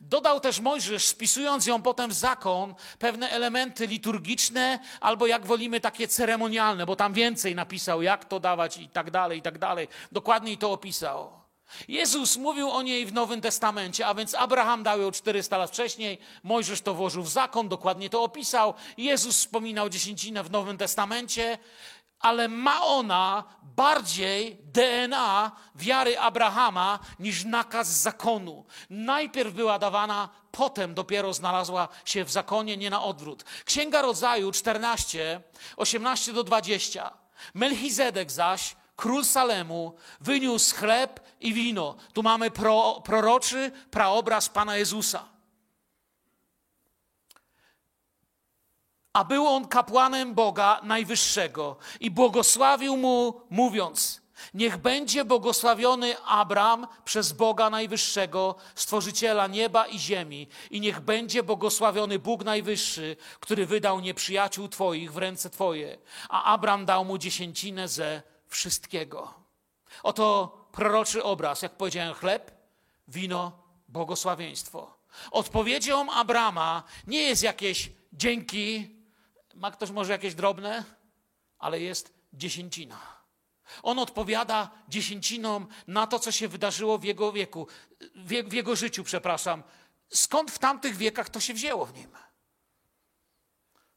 Dodał 0.00 0.40
też 0.40 0.60
Mojżesz, 0.60 1.06
spisując 1.06 1.66
ją 1.66 1.82
potem 1.82 2.10
w 2.10 2.14
zakon, 2.14 2.74
pewne 2.98 3.30
elementy 3.30 3.86
liturgiczne, 3.86 4.78
albo 5.00 5.26
jak 5.26 5.46
wolimy, 5.46 5.80
takie 5.80 6.08
ceremonialne, 6.08 6.86
bo 6.86 6.96
tam 6.96 7.12
więcej 7.12 7.54
napisał, 7.54 8.02
jak 8.02 8.24
to 8.24 8.40
dawać 8.40 8.76
i 8.76 8.88
tak 8.88 9.10
dalej, 9.10 9.38
i 9.38 9.42
tak 9.42 9.58
dalej. 9.58 9.88
Dokładniej 10.12 10.58
to 10.58 10.72
opisał. 10.72 11.40
Jezus 11.88 12.36
mówił 12.36 12.70
o 12.70 12.82
niej 12.82 13.06
w 13.06 13.12
Nowym 13.12 13.40
Testamencie, 13.40 14.06
a 14.06 14.14
więc 14.14 14.34
Abraham 14.34 14.82
dał 14.82 15.00
ją 15.00 15.10
400 15.10 15.58
lat 15.58 15.70
wcześniej, 15.70 16.18
Mojżesz 16.42 16.80
to 16.80 16.94
włożył 16.94 17.22
w 17.22 17.28
zakon, 17.28 17.68
dokładnie 17.68 18.10
to 18.10 18.22
opisał. 18.22 18.74
Jezus 18.96 19.36
wspominał 19.36 19.88
dziesięcinę 19.88 20.42
w 20.42 20.50
Nowym 20.50 20.78
Testamencie, 20.78 21.58
ale 22.20 22.48
ma 22.48 22.86
ona 22.86 23.44
bardziej 23.62 24.58
DNA 24.64 25.52
wiary 25.74 26.18
Abrahama 26.18 26.98
niż 27.18 27.44
nakaz 27.44 27.88
zakonu. 27.88 28.64
Najpierw 28.90 29.54
była 29.54 29.78
dawana, 29.78 30.28
potem 30.50 30.94
dopiero 30.94 31.32
znalazła 31.32 31.88
się 32.04 32.24
w 32.24 32.30
zakonie, 32.30 32.76
nie 32.76 32.90
na 32.90 33.02
odwrót. 33.02 33.44
Księga 33.64 34.02
Rodzaju 34.02 34.52
14, 34.52 35.40
18 35.76 36.32
do 36.32 36.44
20. 36.44 37.10
Melchizedek 37.54 38.32
zaś 38.32 38.76
król 38.96 39.24
Salemu, 39.24 39.94
wyniósł 40.20 40.76
chleb 40.76 41.20
i 41.40 41.54
wino. 41.54 41.96
Tu 42.12 42.22
mamy 42.22 42.50
pro, 42.50 43.02
proroczy 43.04 43.72
praobraz 43.90 44.48
Pana 44.48 44.76
Jezusa. 44.76 45.24
A 49.12 49.24
był 49.24 49.46
on 49.46 49.68
kapłanem 49.68 50.34
Boga 50.34 50.80
Najwyższego 50.82 51.76
i 52.00 52.10
błogosławił 52.10 52.96
mu, 52.96 53.40
mówiąc: 53.50 54.20
Niech 54.54 54.76
będzie 54.76 55.24
błogosławiony 55.24 56.18
Abram 56.24 56.86
przez 57.04 57.32
Boga 57.32 57.70
Najwyższego, 57.70 58.54
stworzyciela 58.74 59.46
nieba 59.46 59.86
i 59.86 59.98
ziemi, 59.98 60.48
i 60.70 60.80
niech 60.80 61.00
będzie 61.00 61.42
błogosławiony 61.42 62.18
Bóg 62.18 62.44
Najwyższy, 62.44 63.16
który 63.40 63.66
wydał 63.66 64.00
nieprzyjaciół 64.00 64.68
Twoich 64.68 65.12
w 65.12 65.16
ręce 65.16 65.50
Twoje. 65.50 65.98
A 66.28 66.44
Abram 66.44 66.86
dał 66.86 67.04
mu 67.04 67.18
dziesięcinę 67.18 67.88
ze 67.88 68.22
wszystkiego. 68.48 69.34
Oto 70.02 70.56
proroczy 70.72 71.22
obraz, 71.24 71.62
jak 71.62 71.76
powiedziałem, 71.76 72.14
chleb, 72.14 72.50
wino, 73.08 73.52
błogosławieństwo. 73.88 74.94
Odpowiedzią 75.30 76.10
Abrama 76.12 76.82
nie 77.06 77.22
jest 77.22 77.42
jakieś 77.42 77.90
dzięki, 78.12 78.99
ma 79.60 79.70
ktoś 79.70 79.90
może 79.90 80.12
jakieś 80.12 80.34
drobne, 80.34 80.84
ale 81.58 81.80
jest 81.80 82.14
dziesięcina. 82.32 82.98
On 83.82 83.98
odpowiada 83.98 84.70
dziesięcinom 84.88 85.66
na 85.86 86.06
to, 86.06 86.18
co 86.18 86.32
się 86.32 86.48
wydarzyło 86.48 86.98
w 86.98 87.04
jego 87.04 87.32
wieku, 87.32 87.66
w 88.14 88.52
jego 88.52 88.76
życiu, 88.76 89.04
przepraszam. 89.04 89.62
Skąd 90.08 90.50
w 90.50 90.58
tamtych 90.58 90.96
wiekach 90.96 91.28
to 91.28 91.40
się 91.40 91.54
wzięło 91.54 91.86
w 91.86 91.94
nim? 91.94 92.16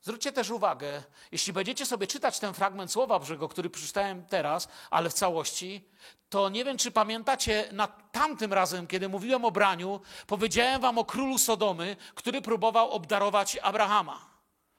Zwróćcie 0.01 0.31
też 0.31 0.49
uwagę, 0.49 1.03
jeśli 1.31 1.53
będziecie 1.53 1.85
sobie 1.85 2.07
czytać 2.07 2.39
ten 2.39 2.53
fragment 2.53 2.91
Słowa 2.91 3.19
Bożego, 3.19 3.49
który 3.49 3.69
przeczytałem 3.69 4.25
teraz, 4.25 4.67
ale 4.89 5.09
w 5.09 5.13
całości, 5.13 5.89
to 6.29 6.49
nie 6.49 6.65
wiem, 6.65 6.77
czy 6.77 6.91
pamiętacie, 6.91 7.69
na 7.71 7.87
tamtym 7.87 8.53
razem, 8.53 8.87
kiedy 8.87 9.09
mówiłem 9.09 9.45
o 9.45 9.51
braniu, 9.51 10.01
powiedziałem 10.27 10.81
wam 10.81 10.97
o 10.97 11.05
królu 11.05 11.37
Sodomy, 11.37 11.95
który 12.15 12.41
próbował 12.41 12.91
obdarować 12.91 13.57
Abrahama. 13.61 14.32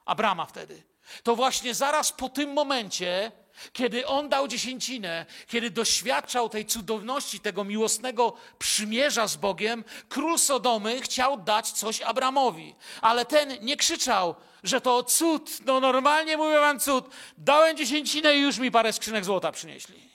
Abrama 0.05 0.45
wtedy. 0.45 0.83
To 1.23 1.35
właśnie 1.35 1.73
zaraz 1.73 2.11
po 2.11 2.29
tym 2.29 2.53
momencie, 2.53 3.31
kiedy 3.73 4.07
on 4.07 4.29
dał 4.29 4.47
dziesięcinę, 4.47 5.25
kiedy 5.47 5.69
doświadczał 5.69 6.49
tej 6.49 6.65
cudowności, 6.65 7.39
tego 7.39 7.63
miłosnego 7.63 8.33
przymierza 8.59 9.27
z 9.27 9.35
Bogiem, 9.35 9.83
król 10.09 10.39
Sodomy 10.39 11.01
chciał 11.01 11.37
dać 11.37 11.71
coś 11.71 12.01
Abramowi. 12.01 12.75
Ale 13.01 13.25
ten 13.25 13.65
nie 13.65 13.77
krzyczał, 13.77 14.35
że 14.63 14.81
to 14.81 15.03
cud, 15.03 15.65
no 15.65 15.79
normalnie 15.79 16.37
mówię 16.37 16.59
wam 16.59 16.79
cud. 16.79 17.05
Dałem 17.37 17.77
dziesięcinę 17.77 18.35
i 18.35 18.41
już 18.41 18.57
mi 18.57 18.71
parę 18.71 18.93
skrzynek 18.93 19.25
złota 19.25 19.51
przynieśli. 19.51 20.09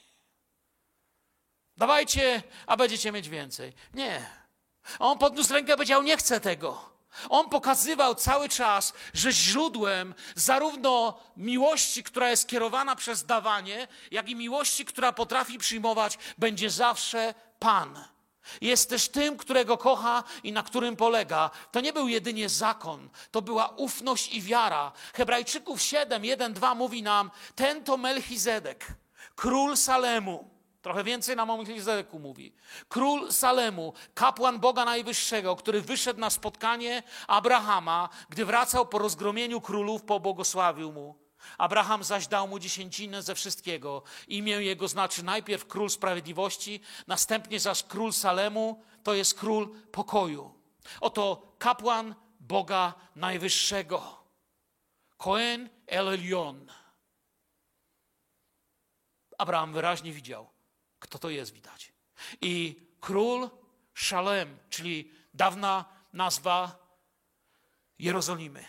Dawajcie, 1.76 2.42
a 2.66 2.76
będziecie 2.76 3.12
mieć 3.12 3.28
więcej. 3.28 3.72
Nie. 3.94 4.26
On 4.98 5.18
podniósł 5.18 5.54
rękę 5.54 5.72
i 5.72 5.76
powiedział, 5.76 6.02
nie 6.02 6.16
chcę 6.16 6.40
tego. 6.40 6.90
On 7.28 7.48
pokazywał 7.48 8.14
cały 8.14 8.48
czas, 8.48 8.92
że 9.14 9.32
źródłem 9.32 10.14
zarówno 10.34 11.18
miłości, 11.36 12.02
która 12.02 12.30
jest 12.30 12.48
kierowana 12.48 12.96
przez 12.96 13.26
dawanie, 13.26 13.88
jak 14.10 14.28
i 14.28 14.36
miłości, 14.36 14.84
która 14.84 15.12
potrafi 15.12 15.58
przyjmować, 15.58 16.18
będzie 16.38 16.70
zawsze 16.70 17.34
Pan. 17.58 18.04
Jest 18.60 18.90
też 18.90 19.08
tym, 19.08 19.36
którego 19.36 19.78
kocha 19.78 20.24
i 20.42 20.52
na 20.52 20.62
którym 20.62 20.96
polega. 20.96 21.50
To 21.72 21.80
nie 21.80 21.92
był 21.92 22.08
jedynie 22.08 22.48
zakon, 22.48 23.08
to 23.30 23.42
była 23.42 23.68
ufność 23.68 24.34
i 24.34 24.42
wiara. 24.42 24.92
Hebrajczyków 25.14 25.82
7, 25.82 26.24
1, 26.24 26.52
2 26.52 26.74
mówi 26.74 27.02
nam: 27.02 27.30
Ten 27.54 27.84
to 27.84 27.96
Melchizedek, 27.96 28.86
król 29.34 29.76
Salemu. 29.76 30.59
Trochę 30.82 31.04
więcej 31.04 31.36
nam 31.36 31.50
o 31.50 31.56
Melchizedeku 31.56 32.18
mówi. 32.18 32.54
Król 32.88 33.32
Salemu, 33.32 33.92
kapłan 34.14 34.60
Boga 34.60 34.84
Najwyższego, 34.84 35.56
który 35.56 35.80
wyszedł 35.80 36.20
na 36.20 36.30
spotkanie 36.30 37.02
Abrahama, 37.26 38.08
gdy 38.28 38.44
wracał 38.44 38.86
po 38.86 38.98
rozgromieniu 38.98 39.60
królów, 39.60 40.02
pobłogosławił 40.02 40.92
mu. 40.92 41.20
Abraham 41.58 42.04
zaś 42.04 42.26
dał 42.26 42.48
mu 42.48 42.58
dziesięcinę 42.58 43.22
ze 43.22 43.34
wszystkiego. 43.34 44.02
Imię 44.28 44.52
jego 44.52 44.88
znaczy 44.88 45.22
najpierw 45.22 45.66
król 45.66 45.90
sprawiedliwości, 45.90 46.80
następnie 47.06 47.60
zaś 47.60 47.82
król 47.82 48.12
Salemu, 48.12 48.82
to 49.02 49.14
jest 49.14 49.38
król 49.38 49.74
pokoju. 49.92 50.54
Oto 51.00 51.54
kapłan 51.58 52.14
Boga 52.40 52.94
Najwyższego. 53.16 54.24
Kohen 55.16 55.68
El 55.86 56.08
Elyon. 56.08 56.72
Abraham 59.38 59.72
wyraźnie 59.72 60.12
widział, 60.12 60.50
kto 61.00 61.18
to 61.18 61.30
jest, 61.30 61.52
widać. 61.52 61.92
I 62.40 62.76
król 63.00 63.50
Szalem, 63.94 64.58
czyli 64.70 65.12
dawna 65.34 65.84
nazwa 66.12 66.86
Jerozolimy, 67.98 68.64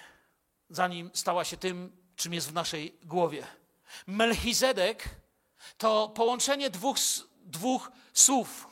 zanim 0.70 1.12
stała 1.14 1.46
się 1.46 1.58
tym, 1.58 1.98
czym 2.16 2.34
jest 2.34 2.50
w 2.50 2.54
naszej 2.54 2.98
głowie. 3.04 3.48
Melchizedek 4.08 5.10
to 5.78 6.10
połączenie 6.10 6.70
dwóch, 6.70 6.98
dwóch 7.42 7.92
słów. 8.14 8.68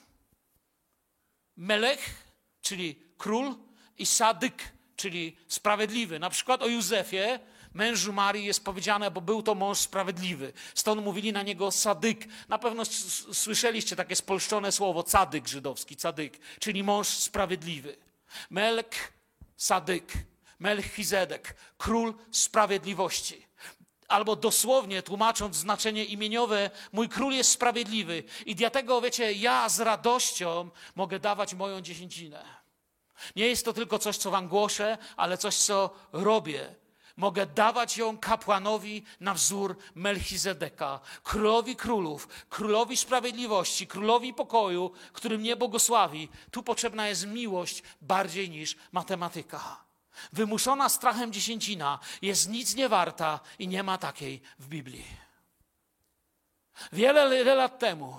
Melech, 1.57 2.23
czyli 2.61 2.95
król, 3.17 3.55
i 3.97 4.05
sadyk, 4.05 4.73
czyli 4.95 5.37
sprawiedliwy. 5.47 6.19
Na 6.19 6.29
przykład 6.29 6.61
o 6.61 6.67
Józefie, 6.67 7.39
mężu 7.73 8.13
Marii, 8.13 8.45
jest 8.45 8.65
powiedziane, 8.65 9.11
bo 9.11 9.21
był 9.21 9.43
to 9.43 9.55
mąż 9.55 9.77
sprawiedliwy. 9.77 10.53
Stąd 10.75 11.03
mówili 11.03 11.33
na 11.33 11.43
niego 11.43 11.71
sadyk. 11.71 12.27
Na 12.47 12.57
pewno 12.57 12.83
słyszeliście 13.33 13.95
takie 13.95 14.15
spolszczone 14.15 14.71
słowo 14.71 15.03
cadyk 15.03 15.47
żydowski, 15.47 15.95
cadyk, 15.95 16.39
czyli 16.59 16.83
mąż 16.83 17.07
sprawiedliwy. 17.07 17.97
Melk, 18.49 18.95
sadyk. 19.57 20.13
Melchizedek, 20.59 21.55
król 21.77 22.13
sprawiedliwości. 22.31 23.47
Albo 24.07 24.35
dosłownie 24.35 25.01
tłumacząc 25.01 25.55
znaczenie 25.55 26.05
imieniowe, 26.05 26.69
mój 26.91 27.09
król 27.09 27.33
jest 27.33 27.51
sprawiedliwy 27.51 28.23
i 28.45 28.55
dlatego, 28.55 29.01
wiecie, 29.01 29.33
ja 29.33 29.69
z 29.69 29.79
radością 29.79 30.69
mogę 30.95 31.19
dawać 31.19 31.53
moją 31.53 31.81
dziesięcinę. 31.81 32.45
Nie 33.35 33.47
jest 33.47 33.65
to 33.65 33.73
tylko 33.73 33.99
coś, 33.99 34.17
co 34.17 34.31
wam 34.31 34.47
głoszę, 34.47 34.97
ale 35.17 35.37
coś, 35.37 35.55
co 35.55 35.89
robię. 36.11 36.75
Mogę 37.19 37.45
dawać 37.45 37.97
ją 37.97 38.17
kapłanowi 38.17 39.03
na 39.19 39.33
wzór 39.33 39.77
Melchizedeka, 39.95 40.99
królowi 41.23 41.75
królów, 41.75 42.27
królowi 42.49 42.97
sprawiedliwości, 42.97 43.87
królowi 43.87 44.33
pokoju, 44.33 44.91
który 45.13 45.37
mnie 45.37 45.55
błogosławi. 45.55 46.29
Tu 46.51 46.63
potrzebna 46.63 47.07
jest 47.07 47.27
miłość 47.27 47.83
bardziej 48.01 48.49
niż 48.49 48.75
matematyka. 48.91 49.83
wymuszona 50.33 50.89
strachem 50.89 51.33
dziesięcina 51.33 51.99
jest 52.21 52.49
nic 52.49 52.75
nie 52.75 52.89
warta 52.89 53.39
i 53.59 53.67
nie 53.67 53.83
ma 53.83 53.97
takiej 53.97 54.41
w 54.59 54.67
Biblii. 54.67 55.05
Wiele, 56.91 57.55
lat 57.55 57.79
temu 57.79 58.17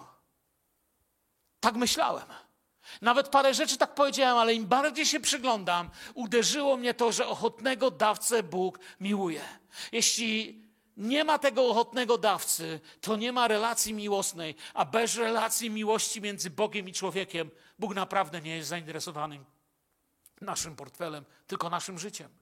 tak 1.60 1.74
myślałem. 1.74 2.26
Nawet 3.02 3.28
parę 3.28 3.54
rzeczy 3.54 3.76
tak 3.76 3.94
powiedziałem, 3.94 4.38
ale 4.38 4.54
im 4.54 4.66
bardziej 4.66 5.06
się 5.06 5.20
przyglądam, 5.20 5.90
uderzyło 6.14 6.76
mnie 6.76 6.94
to, 6.94 7.12
że 7.12 7.26
ochotnego 7.26 7.90
dawcę 7.90 8.42
Bóg 8.42 8.78
miłuje. 9.00 9.42
Jeśli 9.92 10.62
nie 10.96 11.24
ma 11.24 11.38
tego 11.38 11.68
ochotnego 11.68 12.18
dawcy, 12.18 12.80
to 13.00 13.16
nie 13.16 13.32
ma 13.32 13.48
relacji 13.48 13.94
miłosnej, 13.94 14.54
a 14.74 14.84
bez 14.84 15.16
relacji 15.16 15.70
miłości 15.70 16.20
między 16.20 16.50
Bogiem 16.50 16.88
i 16.88 16.92
człowiekiem, 16.92 17.50
Bóg 17.78 17.94
naprawdę 17.94 18.40
nie 18.40 18.56
jest 18.56 18.68
zainteresowany 18.68 19.40
naszym 20.40 20.76
portfelem, 20.76 21.24
tylko 21.46 21.70
naszym 21.70 21.98
życiem. 21.98 22.39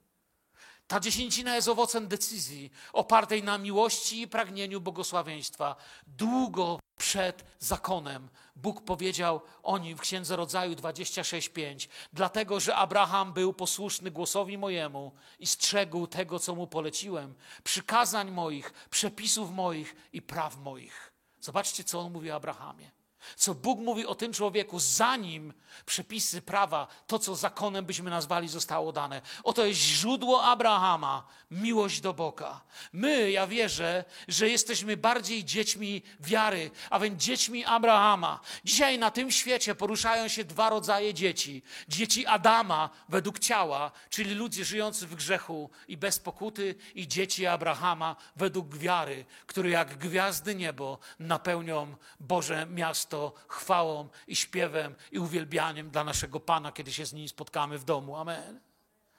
Ta 0.88 1.00
dziesięcina 1.00 1.56
jest 1.56 1.68
owocem 1.68 2.08
decyzji 2.08 2.70
opartej 2.92 3.42
na 3.42 3.58
miłości 3.58 4.20
i 4.20 4.28
pragnieniu 4.28 4.80
błogosławieństwa. 4.80 5.76
Długo 6.06 6.80
przed 6.98 7.44
zakonem 7.58 8.28
Bóg 8.56 8.84
powiedział 8.84 9.40
o 9.62 9.78
nim 9.78 9.96
w 9.96 10.00
Księdze 10.00 10.36
Rodzaju 10.36 10.74
26:5. 10.74 11.88
Dlatego, 12.12 12.60
że 12.60 12.76
Abraham 12.76 13.32
był 13.32 13.52
posłuszny 13.52 14.10
głosowi 14.10 14.58
mojemu 14.58 15.12
i 15.38 15.46
strzegł 15.46 16.06
tego, 16.06 16.38
co 16.38 16.54
mu 16.54 16.66
poleciłem, 16.66 17.34
przykazań 17.64 18.30
moich, 18.30 18.72
przepisów 18.90 19.50
moich 19.50 19.96
i 20.12 20.22
praw 20.22 20.56
moich. 20.56 21.12
Zobaczcie, 21.40 21.84
co 21.84 22.00
on 22.00 22.12
mówi 22.12 22.30
o 22.30 22.34
Abrahamie 22.34 22.97
co 23.36 23.54
Bóg 23.54 23.80
mówi 23.80 24.06
o 24.06 24.14
tym 24.14 24.32
człowieku, 24.32 24.78
zanim 24.80 25.52
przepisy 25.86 26.42
prawa, 26.42 26.86
to 27.06 27.18
co 27.18 27.36
zakonem 27.36 27.84
byśmy 27.84 28.10
nazwali, 28.10 28.48
zostało 28.48 28.92
dane. 28.92 29.22
Oto 29.44 29.64
jest 29.64 29.80
źródło 29.80 30.42
Abrahama, 30.42 31.26
miłość 31.50 32.00
do 32.00 32.14
Boga. 32.14 32.60
My, 32.92 33.30
ja 33.30 33.46
wierzę, 33.46 34.04
że 34.28 34.48
jesteśmy 34.48 34.96
bardziej 34.96 35.44
dziećmi 35.44 36.02
wiary, 36.20 36.70
a 36.90 36.98
więc 36.98 37.22
dziećmi 37.22 37.64
Abrahama. 37.64 38.40
Dzisiaj 38.64 38.98
na 38.98 39.10
tym 39.10 39.30
świecie 39.30 39.74
poruszają 39.74 40.28
się 40.28 40.44
dwa 40.44 40.70
rodzaje 40.70 41.14
dzieci. 41.14 41.62
Dzieci 41.88 42.26
Adama 42.26 42.90
według 43.08 43.38
ciała, 43.38 43.90
czyli 44.10 44.34
ludzie 44.34 44.64
żyjący 44.64 45.06
w 45.06 45.14
grzechu 45.14 45.70
i 45.88 45.96
bez 45.96 46.18
pokuty, 46.18 46.74
i 46.94 47.08
dzieci 47.08 47.46
Abrahama 47.46 48.16
według 48.36 48.76
wiary, 48.76 49.24
które 49.46 49.70
jak 49.70 49.98
gwiazdy 49.98 50.54
niebo 50.54 50.98
napełnią 51.18 51.96
Boże 52.20 52.66
miasto 52.66 53.07
chwałą 53.48 54.08
i 54.26 54.36
śpiewem 54.36 54.94
i 55.12 55.18
uwielbianiem 55.18 55.90
dla 55.90 56.04
naszego 56.04 56.40
Pana, 56.40 56.72
kiedy 56.72 56.92
się 56.92 57.06
z 57.06 57.12
nim 57.12 57.28
spotkamy 57.28 57.78
w 57.78 57.84
domu. 57.84 58.16
Amen. 58.16 58.60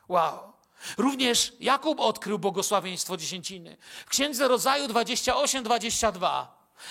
Wow. 0.07 0.53
Również 0.97 1.53
Jakub 1.59 1.99
odkrył 1.99 2.39
błogosławieństwo 2.39 3.17
dziesięciny. 3.17 3.77
W 4.05 4.09
Księdze 4.09 4.47
Rodzaju 4.47 4.87
28-22. 4.87 6.45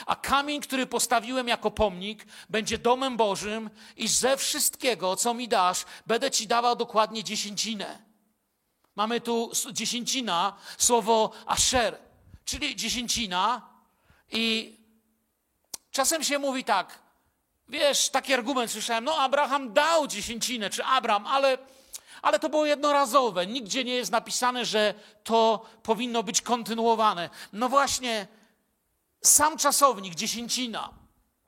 A 0.06 0.16
kamień, 0.16 0.60
który 0.60 0.86
postawiłem 0.86 1.48
jako 1.48 1.70
pomnik, 1.70 2.26
będzie 2.48 2.78
domem 2.78 3.16
Bożym 3.16 3.70
i 3.96 4.08
ze 4.08 4.36
wszystkiego, 4.36 5.16
co 5.16 5.34
mi 5.34 5.48
dasz, 5.48 5.84
będę 6.06 6.30
ci 6.30 6.46
dawał 6.46 6.76
dokładnie 6.76 7.24
dziesięcinę. 7.24 8.02
Mamy 8.96 9.20
tu 9.20 9.50
dziesięcina, 9.72 10.56
słowo 10.78 11.30
asher, 11.46 11.98
czyli 12.44 12.76
dziesięcina 12.76 13.68
i 14.32 14.77
Czasem 15.98 16.24
się 16.24 16.38
mówi 16.38 16.64
tak, 16.64 16.98
wiesz, 17.68 18.08
taki 18.08 18.34
argument 18.34 18.70
słyszałem, 18.70 19.04
no 19.04 19.16
Abraham 19.16 19.72
dał 19.72 20.06
dziesięcinę, 20.06 20.70
czy 20.70 20.84
Abram, 20.84 21.26
ale, 21.26 21.58
ale 22.22 22.38
to 22.38 22.48
było 22.48 22.66
jednorazowe. 22.66 23.46
Nigdzie 23.46 23.84
nie 23.84 23.94
jest 23.94 24.10
napisane, 24.10 24.64
że 24.64 24.94
to 25.24 25.66
powinno 25.82 26.22
być 26.22 26.42
kontynuowane. 26.42 27.30
No 27.52 27.68
właśnie, 27.68 28.26
sam 29.22 29.56
czasownik, 29.56 30.14
dziesięcina, 30.14 30.90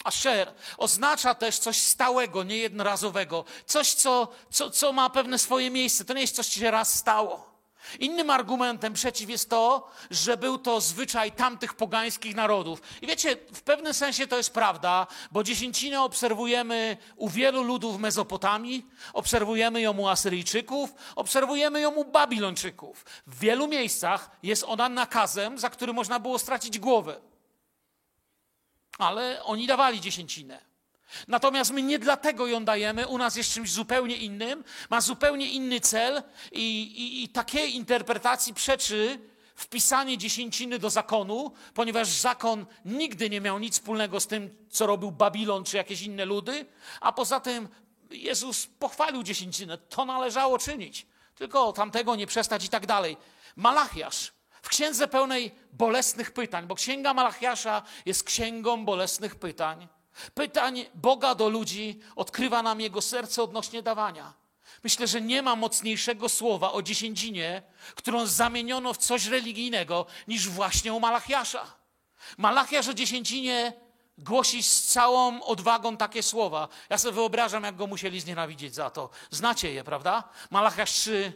Asher 0.04 0.54
oznacza 0.78 1.34
też 1.34 1.58
coś 1.58 1.76
stałego, 1.76 2.42
niejednorazowego, 2.42 3.44
coś, 3.66 3.94
co, 3.94 4.28
co, 4.50 4.70
co 4.70 4.92
ma 4.92 5.10
pewne 5.10 5.38
swoje 5.38 5.70
miejsce. 5.70 6.04
To 6.04 6.14
nie 6.14 6.20
jest 6.20 6.36
coś, 6.36 6.46
co 6.46 6.60
się 6.60 6.70
raz 6.70 6.94
stało. 6.94 7.49
Innym 7.98 8.30
argumentem 8.30 8.92
przeciw 8.92 9.30
jest 9.30 9.50
to, 9.50 9.90
że 10.10 10.36
był 10.36 10.58
to 10.58 10.80
zwyczaj 10.80 11.32
tamtych 11.32 11.74
pogańskich 11.74 12.34
narodów. 12.34 12.82
I 13.02 13.06
wiecie, 13.06 13.36
w 13.52 13.62
pewnym 13.62 13.94
sensie 13.94 14.26
to 14.26 14.36
jest 14.36 14.54
prawda, 14.54 15.06
bo 15.30 15.42
dziesięcinę 15.42 16.02
obserwujemy 16.02 16.96
u 17.16 17.28
wielu 17.28 17.62
ludów 17.62 17.98
Mezopotamii, 17.98 18.86
obserwujemy 19.12 19.80
ją 19.80 19.98
u 19.98 20.08
Asyryjczyków, 20.08 20.94
obserwujemy 21.16 21.80
ją 21.80 21.90
u 21.90 22.04
Babilończyków. 22.04 23.04
W 23.26 23.38
wielu 23.38 23.68
miejscach 23.68 24.30
jest 24.42 24.64
ona 24.64 24.88
nakazem, 24.88 25.58
za 25.58 25.70
który 25.70 25.92
można 25.92 26.20
było 26.20 26.38
stracić 26.38 26.78
głowę. 26.78 27.20
Ale 28.98 29.44
oni 29.44 29.66
dawali 29.66 30.00
dziesięcinę. 30.00 30.69
Natomiast 31.28 31.70
my 31.70 31.82
nie 31.82 31.98
dlatego 31.98 32.46
ją 32.46 32.64
dajemy, 32.64 33.06
u 33.06 33.18
nas 33.18 33.36
jest 33.36 33.52
czymś 33.52 33.72
zupełnie 33.72 34.16
innym, 34.16 34.64
ma 34.90 35.00
zupełnie 35.00 35.50
inny 35.50 35.80
cel 35.80 36.22
i, 36.52 36.82
i, 36.82 37.24
i 37.24 37.28
takiej 37.28 37.76
interpretacji 37.76 38.54
przeczy 38.54 39.18
wpisanie 39.54 40.18
dziesięciny 40.18 40.78
do 40.78 40.90
zakonu, 40.90 41.52
ponieważ 41.74 42.08
zakon 42.08 42.66
nigdy 42.84 43.30
nie 43.30 43.40
miał 43.40 43.58
nic 43.58 43.74
wspólnego 43.74 44.20
z 44.20 44.26
tym, 44.26 44.66
co 44.70 44.86
robił 44.86 45.10
Babilon 45.10 45.64
czy 45.64 45.76
jakieś 45.76 46.02
inne 46.02 46.24
ludy, 46.24 46.66
a 47.00 47.12
poza 47.12 47.40
tym 47.40 47.68
Jezus 48.10 48.66
pochwalił 48.66 49.22
dziesięcinę, 49.22 49.78
to 49.78 50.04
należało 50.04 50.58
czynić, 50.58 51.06
tylko 51.34 51.72
tamtego 51.72 52.16
nie 52.16 52.26
przestać 52.26 52.64
i 52.64 52.68
tak 52.68 52.86
dalej. 52.86 53.16
Malachiasz. 53.56 54.32
W 54.62 54.68
księdze 54.68 55.08
pełnej 55.08 55.54
bolesnych 55.72 56.30
pytań, 56.30 56.66
bo 56.66 56.74
księga 56.74 57.14
Malachiasza 57.14 57.82
jest 58.06 58.24
księgą 58.24 58.84
bolesnych 58.84 59.34
pytań 59.34 59.88
pytań 60.34 60.86
Boga 60.94 61.34
do 61.34 61.48
ludzi, 61.48 62.00
odkrywa 62.16 62.62
nam 62.62 62.80
Jego 62.80 63.02
serce 63.02 63.42
odnośnie 63.42 63.82
dawania. 63.82 64.32
Myślę, 64.84 65.06
że 65.06 65.20
nie 65.20 65.42
ma 65.42 65.56
mocniejszego 65.56 66.28
słowa 66.28 66.72
o 66.72 66.82
dziesięcinie, 66.82 67.62
którą 67.94 68.26
zamieniono 68.26 68.94
w 68.94 68.98
coś 68.98 69.26
religijnego, 69.26 70.06
niż 70.28 70.48
właśnie 70.48 70.92
u 70.92 71.00
Malachiasza. 71.00 71.66
Malachiasz 72.38 72.88
o 72.88 72.94
dziesięcinie 72.94 73.72
głosi 74.18 74.62
z 74.62 74.82
całą 74.82 75.42
odwagą 75.42 75.96
takie 75.96 76.22
słowa. 76.22 76.68
Ja 76.90 76.98
sobie 76.98 77.14
wyobrażam, 77.14 77.64
jak 77.64 77.76
go 77.76 77.86
musieli 77.86 78.20
znienawidzieć 78.20 78.74
za 78.74 78.90
to. 78.90 79.10
Znacie 79.30 79.72
je, 79.72 79.84
prawda? 79.84 80.28
Malachiasz 80.50 80.92
3, 80.92 81.32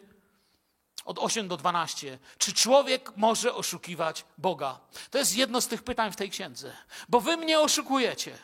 od 1.04 1.18
8 1.18 1.48
do 1.48 1.56
12. 1.56 2.18
Czy 2.38 2.52
człowiek 2.52 3.16
może 3.16 3.54
oszukiwać 3.54 4.24
Boga? 4.38 4.80
To 5.10 5.18
jest 5.18 5.36
jedno 5.36 5.60
z 5.60 5.68
tych 5.68 5.82
pytań 5.82 6.12
w 6.12 6.16
tej 6.16 6.30
księdze. 6.30 6.76
Bo 7.08 7.20
wy 7.20 7.36
mnie 7.36 7.60
oszukujecie. 7.60 8.38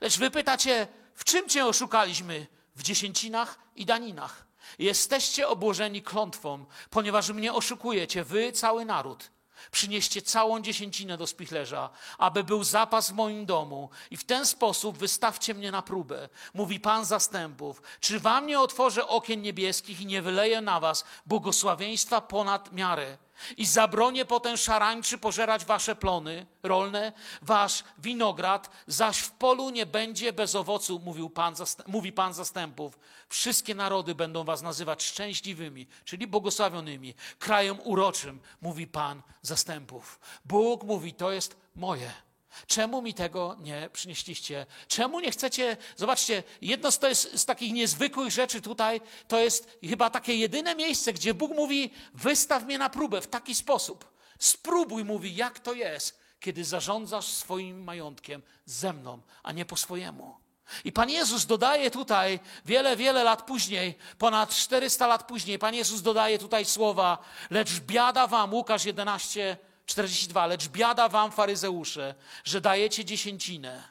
Lecz 0.00 0.18
wy 0.18 0.30
pytacie, 0.30 0.88
w 1.14 1.24
czym 1.24 1.48
cię 1.48 1.66
oszukaliśmy? 1.66 2.46
W 2.76 2.82
dziesięcinach 2.82 3.58
i 3.76 3.86
daninach. 3.86 4.46
Jesteście 4.78 5.48
obłożeni 5.48 6.02
klątwą, 6.02 6.64
ponieważ 6.90 7.30
mnie 7.30 7.52
oszukujecie, 7.52 8.24
wy, 8.24 8.52
cały 8.52 8.84
naród. 8.84 9.30
Przynieście 9.70 10.22
całą 10.22 10.60
dziesięcinę 10.60 11.16
do 11.16 11.26
spichlerza, 11.26 11.90
aby 12.18 12.44
był 12.44 12.64
zapas 12.64 13.10
w 13.10 13.14
moim 13.14 13.46
domu 13.46 13.90
i 14.10 14.16
w 14.16 14.24
ten 14.24 14.46
sposób 14.46 14.98
wystawcie 14.98 15.54
mnie 15.54 15.70
na 15.70 15.82
próbę, 15.82 16.28
mówi 16.54 16.80
Pan 16.80 17.04
zastępów. 17.04 17.82
Czy 18.00 18.20
wam 18.20 18.46
nie 18.46 18.60
otworzę 18.60 19.08
okien 19.08 19.42
niebieskich 19.42 20.00
i 20.00 20.06
nie 20.06 20.22
wyleję 20.22 20.60
na 20.60 20.80
was 20.80 21.04
błogosławieństwa 21.26 22.20
ponad 22.20 22.72
miarę? 22.72 23.18
I 23.56 23.66
zabronię 23.66 24.24
potem 24.24 24.56
szarańczy 24.56 25.18
pożerać 25.18 25.64
wasze 25.64 25.96
plony 25.96 26.46
rolne, 26.62 27.12
wasz 27.42 27.84
winograd, 27.98 28.70
zaś 28.86 29.18
w 29.18 29.30
polu 29.30 29.70
nie 29.70 29.86
będzie 29.86 30.32
bez 30.32 30.54
owocu, 30.54 30.98
mówił 30.98 31.30
Pan, 31.30 31.54
mówi 31.86 32.12
Pan 32.12 32.34
zastępów. 32.34 32.98
Wszystkie 33.28 33.74
narody 33.74 34.14
będą 34.14 34.44
was 34.44 34.62
nazywać 34.62 35.02
szczęśliwymi, 35.02 35.86
czyli 36.04 36.26
błogosławionymi, 36.26 37.14
krajem 37.38 37.78
uroczym, 37.84 38.40
mówi 38.60 38.86
Pan 38.86 39.22
zastępów. 39.42 40.20
Bóg 40.44 40.84
mówi, 40.84 41.14
to 41.14 41.32
jest 41.32 41.56
moje. 41.76 42.29
Czemu 42.66 43.02
mi 43.02 43.14
tego 43.14 43.56
nie 43.60 43.90
przynieśliście? 43.92 44.66
Czemu 44.88 45.20
nie 45.20 45.30
chcecie? 45.30 45.76
Zobaczcie, 45.96 46.42
jedno 46.62 46.90
z, 46.90 46.98
to 46.98 47.08
jest, 47.08 47.40
z 47.40 47.44
takich 47.44 47.72
niezwykłych 47.72 48.30
rzeczy 48.30 48.60
tutaj, 48.60 49.00
to 49.28 49.38
jest 49.38 49.78
chyba 49.88 50.10
takie 50.10 50.34
jedyne 50.34 50.74
miejsce, 50.74 51.12
gdzie 51.12 51.34
Bóg 51.34 51.52
mówi: 51.54 51.90
wystaw 52.14 52.64
mnie 52.64 52.78
na 52.78 52.90
próbę 52.90 53.20
w 53.20 53.26
taki 53.26 53.54
sposób. 53.54 54.10
Spróbuj, 54.38 55.04
mówi, 55.04 55.34
jak 55.36 55.58
to 55.58 55.72
jest, 55.72 56.20
kiedy 56.40 56.64
zarządzasz 56.64 57.26
swoim 57.26 57.84
majątkiem 57.84 58.42
ze 58.64 58.92
mną, 58.92 59.22
a 59.42 59.52
nie 59.52 59.64
po 59.64 59.76
swojemu. 59.76 60.36
I 60.84 60.92
Pan 60.92 61.10
Jezus 61.10 61.46
dodaje 61.46 61.90
tutaj, 61.90 62.40
wiele, 62.64 62.96
wiele 62.96 63.24
lat 63.24 63.42
później, 63.42 63.98
ponad 64.18 64.50
400 64.50 65.06
lat 65.06 65.26
później, 65.26 65.58
Pan 65.58 65.74
Jezus 65.74 66.02
dodaje 66.02 66.38
tutaj 66.38 66.64
słowa, 66.64 67.18
lecz 67.50 67.80
biada 67.80 68.26
wam, 68.26 68.54
Łukasz 68.54 68.84
11, 68.84 69.56
42. 69.90 70.46
Lecz 70.46 70.68
biada 70.68 71.08
wam, 71.08 71.32
faryzeusze, 71.32 72.14
że 72.44 72.60
dajecie 72.60 73.04
dziesięcinę 73.04 73.88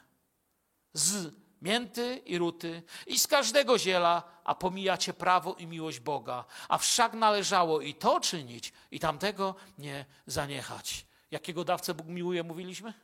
z 0.92 1.34
mięty 1.62 2.16
i 2.16 2.38
ruty 2.38 2.82
i 3.06 3.18
z 3.18 3.26
każdego 3.26 3.78
ziela, 3.78 4.22
a 4.44 4.54
pomijacie 4.54 5.12
prawo 5.12 5.54
i 5.54 5.66
miłość 5.66 6.00
Boga. 6.00 6.44
A 6.68 6.78
wszak 6.78 7.14
należało 7.14 7.80
i 7.80 7.94
to 7.94 8.20
czynić, 8.20 8.72
i 8.90 9.00
tamtego 9.00 9.54
nie 9.78 10.04
zaniechać. 10.26 11.06
Jakiego 11.30 11.64
dawcę 11.64 11.94
Bóg 11.94 12.06
miłuje, 12.06 12.42
mówiliśmy? 12.42 12.94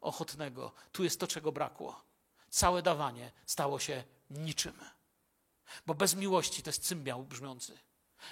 Ochotnego. 0.00 0.72
Tu 0.92 1.04
jest 1.04 1.20
to, 1.20 1.26
czego 1.26 1.52
brakło. 1.52 2.02
Całe 2.50 2.82
dawanie 2.82 3.32
stało 3.46 3.78
się 3.78 4.04
niczym. 4.30 4.78
Bo 5.86 5.94
bez 5.94 6.14
miłości 6.14 6.62
to 6.62 6.70
jest 6.70 6.84
cymbał 6.84 7.24
brzmiący. 7.24 7.78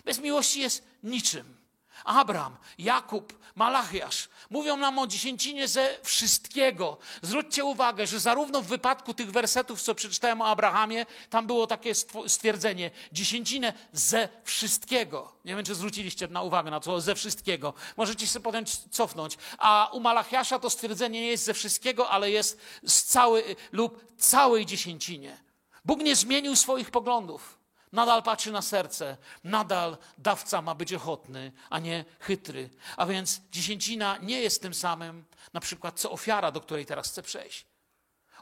Bez 0.04 0.18
miłości 0.18 0.60
jest 0.60 0.84
niczym. 1.02 1.65
Abraham, 2.04 2.56
Jakub, 2.78 3.38
Malachiasz 3.54 4.28
mówią 4.50 4.76
nam 4.76 4.98
o 4.98 5.06
dziesięcinie 5.06 5.68
ze 5.68 5.98
wszystkiego. 6.02 6.98
Zwróćcie 7.22 7.64
uwagę, 7.64 8.06
że 8.06 8.20
zarówno 8.20 8.62
w 8.62 8.66
wypadku 8.66 9.14
tych 9.14 9.30
wersetów, 9.30 9.82
co 9.82 9.94
przeczytałem 9.94 10.40
o 10.40 10.46
Abrahamie, 10.46 11.06
tam 11.30 11.46
było 11.46 11.66
takie 11.66 11.92
stwierdzenie: 12.26 12.90
dziesięcinę 13.12 13.72
ze 13.92 14.28
wszystkiego. 14.44 15.32
Nie 15.44 15.56
wiem, 15.56 15.64
czy 15.64 15.74
zwróciliście 15.74 16.28
na 16.28 16.42
uwagę 16.42 16.70
na 16.70 16.80
to 16.80 17.00
ze 17.00 17.14
wszystkiego. 17.14 17.74
Możecie 17.96 18.26
sobie 18.26 18.42
potem 18.42 18.64
cofnąć. 18.90 19.38
A 19.58 19.90
u 19.92 20.00
Malachiasza 20.00 20.58
to 20.58 20.70
stwierdzenie 20.70 21.20
nie 21.20 21.30
jest 21.30 21.44
ze 21.44 21.54
wszystkiego, 21.54 22.10
ale 22.10 22.30
jest 22.30 22.60
z 22.86 23.02
całej 23.02 23.56
lub 23.72 24.16
całej 24.18 24.66
dziesięcinie. 24.66 25.38
Bóg 25.84 26.00
nie 26.00 26.16
zmienił 26.16 26.56
swoich 26.56 26.90
poglądów. 26.90 27.58
Nadal 27.96 28.22
patrzy 28.22 28.52
na 28.52 28.62
serce, 28.62 29.16
nadal 29.44 29.96
dawca 30.18 30.62
ma 30.62 30.74
być 30.74 30.92
ochotny, 30.94 31.52
a 31.70 31.78
nie 31.78 32.04
chytry. 32.20 32.70
A 32.96 33.06
więc 33.06 33.40
dziesięcina 33.52 34.18
nie 34.22 34.40
jest 34.40 34.62
tym 34.62 34.74
samym, 34.74 35.24
na 35.52 35.60
przykład, 35.60 36.00
co 36.00 36.10
ofiara, 36.10 36.50
do 36.50 36.60
której 36.60 36.86
teraz 36.86 37.08
chcę 37.08 37.22
przejść. 37.22 37.66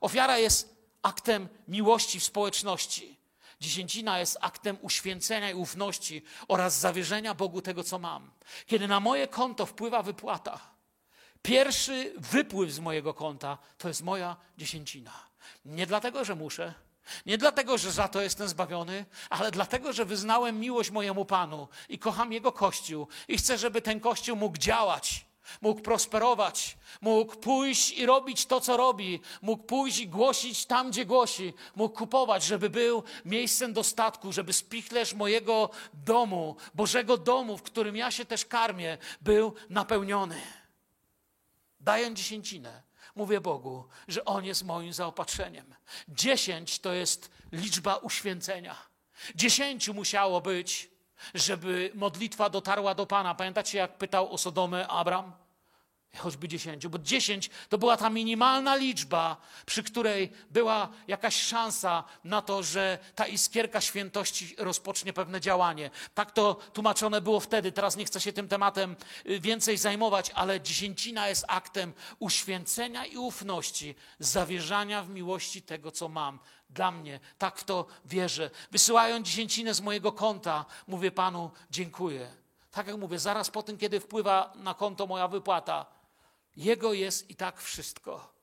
Ofiara 0.00 0.38
jest 0.38 0.76
aktem 1.02 1.48
miłości 1.68 2.20
w 2.20 2.24
społeczności. 2.24 3.16
Dziesięcina 3.60 4.18
jest 4.18 4.38
aktem 4.40 4.78
uświęcenia 4.82 5.50
i 5.50 5.54
ufności 5.54 6.22
oraz 6.48 6.78
zawierzenia 6.78 7.34
Bogu 7.34 7.62
tego, 7.62 7.84
co 7.84 7.98
mam. 7.98 8.30
Kiedy 8.66 8.88
na 8.88 9.00
moje 9.00 9.28
konto 9.28 9.66
wpływa 9.66 10.02
wypłata, 10.02 10.60
pierwszy 11.42 12.12
wypływ 12.16 12.70
z 12.70 12.78
mojego 12.78 13.14
konta 13.14 13.58
to 13.78 13.88
jest 13.88 14.02
moja 14.02 14.36
dziesięcina. 14.58 15.12
Nie 15.64 15.86
dlatego, 15.86 16.24
że 16.24 16.34
muszę, 16.34 16.74
nie 17.26 17.38
dlatego, 17.38 17.78
że 17.78 17.92
za 17.92 18.08
to 18.08 18.20
jestem 18.20 18.48
zbawiony, 18.48 19.06
ale 19.30 19.50
dlatego, 19.50 19.92
że 19.92 20.04
wyznałem 20.04 20.60
miłość 20.60 20.90
mojemu 20.90 21.24
Panu 21.24 21.68
i 21.88 21.98
kocham 21.98 22.32
Jego 22.32 22.52
Kościół 22.52 23.08
i 23.28 23.36
chcę, 23.36 23.58
żeby 23.58 23.82
ten 23.82 24.00
Kościół 24.00 24.36
mógł 24.36 24.58
działać, 24.58 25.26
mógł 25.60 25.80
prosperować, 25.80 26.76
mógł 27.00 27.36
pójść 27.36 27.90
i 27.90 28.06
robić 28.06 28.46
to, 28.46 28.60
co 28.60 28.76
robi, 28.76 29.20
mógł 29.42 29.64
pójść 29.64 29.98
i 29.98 30.08
głosić 30.08 30.66
tam, 30.66 30.90
gdzie 30.90 31.06
głosi, 31.06 31.54
mógł 31.76 31.98
kupować, 31.98 32.44
żeby 32.44 32.70
był 32.70 33.02
miejscem 33.24 33.72
dostatku, 33.72 34.32
żeby 34.32 34.52
spichlerz 34.52 35.14
mojego 35.14 35.70
domu, 35.94 36.56
Bożego 36.74 37.16
domu, 37.16 37.58
w 37.58 37.62
którym 37.62 37.96
ja 37.96 38.10
się 38.10 38.24
też 38.24 38.44
karmię, 38.44 38.98
był 39.20 39.54
napełniony. 39.70 40.40
Daję 41.80 42.14
dziesięcinę 42.14 42.82
mówię 43.14 43.40
Bogu, 43.40 43.88
że 44.08 44.24
On 44.24 44.44
jest 44.44 44.64
moim 44.64 44.92
zaopatrzeniem. 44.92 45.74
Dziesięć 46.08 46.78
to 46.78 46.92
jest 46.92 47.30
liczba 47.52 47.96
uświęcenia. 47.96 48.76
Dziesięciu 49.34 49.94
musiało 49.94 50.40
być, 50.40 50.90
żeby 51.34 51.90
modlitwa 51.94 52.50
dotarła 52.50 52.94
do 52.94 53.06
Pana. 53.06 53.34
Pamiętacie, 53.34 53.78
jak 53.78 53.98
pytał 53.98 54.32
o 54.32 54.38
Sodomę 54.38 54.88
Abram? 54.88 55.43
Choćby 56.18 56.48
dziesięciu, 56.48 56.90
bo 56.90 56.98
dziesięć 56.98 57.50
to 57.68 57.78
była 57.78 57.96
ta 57.96 58.10
minimalna 58.10 58.76
liczba, 58.76 59.36
przy 59.66 59.82
której 59.82 60.32
była 60.50 60.88
jakaś 61.08 61.42
szansa 61.42 62.04
na 62.24 62.42
to, 62.42 62.62
że 62.62 62.98
ta 63.14 63.26
iskierka 63.26 63.80
świętości 63.80 64.54
rozpocznie 64.58 65.12
pewne 65.12 65.40
działanie. 65.40 65.90
Tak 66.14 66.30
to 66.30 66.54
tłumaczone 66.54 67.20
było 67.20 67.40
wtedy. 67.40 67.72
Teraz 67.72 67.96
nie 67.96 68.04
chcę 68.04 68.20
się 68.20 68.32
tym 68.32 68.48
tematem 68.48 68.96
y, 69.26 69.40
więcej 69.40 69.78
zajmować, 69.78 70.30
ale 70.30 70.60
dziesięcina 70.60 71.28
jest 71.28 71.44
aktem 71.48 71.92
uświęcenia 72.18 73.06
i 73.06 73.16
ufności, 73.16 73.94
zawierzania 74.18 75.02
w 75.02 75.10
miłości 75.10 75.62
tego, 75.62 75.90
co 75.90 76.08
mam. 76.08 76.38
Dla 76.70 76.90
mnie, 76.90 77.20
tak 77.38 77.58
w 77.58 77.64
to 77.64 77.86
wierzę. 78.04 78.50
Wysyłając 78.70 79.26
dziesięcinę 79.26 79.74
z 79.74 79.80
mojego 79.80 80.12
konta, 80.12 80.64
mówię 80.86 81.10
Panu, 81.10 81.50
dziękuję. 81.70 82.30
Tak 82.70 82.86
jak 82.86 82.96
mówię, 82.96 83.18
zaraz 83.18 83.50
po 83.50 83.62
tym, 83.62 83.78
kiedy 83.78 84.00
wpływa 84.00 84.52
na 84.56 84.74
konto 84.74 85.06
moja 85.06 85.28
wypłata, 85.28 85.86
jego 86.56 86.92
jest 86.92 87.30
i 87.30 87.36
tak 87.36 87.60
wszystko. 87.60 88.34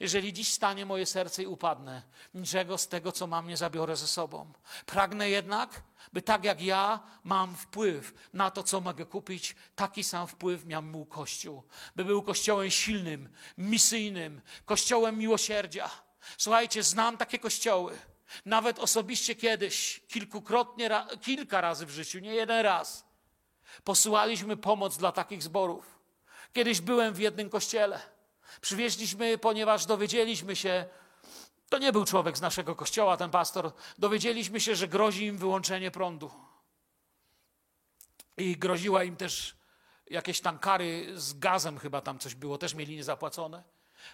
Jeżeli 0.00 0.32
dziś 0.32 0.52
stanie 0.52 0.86
moje 0.86 1.06
serce 1.06 1.42
i 1.42 1.46
upadnę, 1.46 2.02
niczego 2.34 2.78
z 2.78 2.88
tego, 2.88 3.12
co 3.12 3.26
mam, 3.26 3.48
nie 3.48 3.56
zabiorę 3.56 3.96
ze 3.96 4.06
sobą. 4.06 4.52
Pragnę 4.86 5.30
jednak, 5.30 5.82
by 6.12 6.22
tak 6.22 6.44
jak 6.44 6.62
ja 6.62 7.00
mam 7.24 7.56
wpływ 7.56 8.14
na 8.32 8.50
to, 8.50 8.62
co 8.62 8.80
mogę 8.80 9.06
kupić, 9.06 9.56
taki 9.74 10.04
sam 10.04 10.26
wpływ 10.26 10.64
miał 10.64 10.82
mój 10.82 11.06
Kościół. 11.06 11.62
By 11.96 12.04
był 12.04 12.22
Kościołem 12.22 12.70
silnym, 12.70 13.28
misyjnym, 13.58 14.40
Kościołem 14.64 15.18
miłosierdzia. 15.18 15.90
Słuchajcie, 16.38 16.82
znam 16.82 17.16
takie 17.16 17.38
kościoły. 17.38 17.98
Nawet 18.44 18.78
osobiście 18.78 19.34
kiedyś, 19.34 20.02
kilkukrotnie, 20.08 20.90
kilka 21.20 21.60
razy 21.60 21.86
w 21.86 21.90
życiu, 21.90 22.18
nie 22.18 22.34
jeden 22.34 22.60
raz, 22.60 23.04
posyłaliśmy 23.84 24.56
pomoc 24.56 24.96
dla 24.96 25.12
takich 25.12 25.42
zborów. 25.42 26.01
Kiedyś 26.52 26.80
byłem 26.80 27.14
w 27.14 27.18
jednym 27.18 27.50
kościele. 27.50 28.00
Przywieźliśmy, 28.60 29.38
ponieważ 29.38 29.86
dowiedzieliśmy 29.86 30.56
się, 30.56 30.84
to 31.68 31.78
nie 31.78 31.92
był 31.92 32.04
człowiek 32.04 32.38
z 32.38 32.40
naszego 32.40 32.76
kościoła, 32.76 33.16
ten 33.16 33.30
pastor, 33.30 33.72
dowiedzieliśmy 33.98 34.60
się, 34.60 34.76
że 34.76 34.88
grozi 34.88 35.24
im 35.24 35.38
wyłączenie 35.38 35.90
prądu. 35.90 36.30
I 38.36 38.56
groziła 38.56 39.04
im 39.04 39.16
też 39.16 39.56
jakieś 40.10 40.40
tam 40.40 40.58
kary 40.58 41.12
z 41.20 41.38
gazem, 41.38 41.78
chyba 41.78 42.00
tam 42.00 42.18
coś 42.18 42.34
było, 42.34 42.58
też 42.58 42.74
mieli 42.74 42.96
niezapłacone. 42.96 43.62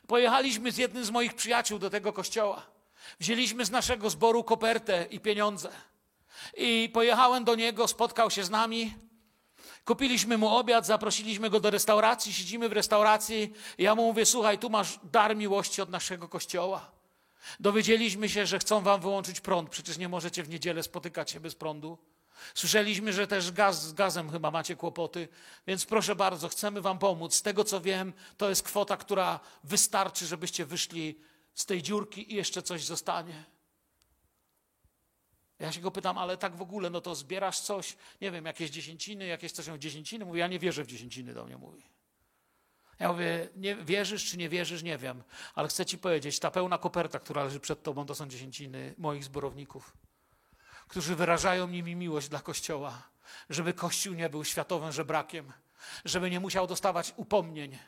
Pojechaliśmy 0.07 0.73
z 0.73 0.77
jednym 0.77 1.05
z 1.05 1.11
moich 1.11 1.35
przyjaciół 1.35 1.79
do 1.79 1.91
tego 1.91 2.13
kościoła. 2.13 2.67
Wzięliśmy 3.21 3.65
z 3.65 3.71
naszego 3.71 4.11
zboru 4.11 4.45
kopertę 4.45 5.07
i 5.11 5.21
pieniądze. 5.21 5.73
I 6.57 6.91
pojechałem 6.95 7.45
do 7.45 7.55
niego, 7.55 7.89
spotkał 7.89 8.31
się 8.31 8.45
z 8.45 8.51
nami. 8.51 9.08
Kupiliśmy 9.89 10.39
mu 10.39 10.49
obiad, 10.49 10.87
zaprosiliśmy 10.87 11.51
go 11.51 11.61
do 11.61 11.71
restauracji, 11.71 12.33
siedzimy 12.33 12.69
w 12.69 12.73
restauracji. 12.73 13.53
Ja 13.79 13.95
mu 13.95 14.03
mówię: 14.03 14.27
Słuchaj, 14.27 14.59
tu 14.59 14.71
masz 14.71 15.01
dar 15.03 15.37
miłości 15.37 15.83
od 15.83 15.91
naszego 15.91 16.29
kościoła. 16.29 16.91
Dowiedzieliśmy 17.61 18.29
się, 18.29 18.47
że 18.47 18.59
chcą 18.59 18.81
wam 18.81 19.01
wyłączyć 19.01 19.41
prąd, 19.41 19.71
przecież 19.71 19.99
nie 19.99 20.09
możecie 20.09 20.43
w 20.43 20.49
niedzielę 20.49 20.83
spotykać 20.83 21.31
się 21.31 21.41
bez 21.41 21.55
prądu. 21.55 21.99
Słyszeliśmy, 22.55 23.13
że 23.13 23.27
też 23.27 23.53
gaz, 23.53 23.83
z 23.83 23.93
gazem 23.93 24.31
chyba 24.31 24.51
macie 24.51 24.77
kłopoty, 24.77 25.29
więc 25.67 25.85
proszę 25.85 26.17
bardzo, 26.17 26.49
chcemy 26.49 26.81
wam 26.81 26.99
pomóc. 26.99 27.35
Z 27.35 27.43
tego 27.43 27.65
co 27.65 27.81
wiem, 27.81 28.13
to 28.37 28.49
jest 28.49 28.63
kwota, 28.63 28.97
która 28.97 29.41
wystarczy, 29.65 30.27
żebyście 30.27 30.67
wyszli 30.67 31.21
z 31.55 31.67
tej 31.67 31.83
dziurki 31.83 32.33
i 32.33 32.37
jeszcze 32.37 32.63
coś 32.63 32.85
zostanie. 32.85 33.45
Ja 35.59 35.73
się 35.73 35.81
go 35.81 35.91
pytam, 35.91 36.19
ale 36.19 36.37
tak 36.37 36.57
w 36.57 36.63
ogóle, 36.63 36.91
no 36.91 37.01
to 37.01 37.15
zbierasz 37.15 37.61
coś, 37.61 37.97
nie 38.21 38.31
wiem, 38.31 38.45
jakieś 38.47 38.71
dziesięciny, 38.71 39.27
jakieś 39.27 39.53
coś 39.53 39.67
dziesięciny? 39.79 40.25
Mówi, 40.25 40.41
ja 40.41 40.47
nie 40.47 40.59
wierzę 40.59 40.85
w 40.85 40.87
dziesięciny, 40.87 41.35
do 41.35 41.45
mnie 41.45 41.57
mówi. 41.57 41.83
Ja 42.99 43.13
mówię, 43.13 43.49
nie, 43.57 43.77
wierzysz 43.77 44.31
czy 44.31 44.37
nie 44.37 44.49
wierzysz, 44.49 44.83
nie 44.83 44.99
wiem, 44.99 45.23
ale 45.55 45.69
chcę 45.69 45.87
ci 45.87 45.99
powiedzieć, 45.99 46.39
ta 46.39 46.51
pełna 46.51 46.79
koperta, 46.79 47.19
która 47.19 47.45
leży 47.45 47.61
przed 47.61 47.83
tobą, 47.83 48.07
to 48.07 48.15
są 48.15 48.29
dziesięciny 48.29 48.95
moich 48.99 49.25
zborowników, 49.25 49.97
którzy 50.89 51.17
wyrażają 51.17 51.69
nimi 51.69 51.97
miłość 51.97 52.29
dla 52.29 52.41
Kościoła, 52.41 53.03
żeby 53.51 53.73
Kościół 53.73 54.15
nie 54.15 54.29
był 54.29 54.45
światowym 54.45 54.93
żebrakiem, 54.93 55.53
żeby 56.05 56.31
nie 56.31 56.41
musiał 56.41 56.67
dostawać 56.67 57.15
upomnień, 57.17 57.79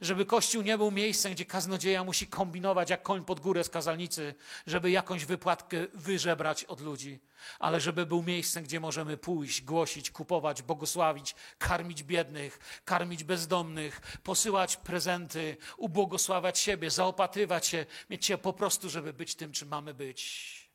żeby 0.00 0.26
Kościół 0.26 0.62
nie 0.62 0.78
był 0.78 0.90
miejscem, 0.90 1.32
gdzie 1.32 1.44
kaznodzieja 1.44 2.04
musi 2.04 2.26
kombinować 2.26 2.90
jak 2.90 3.02
koń 3.02 3.24
pod 3.24 3.40
górę 3.40 3.64
z 3.64 3.68
kazalnicy, 3.68 4.34
żeby 4.66 4.90
jakąś 4.90 5.24
wypłatkę 5.24 5.86
wyżebrać 5.94 6.64
od 6.64 6.80
ludzi, 6.80 7.20
ale 7.58 7.80
żeby 7.80 8.06
był 8.06 8.22
miejscem, 8.22 8.64
gdzie 8.64 8.80
możemy 8.80 9.16
pójść, 9.16 9.62
głosić, 9.62 10.10
kupować, 10.10 10.62
błogosławić, 10.62 11.34
karmić 11.58 12.02
biednych, 12.02 12.82
karmić 12.84 13.24
bezdomnych, 13.24 14.00
posyłać 14.22 14.76
prezenty, 14.76 15.56
ubłogosławiać 15.76 16.58
siebie, 16.58 16.90
zaopatrywać 16.90 17.66
się, 17.66 17.86
mieć 18.10 18.26
się 18.26 18.38
po 18.38 18.52
prostu, 18.52 18.90
żeby 18.90 19.12
być 19.12 19.34
tym, 19.34 19.52
czym 19.52 19.68
mamy 19.68 19.94
być. 19.94 20.70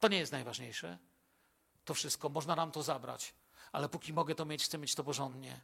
To 0.00 0.08
nie 0.08 0.18
jest 0.18 0.32
najważniejsze. 0.32 0.98
To 1.84 1.94
wszystko, 1.94 2.28
można 2.28 2.56
nam 2.56 2.72
to 2.72 2.82
zabrać, 2.82 3.34
ale 3.72 3.88
póki 3.88 4.12
mogę 4.12 4.34
to 4.34 4.44
mieć, 4.44 4.64
chcę 4.64 4.78
mieć 4.78 4.94
to 4.94 5.04
porządnie. 5.04 5.60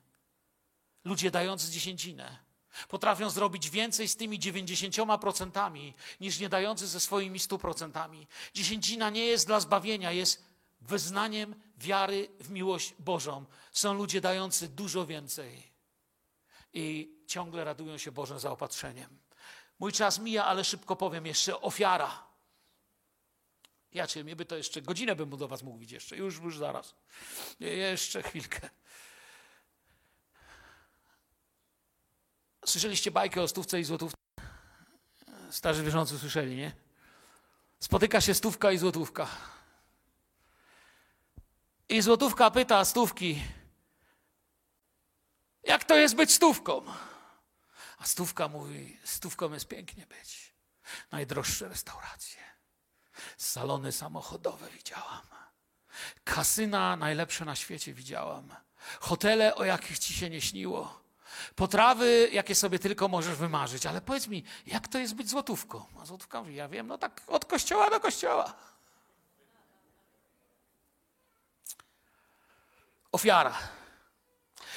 Ludzie 1.07 1.31
dający 1.31 1.71
dziesięcinę 1.71 2.39
potrafią 2.89 3.31
zrobić 3.31 3.71
więcej 3.71 4.09
z 4.09 4.17
tymi 4.17 4.41
90% 4.41 5.93
niż 6.21 6.39
nie 6.39 6.49
dający 6.49 6.87
ze 6.87 7.01
swoimi 7.01 7.39
100%. 7.39 8.27
Dziesięcina 8.55 9.11
nie 9.11 9.27
jest 9.27 9.47
dla 9.47 9.61
zbawienia, 9.61 10.13
jest 10.13 10.45
wyznaniem 10.81 11.55
wiary 11.79 12.29
w 12.41 12.51
miłość 12.51 12.95
Bożą. 12.99 13.45
Są 13.73 13.95
ludzie 13.95 14.21
dający 14.21 14.69
dużo 14.69 15.07
więcej 15.07 15.63
i 16.73 17.17
ciągle 17.27 17.65
radują 17.65 17.99
się 17.99 18.13
Bożym 18.13 18.39
zaopatrzeniem. 18.39 19.19
Mój 19.79 19.93
czas 19.93 20.19
mija, 20.19 20.45
ale 20.45 20.65
szybko 20.65 20.97
powiem 20.97 21.27
jeszcze 21.27 21.61
ofiara. 21.61 22.27
Ja 23.93 24.07
cię, 24.07 24.25
mnie 24.25 24.37
by 24.37 24.45
to 24.45 24.57
jeszcze, 24.57 24.83
godzinę 24.83 25.17
bym 25.17 25.31
do 25.31 25.49
was 25.49 25.63
mówić 25.63 25.93
jeszcze, 25.93 26.17
już, 26.17 26.39
już 26.39 26.59
zaraz. 26.59 26.95
Jeszcze 27.61 28.23
chwilkę. 28.23 28.71
Słyszeliście 32.67 33.11
bajkę 33.11 33.43
o 33.43 33.49
stówce 33.49 33.81
i 33.81 33.85
złotówce? 33.85 34.17
Starzy 35.51 35.83
wierzący 35.83 36.19
słyszeli, 36.19 36.57
nie? 36.57 36.73
Spotyka 37.81 38.21
się 38.21 38.35
stówka 38.35 38.73
i 38.73 38.79
złotówka. 38.79 39.29
I 41.89 42.03
złotówka 42.03 42.51
pyta 42.51 42.85
stówki, 42.85 43.43
jak 45.63 45.85
to 45.85 45.97
jest 45.97 46.15
być 46.15 46.33
stówką? 46.33 46.83
A 47.99 48.07
stówka 48.07 48.49
mówi, 48.49 48.99
stówką 49.05 49.53
jest 49.53 49.69
pięknie 49.69 50.07
być. 50.07 50.55
Najdroższe 51.13 51.69
restauracje, 51.69 52.41
salony 53.37 53.93
samochodowe 53.93 54.71
widziałam, 54.71 55.27
kasyna 56.25 56.97
najlepsze 56.97 57.45
na 57.45 57.57
świecie 57.57 57.95
widziałam, 57.95 58.55
hotele, 59.01 59.55
o 59.55 59.65
jakich 59.65 59.99
ci 59.99 60.15
się 60.15 60.31
nie 60.31 60.41
śniło, 60.41 61.06
potrawy, 61.55 62.29
jakie 62.33 62.55
sobie 62.55 62.79
tylko 62.79 63.09
możesz 63.09 63.37
wymarzyć. 63.37 63.87
Ale 63.87 64.01
powiedz 64.01 64.27
mi, 64.27 64.45
jak 64.67 64.89
to 64.89 64.99
jest 64.99 65.15
być 65.15 65.31
złotówką? 65.31 65.85
A 66.03 66.07
złotówka 66.07 66.41
mówi, 66.41 66.55
ja 66.55 66.69
wiem, 66.69 66.87
no 66.87 66.99
tak 66.99 67.23
od 67.27 67.45
kościoła 67.45 67.91
do 67.91 68.01
kościoła. 68.01 68.55
Ofiara. 73.13 73.55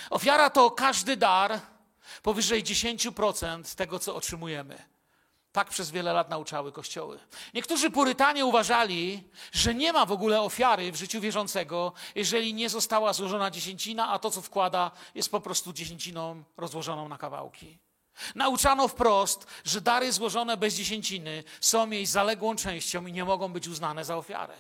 Ofiara 0.10 0.50
to 0.50 0.72
każdy 0.72 1.18
dar 1.18 1.60
powyżej 2.24 2.64
10% 2.64 3.76
tego, 3.76 4.00
co 4.00 4.16
otrzymujemy. 4.16 4.89
Tak 5.60 5.70
przez 5.70 5.92
wiele 5.92 6.14
lat 6.14 6.30
nauczały 6.30 6.72
kościoły. 6.72 7.20
Niektórzy 7.54 7.92
purytanie 7.92 8.46
uważali, 8.46 9.24
że 9.52 9.76
nie 9.76 9.94
ma 9.94 10.06
w 10.06 10.12
ogóle 10.12 10.42
ofiary 10.42 10.92
w 10.92 10.96
życiu 10.96 11.22
wierzącego, 11.22 11.94
jeżeli 12.16 12.54
nie 12.54 12.70
została 12.70 13.14
złożona 13.14 13.52
dziesięcina, 13.52 14.10
a 14.10 14.20
to, 14.20 14.32
co 14.32 14.42
wkłada, 14.42 14.92
jest 15.16 15.32
po 15.32 15.40
prostu 15.42 15.74
dziesięciną 15.74 16.44
rozłożoną 16.58 17.10
na 17.10 17.18
kawałki. 17.18 17.78
Nauczano 18.36 18.88
wprost, 18.88 19.48
że 19.64 19.82
dary 19.82 20.12
złożone 20.12 20.58
bez 20.58 20.74
dziesięciny 20.74 21.44
są 21.62 21.90
jej 21.90 22.06
zaległą 22.06 22.56
częścią 22.56 23.06
i 23.06 23.14
nie 23.14 23.26
mogą 23.26 23.54
być 23.54 23.68
uznane 23.68 24.06
za 24.06 24.18
ofiarę. 24.18 24.56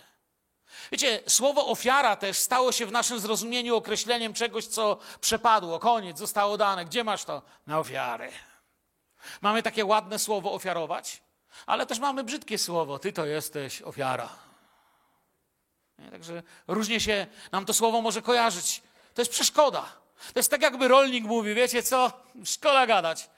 Wiecie, 0.91 1.20
słowo 1.28 1.68
ofiara 1.68 2.16
też 2.16 2.38
stało 2.38 2.72
się 2.72 2.86
w 2.86 2.91
naszym 2.91 3.20
zrozumieniu 3.20 3.76
określeniem 3.76 4.34
czegoś, 4.34 4.66
co 4.66 4.97
przepadło, 5.22 5.80
koniec, 5.80 6.18
zostało 6.18 6.58
dane. 6.58 6.86
Gdzie 6.86 7.04
masz 7.04 7.24
to? 7.24 7.41
Na 7.68 7.80
ofiary. 7.80 8.32
Mamy 9.42 9.64
takie 9.64 9.86
ładne 9.86 10.20
słowo 10.20 10.54
ofiarować, 10.54 11.22
ale 11.66 11.86
też 11.86 12.00
mamy 12.00 12.24
brzydkie 12.24 12.58
słowo. 12.58 13.00
Ty 13.00 13.14
to 13.14 13.26
jesteś 13.26 13.82
ofiara. 13.82 14.30
Także 16.12 16.44
różnie 16.68 17.00
się 17.00 17.28
nam 17.52 17.66
to 17.66 17.74
słowo 17.74 18.02
może 18.02 18.22
kojarzyć. 18.22 18.84
To 19.14 19.22
jest 19.22 19.32
przeszkoda. 19.32 19.82
To 20.34 20.40
jest 20.40 20.52
tak, 20.52 20.62
jakby 20.62 20.88
rolnik 20.88 21.26
mówi, 21.26 21.54
wiecie 21.54 21.84
co? 21.84 22.12
Szkoda 22.46 22.88
gadać. 22.88 23.30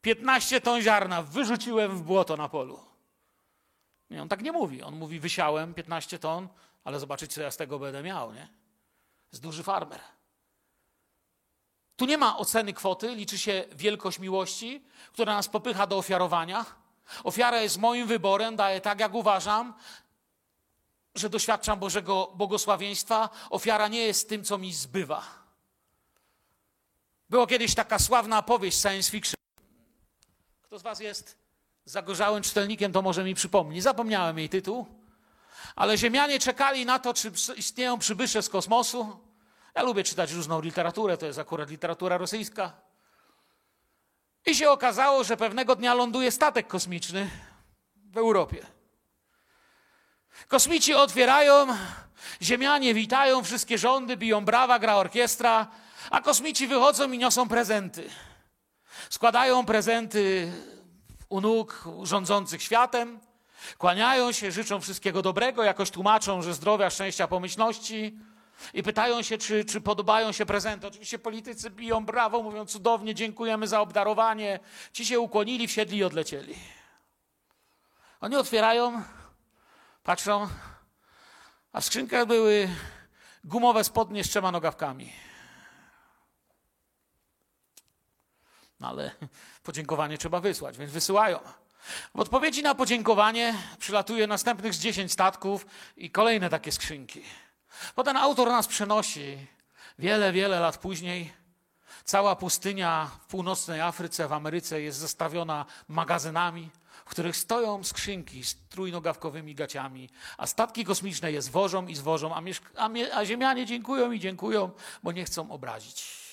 15 0.00 0.60
ton 0.60 0.80
ziarna 0.80 1.22
wyrzuciłem 1.22 1.98
w 1.98 2.02
błoto 2.02 2.36
na 2.36 2.48
polu. 2.48 2.80
Nie, 4.10 4.22
on 4.22 4.28
tak 4.28 4.42
nie 4.42 4.52
mówi. 4.52 4.82
On 4.82 4.96
mówi, 4.96 5.20
wysiałem 5.20 5.74
15 5.74 6.18
ton, 6.18 6.48
ale 6.84 7.00
zobaczyć, 7.00 7.32
co 7.32 7.42
ja 7.42 7.50
z 7.50 7.56
tego 7.56 7.78
będę 7.78 8.02
miał, 8.02 8.32
nie? 8.32 8.48
Jest 9.32 9.42
duży 9.42 9.62
farmer. 9.62 10.00
Tu 11.96 12.06
nie 12.06 12.18
ma 12.18 12.38
oceny 12.38 12.72
kwoty, 12.72 13.14
liczy 13.14 13.38
się 13.38 13.64
wielkość 13.72 14.18
miłości, 14.18 14.84
która 15.12 15.34
nas 15.34 15.48
popycha 15.48 15.86
do 15.86 15.98
ofiarowania. 15.98 16.64
Ofiara 17.24 17.60
jest 17.60 17.78
moim 17.78 18.06
wyborem, 18.06 18.56
daję 18.56 18.80
tak, 18.80 19.00
jak 19.00 19.14
uważam, 19.14 19.74
że 21.14 21.30
doświadczam 21.30 21.78
Bożego 21.78 22.32
błogosławieństwa. 22.34 23.28
Ofiara 23.50 23.88
nie 23.88 24.00
jest 24.00 24.28
tym, 24.28 24.44
co 24.44 24.58
mi 24.58 24.74
zbywa. 24.74 25.22
Była 27.30 27.46
kiedyś 27.46 27.74
taka 27.74 27.98
sławna 27.98 28.42
powieść 28.42 28.80
science 28.80 29.10
fiction. 29.10 29.36
Kto 30.62 30.78
z 30.78 30.82
Was 30.82 31.00
jest 31.00 31.38
zagorzałym 31.84 32.42
czytelnikiem, 32.42 32.92
to 32.92 33.02
może 33.02 33.24
mi 33.24 33.34
przypomni. 33.34 33.80
Zapomniałem 33.80 34.38
jej 34.38 34.48
tytuł. 34.48 34.86
Ale 35.76 35.98
Ziemianie 35.98 36.38
czekali 36.38 36.86
na 36.86 36.98
to, 36.98 37.14
czy 37.14 37.32
istnieją 37.56 37.98
przybysze 37.98 38.42
z 38.42 38.48
kosmosu. 38.48 39.25
Ja 39.76 39.82
lubię 39.82 40.04
czytać 40.04 40.32
różną 40.32 40.60
literaturę, 40.60 41.16
to 41.16 41.26
jest 41.26 41.38
akurat 41.38 41.70
literatura 41.70 42.18
rosyjska. 42.18 42.72
I 44.46 44.54
się 44.54 44.70
okazało, 44.70 45.24
że 45.24 45.36
pewnego 45.36 45.76
dnia 45.76 45.94
ląduje 45.94 46.30
statek 46.30 46.66
kosmiczny 46.66 47.30
w 48.12 48.16
Europie. 48.16 48.66
Kosmici 50.48 50.94
otwierają, 50.94 51.66
Ziemianie 52.42 52.94
witają, 52.94 53.42
wszystkie 53.42 53.78
rządy 53.78 54.16
biją 54.16 54.44
brawa, 54.44 54.78
gra 54.78 54.96
orkiestra, 54.96 55.66
a 56.10 56.20
kosmici 56.20 56.66
wychodzą 56.66 57.12
i 57.12 57.18
niosą 57.18 57.48
prezenty. 57.48 58.10
Składają 59.10 59.64
prezenty 59.64 60.52
u 61.28 61.40
nóg 61.40 61.84
rządzących 62.02 62.62
światem, 62.62 63.20
kłaniają 63.78 64.32
się, 64.32 64.52
życzą 64.52 64.80
wszystkiego 64.80 65.22
dobrego, 65.22 65.64
jakoś 65.64 65.90
tłumaczą, 65.90 66.42
że 66.42 66.54
zdrowia, 66.54 66.90
szczęścia, 66.90 67.28
pomyślności 67.28 68.18
i 68.74 68.82
pytają 68.82 69.22
się, 69.22 69.38
czy, 69.38 69.64
czy 69.64 69.80
podobają 69.80 70.32
się 70.32 70.46
prezenty. 70.46 70.86
Oczywiście 70.86 71.18
politycy 71.18 71.70
biją 71.70 72.04
brawo, 72.04 72.42
mówią 72.42 72.66
cudownie, 72.66 73.14
dziękujemy 73.14 73.68
za 73.68 73.80
obdarowanie. 73.80 74.60
Ci 74.92 75.06
się 75.06 75.20
ukłonili, 75.20 75.68
wsiedli 75.68 75.98
i 75.98 76.04
odlecieli. 76.04 76.54
Oni 78.20 78.36
otwierają, 78.36 79.02
patrzą, 80.02 80.48
a 81.72 81.80
w 81.80 81.84
skrzynkach 81.84 82.26
były 82.26 82.68
gumowe 83.44 83.84
spodnie 83.84 84.24
z 84.24 84.28
trzema 84.28 84.50
nogawkami. 84.50 85.12
No 88.80 88.88
ale 88.88 89.10
podziękowanie 89.62 90.18
trzeba 90.18 90.40
wysłać, 90.40 90.78
więc 90.78 90.92
wysyłają. 90.92 91.38
W 92.14 92.20
odpowiedzi 92.20 92.62
na 92.62 92.74
podziękowanie 92.74 93.54
przylatuje 93.78 94.26
następnych 94.26 94.74
z 94.74 94.78
10 94.78 95.12
statków 95.12 95.66
i 95.96 96.10
kolejne 96.10 96.50
takie 96.50 96.72
skrzynki. 96.72 97.22
Potem 97.94 98.16
autor 98.16 98.48
nas 98.48 98.66
przenosi 98.66 99.46
wiele, 99.98 100.32
wiele 100.32 100.60
lat 100.60 100.78
później. 100.78 101.32
Cała 102.04 102.36
pustynia 102.36 103.10
w 103.20 103.26
północnej 103.26 103.80
Afryce, 103.80 104.28
w 104.28 104.32
Ameryce 104.32 104.80
jest 104.80 104.98
zastawiona 104.98 105.66
magazynami, 105.88 106.70
w 107.04 107.08
których 107.08 107.36
stoją 107.36 107.84
skrzynki 107.84 108.44
z 108.44 108.56
trójnogawkowymi 108.68 109.54
gaciami, 109.54 110.10
a 110.38 110.46
statki 110.46 110.84
kosmiczne 110.84 111.32
je 111.32 111.42
zwożą 111.42 111.86
i 111.86 111.94
zwożą, 111.94 112.34
a, 112.34 112.42
a, 112.76 112.90
a 113.12 113.24
ziemianie 113.24 113.66
dziękują 113.66 114.12
i 114.12 114.20
dziękują, 114.20 114.70
bo 115.02 115.12
nie 115.12 115.24
chcą 115.24 115.50
obrazić. 115.50 116.26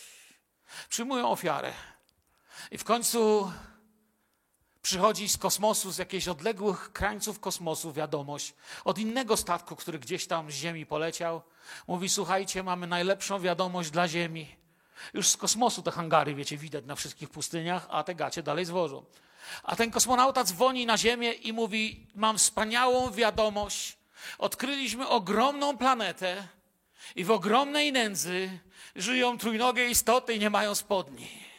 Przyjmują 0.89 1.29
ofiarę. 1.29 1.73
I 2.71 2.77
w 2.77 2.83
końcu 2.83 3.51
przychodzi 4.84 5.29
z 5.29 5.38
kosmosu, 5.38 5.91
z 5.91 5.97
jakichś 5.97 6.27
odległych 6.27 6.91
krańców 6.93 7.39
kosmosu 7.39 7.93
wiadomość 7.93 8.53
od 8.86 8.97
innego 8.97 9.38
statku, 9.38 9.75
który 9.75 9.99
gdzieś 9.99 10.27
tam 10.27 10.51
z 10.51 10.55
Ziemi 10.55 10.86
poleciał. 10.86 11.41
Mówi: 11.88 12.09
Słuchajcie, 12.09 12.63
mamy 12.63 12.88
najlepszą 12.88 13.39
wiadomość 13.39 13.91
dla 13.91 14.07
Ziemi. 14.07 14.55
Już 15.13 15.29
z 15.29 15.38
kosmosu 15.38 15.81
te 15.81 15.91
hangary, 15.91 16.36
wiecie, 16.36 16.57
widać 16.57 16.86
na 16.86 16.95
wszystkich 16.95 17.29
pustyniach, 17.29 17.88
a 17.89 18.03
te 18.03 18.15
gacie 18.15 18.43
dalej 18.43 18.65
zwożą. 18.65 19.05
A 19.63 19.75
ten 19.75 19.91
kosmonauta 19.91 20.43
dzwoni 20.43 20.86
na 20.86 20.97
Ziemię 20.97 21.31
i 21.31 21.53
mówi: 21.53 22.07
Mam 22.15 22.38
wspaniałą 22.38 23.11
wiadomość. 23.11 23.97
Odkryliśmy 24.38 25.07
ogromną 25.07 25.77
planetę 25.77 26.47
i 27.15 27.23
w 27.23 27.31
ogromnej 27.31 27.91
nędzy 27.91 28.59
żyją 28.95 29.38
trójnogie 29.38 29.89
istoty 29.89 30.34
i 30.34 30.39
nie 30.39 30.49
mają 30.49 30.75
spodni. 30.75 31.52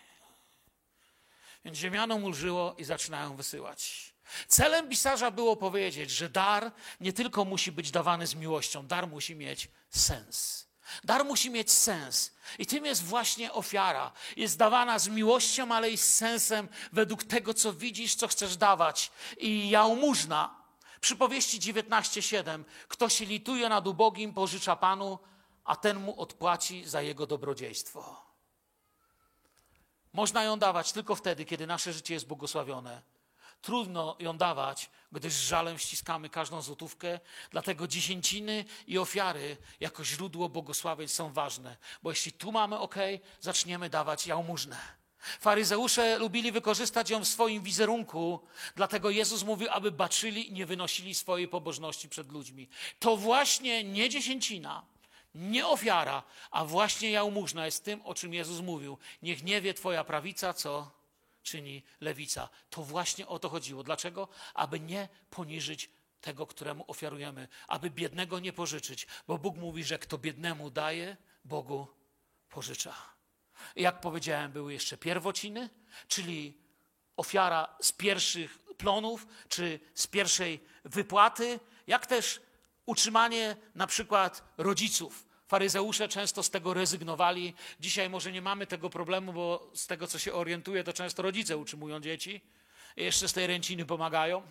Więc 1.65 1.79
ziemianom 1.79 2.25
ulżyło 2.25 2.75
i 2.79 2.85
zaczynają 2.85 3.37
wysyłać. 3.37 4.15
Celem 4.49 4.89
pisarza 4.89 5.31
było 5.31 5.57
powiedzieć, 5.57 6.11
że 6.11 6.29
dar 6.29 6.73
nie 7.01 7.13
tylko 7.13 7.45
musi 7.45 7.73
być 7.73 7.91
dawany 7.91 8.27
z 8.27 8.35
miłością, 8.35 8.87
dar 8.87 9.09
musi 9.09 9.37
mieć 9.37 9.69
sens. 9.91 10.65
Dar 11.05 11.25
musi 11.25 11.51
mieć 11.51 11.73
sens. 11.73 12.33
I 12.59 12.67
tym 12.67 12.85
jest 12.85 13.05
właśnie 13.05 13.53
ofiara. 13.53 14.13
Jest 14.37 14.59
dawana 14.59 14.99
z 14.99 15.09
miłością, 15.09 15.73
ale 15.73 15.91
i 15.91 15.97
z 15.97 16.15
sensem 16.15 16.69
według 16.93 17.25
tego, 17.25 17.55
co 17.55 17.73
widzisz, 17.73 18.15
co 18.15 18.29
chcesz 18.29 18.57
dawać. 18.57 19.11
I 19.39 19.71
jałmużna. 19.71 20.65
Przypowieści 21.01 21.61
19:7. 21.61 22.65
Kto 22.89 23.09
się 23.09 23.25
lituje 23.25 23.69
nad 23.69 23.87
ubogim, 23.87 24.35
pożycza 24.35 24.77
Panu, 24.77 25.19
a 25.65 25.77
ten 25.77 26.01
mu 26.01 26.21
odpłaci 26.21 26.85
za 26.89 27.03
jego 27.03 27.27
dobrodziejstwo. 27.27 28.24
Można 30.15 30.45
ją 30.45 30.59
dawać 30.59 30.93
tylko 30.93 31.15
wtedy, 31.15 31.45
kiedy 31.45 31.67
nasze 31.67 31.93
życie 31.93 32.15
jest 32.15 32.27
błogosławione. 32.27 33.03
Trudno 33.63 34.17
ją 34.19 34.37
dawać, 34.37 34.91
gdyż 35.13 35.33
z 35.33 35.41
żalem 35.41 35.79
ściskamy 35.79 36.29
każdą 36.29 36.63
złotówkę, 36.63 37.21
dlatego 37.51 37.89
dziesięciny 37.89 38.65
i 38.87 38.99
ofiary 38.99 39.57
jako 39.81 40.05
źródło 40.05 40.49
błogosławień 40.49 41.09
są 41.09 41.33
ważne. 41.33 41.77
Bo 42.03 42.11
jeśli 42.11 42.33
tu 42.33 42.53
mamy 42.53 42.79
ok, 42.79 42.95
zaczniemy 43.41 43.91
dawać 43.91 44.27
jałmużnę. 44.27 44.77
Faryzeusze 45.41 46.19
lubili 46.19 46.53
wykorzystać 46.53 47.11
ją 47.11 47.25
w 47.25 47.29
swoim 47.29 47.63
wizerunku, 47.63 48.41
dlatego 48.77 49.11
Jezus 49.11 49.43
mówił, 49.43 49.69
aby 49.71 49.93
baczyli 49.93 50.49
i 50.49 50.53
nie 50.53 50.67
wynosili 50.67 51.15
swojej 51.15 51.49
pobożności 51.49 52.09
przed 52.09 52.33
ludźmi. 52.33 52.69
To 52.99 53.17
właśnie 53.17 53.85
nie 53.85 54.09
dziesięcina, 54.09 54.94
nie 55.35 55.67
ofiara, 55.67 56.23
a 56.51 56.65
właśnie 56.65 57.11
jałmużna 57.11 57.67
jest 57.67 57.85
tym, 57.85 58.03
o 58.03 58.15
czym 58.15 58.35
Jezus 58.35 58.61
mówił. 58.61 58.99
Niech 59.23 59.43
nie 59.43 59.61
wie 59.61 59.75
twoja 59.75 60.05
prawica, 60.05 60.53
co 60.53 60.91
czyni 61.43 61.83
lewica. 62.01 62.49
To 62.71 62.83
właśnie 62.83 63.27
o 63.27 63.39
to 63.39 63.49
chodziło. 63.49 63.83
Dlaczego? 63.83 64.29
Aby 64.55 64.81
nie 64.81 65.09
poniżyć 65.31 65.91
tego, 66.21 66.47
któremu 66.47 66.85
ofiarujemy, 66.87 67.49
aby 67.69 67.91
biednego 67.91 68.39
nie 68.39 68.53
pożyczyć, 68.53 69.07
bo 69.27 69.39
Bóg 69.39 69.57
mówi, 69.57 69.85
że 69.85 69.99
kto 69.99 70.19
biednemu 70.19 70.71
daje, 70.71 71.17
Bogu 71.45 71.87
pożycza. 72.49 72.95
Jak 73.77 74.01
powiedziałem, 74.01 74.53
były 74.53 74.73
jeszcze 74.73 74.97
pierwociny, 74.97 75.71
czyli 76.09 76.59
ofiara 77.17 77.77
z 77.81 77.93
pierwszych 77.93 78.59
plonów, 78.79 79.27
czy 79.49 79.81
z 79.95 80.07
pierwszej 80.07 80.61
wypłaty, 80.85 81.61
jak 81.87 82.07
też 82.07 82.41
utrzymanie 82.87 83.57
na 83.75 83.87
przykład 83.87 84.43
rodziców. 84.59 85.27
Faryzeusze 85.47 86.09
często 86.09 86.43
z 86.43 86.51
tego 86.51 86.75
rezygnowali. 86.75 87.55
Dzisiaj 87.81 88.11
może 88.11 88.33
nie 88.33 88.43
mamy 88.43 88.67
tego 88.67 88.91
problemu, 88.91 89.33
bo 89.33 89.71
z 89.75 89.87
tego, 89.87 90.07
co 90.07 90.19
się 90.19 90.33
orientuję, 90.33 90.85
to 90.85 90.93
często 90.93 91.23
rodzice 91.23 91.57
utrzymują 91.57 92.01
dzieci. 92.01 92.41
Jeszcze 92.97 93.29
z 93.29 93.33
tej 93.33 93.47
ręciny 93.47 93.87
pomagają. 93.87 94.43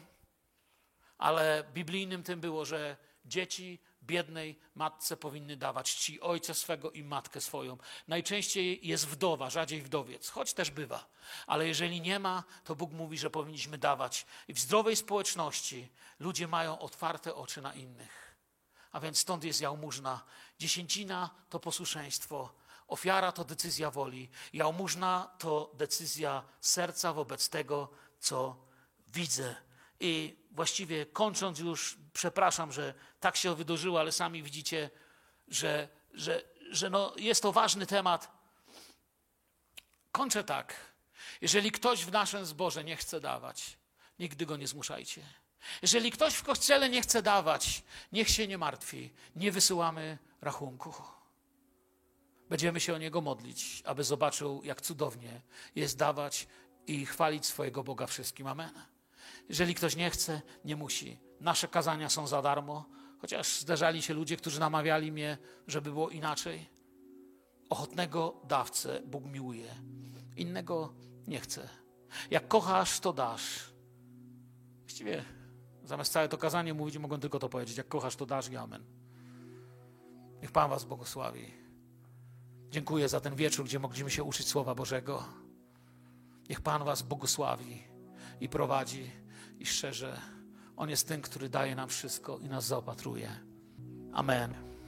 Ale 1.17 1.63
biblijnym 1.73 2.23
tym 2.23 2.39
było, 2.39 2.65
że 2.65 2.97
dzieci 3.25 3.79
biednej 4.03 4.59
matce 4.75 5.17
powinny 5.17 5.57
dawać 5.57 5.93
ci 5.93 6.21
ojca 6.21 6.53
swego 6.53 6.91
i 6.91 7.03
matkę 7.03 7.41
swoją. 7.41 7.77
Najczęściej 8.07 8.87
jest 8.87 9.07
wdowa, 9.07 9.49
rzadziej 9.49 9.81
wdowiec, 9.81 10.29
choć 10.29 10.53
też 10.53 10.71
bywa. 10.71 11.09
Ale 11.47 11.67
jeżeli 11.67 12.01
nie 12.01 12.19
ma, 12.19 12.43
to 12.63 12.75
Bóg 12.75 12.91
mówi, 12.91 13.17
że 13.17 13.29
powinniśmy 13.29 13.77
dawać. 13.77 14.25
I 14.47 14.53
w 14.53 14.59
zdrowej 14.59 14.95
społeczności 14.95 15.89
ludzie 16.19 16.47
mają 16.47 16.79
otwarte 16.79 17.35
oczy 17.35 17.61
na 17.61 17.73
innych. 17.73 18.22
A 18.93 18.99
więc 18.99 19.19
stąd 19.19 19.43
jest 19.43 19.61
jałmużna. 19.61 20.21
Dziesięcina 20.59 21.29
to 21.49 21.59
posłuszeństwo. 21.59 22.53
Ofiara 22.87 23.31
to 23.31 23.45
decyzja 23.45 23.91
woli. 23.91 24.29
Jałmużna 24.53 25.31
to 25.39 25.71
decyzja 25.73 26.43
serca 26.61 27.13
wobec 27.13 27.49
tego, 27.49 27.89
co 28.19 28.55
widzę. 29.07 29.55
I 29.99 30.35
właściwie 30.51 31.05
kończąc 31.05 31.59
już, 31.59 31.97
przepraszam, 32.13 32.71
że 32.71 32.93
tak 33.19 33.35
się 33.35 33.55
wydarzyło, 33.55 33.99
ale 33.99 34.11
sami 34.11 34.43
widzicie, 34.43 34.89
że, 35.47 35.89
że, 36.13 36.43
że 36.71 36.89
no 36.89 37.13
jest 37.17 37.41
to 37.41 37.51
ważny 37.51 37.85
temat. 37.85 38.31
Kończę 40.11 40.43
tak. 40.43 40.75
Jeżeli 41.41 41.71
ktoś 41.71 42.05
w 42.05 42.11
naszym 42.11 42.45
zborze 42.45 42.83
nie 42.83 42.97
chce 42.97 43.19
dawać, 43.19 43.77
nigdy 44.19 44.45
go 44.45 44.57
nie 44.57 44.67
zmuszajcie. 44.67 45.42
Jeżeli 45.81 46.11
ktoś 46.11 46.33
w 46.33 46.43
kościele 46.43 46.89
nie 46.89 47.01
chce 47.01 47.21
dawać, 47.21 47.83
niech 48.11 48.29
się 48.29 48.47
nie 48.47 48.57
martwi. 48.57 49.13
Nie 49.35 49.51
wysyłamy 49.51 50.17
rachunku. 50.41 50.93
Będziemy 52.49 52.79
się 52.79 52.93
o 52.93 52.97
niego 52.97 53.21
modlić, 53.21 53.81
aby 53.85 54.03
zobaczył, 54.03 54.61
jak 54.63 54.81
cudownie 54.81 55.41
jest 55.75 55.97
dawać 55.97 56.47
i 56.87 57.05
chwalić 57.05 57.45
swojego 57.45 57.83
Boga 57.83 58.07
wszystkim. 58.07 58.47
Amen. 58.47 58.71
Jeżeli 59.49 59.75
ktoś 59.75 59.95
nie 59.95 60.09
chce, 60.09 60.41
nie 60.65 60.75
musi. 60.75 61.19
Nasze 61.39 61.67
kazania 61.67 62.09
są 62.09 62.27
za 62.27 62.41
darmo, 62.41 62.85
chociaż 63.21 63.59
zdarzali 63.59 64.01
się 64.01 64.13
ludzie, 64.13 64.37
którzy 64.37 64.59
namawiali 64.59 65.11
mnie, 65.11 65.37
żeby 65.67 65.91
było 65.91 66.09
inaczej. 66.09 66.69
Ochotnego 67.69 68.41
dawcę 68.43 69.01
Bóg 69.05 69.25
miłuje, 69.25 69.75
innego 70.37 70.93
nie 71.27 71.39
chce. 71.39 71.69
Jak 72.31 72.47
kochasz, 72.47 72.99
to 72.99 73.13
dasz. 73.13 73.73
Właściwie 74.79 75.25
zamiast 75.93 76.13
całe 76.13 76.29
to 76.29 76.37
kazanie 76.37 76.73
mówić, 76.73 76.97
mogą 76.97 77.19
tylko 77.19 77.39
to 77.39 77.49
powiedzieć. 77.49 77.77
Jak 77.77 77.87
kochasz, 77.87 78.15
to 78.15 78.25
dasz 78.25 78.49
i 78.49 78.57
amen. 78.57 78.83
Niech 80.41 80.51
Pan 80.51 80.69
Was 80.69 80.83
błogosławi. 80.83 81.51
Dziękuję 82.69 83.09
za 83.09 83.19
ten 83.19 83.35
wieczór, 83.35 83.65
gdzie 83.65 83.79
mogliśmy 83.79 84.11
się 84.11 84.23
uczyć 84.23 84.47
Słowa 84.47 84.75
Bożego. 84.75 85.23
Niech 86.49 86.61
Pan 86.61 86.83
Was 86.83 87.01
błogosławi 87.01 87.83
i 88.41 88.49
prowadzi 88.49 89.11
i 89.59 89.65
szczerze. 89.65 90.21
On 90.77 90.89
jest 90.89 91.07
tym, 91.07 91.21
który 91.21 91.49
daje 91.49 91.75
nam 91.75 91.89
wszystko 91.89 92.39
i 92.39 92.49
nas 92.49 92.65
zaopatruje. 92.65 93.29
Amen. 94.13 94.72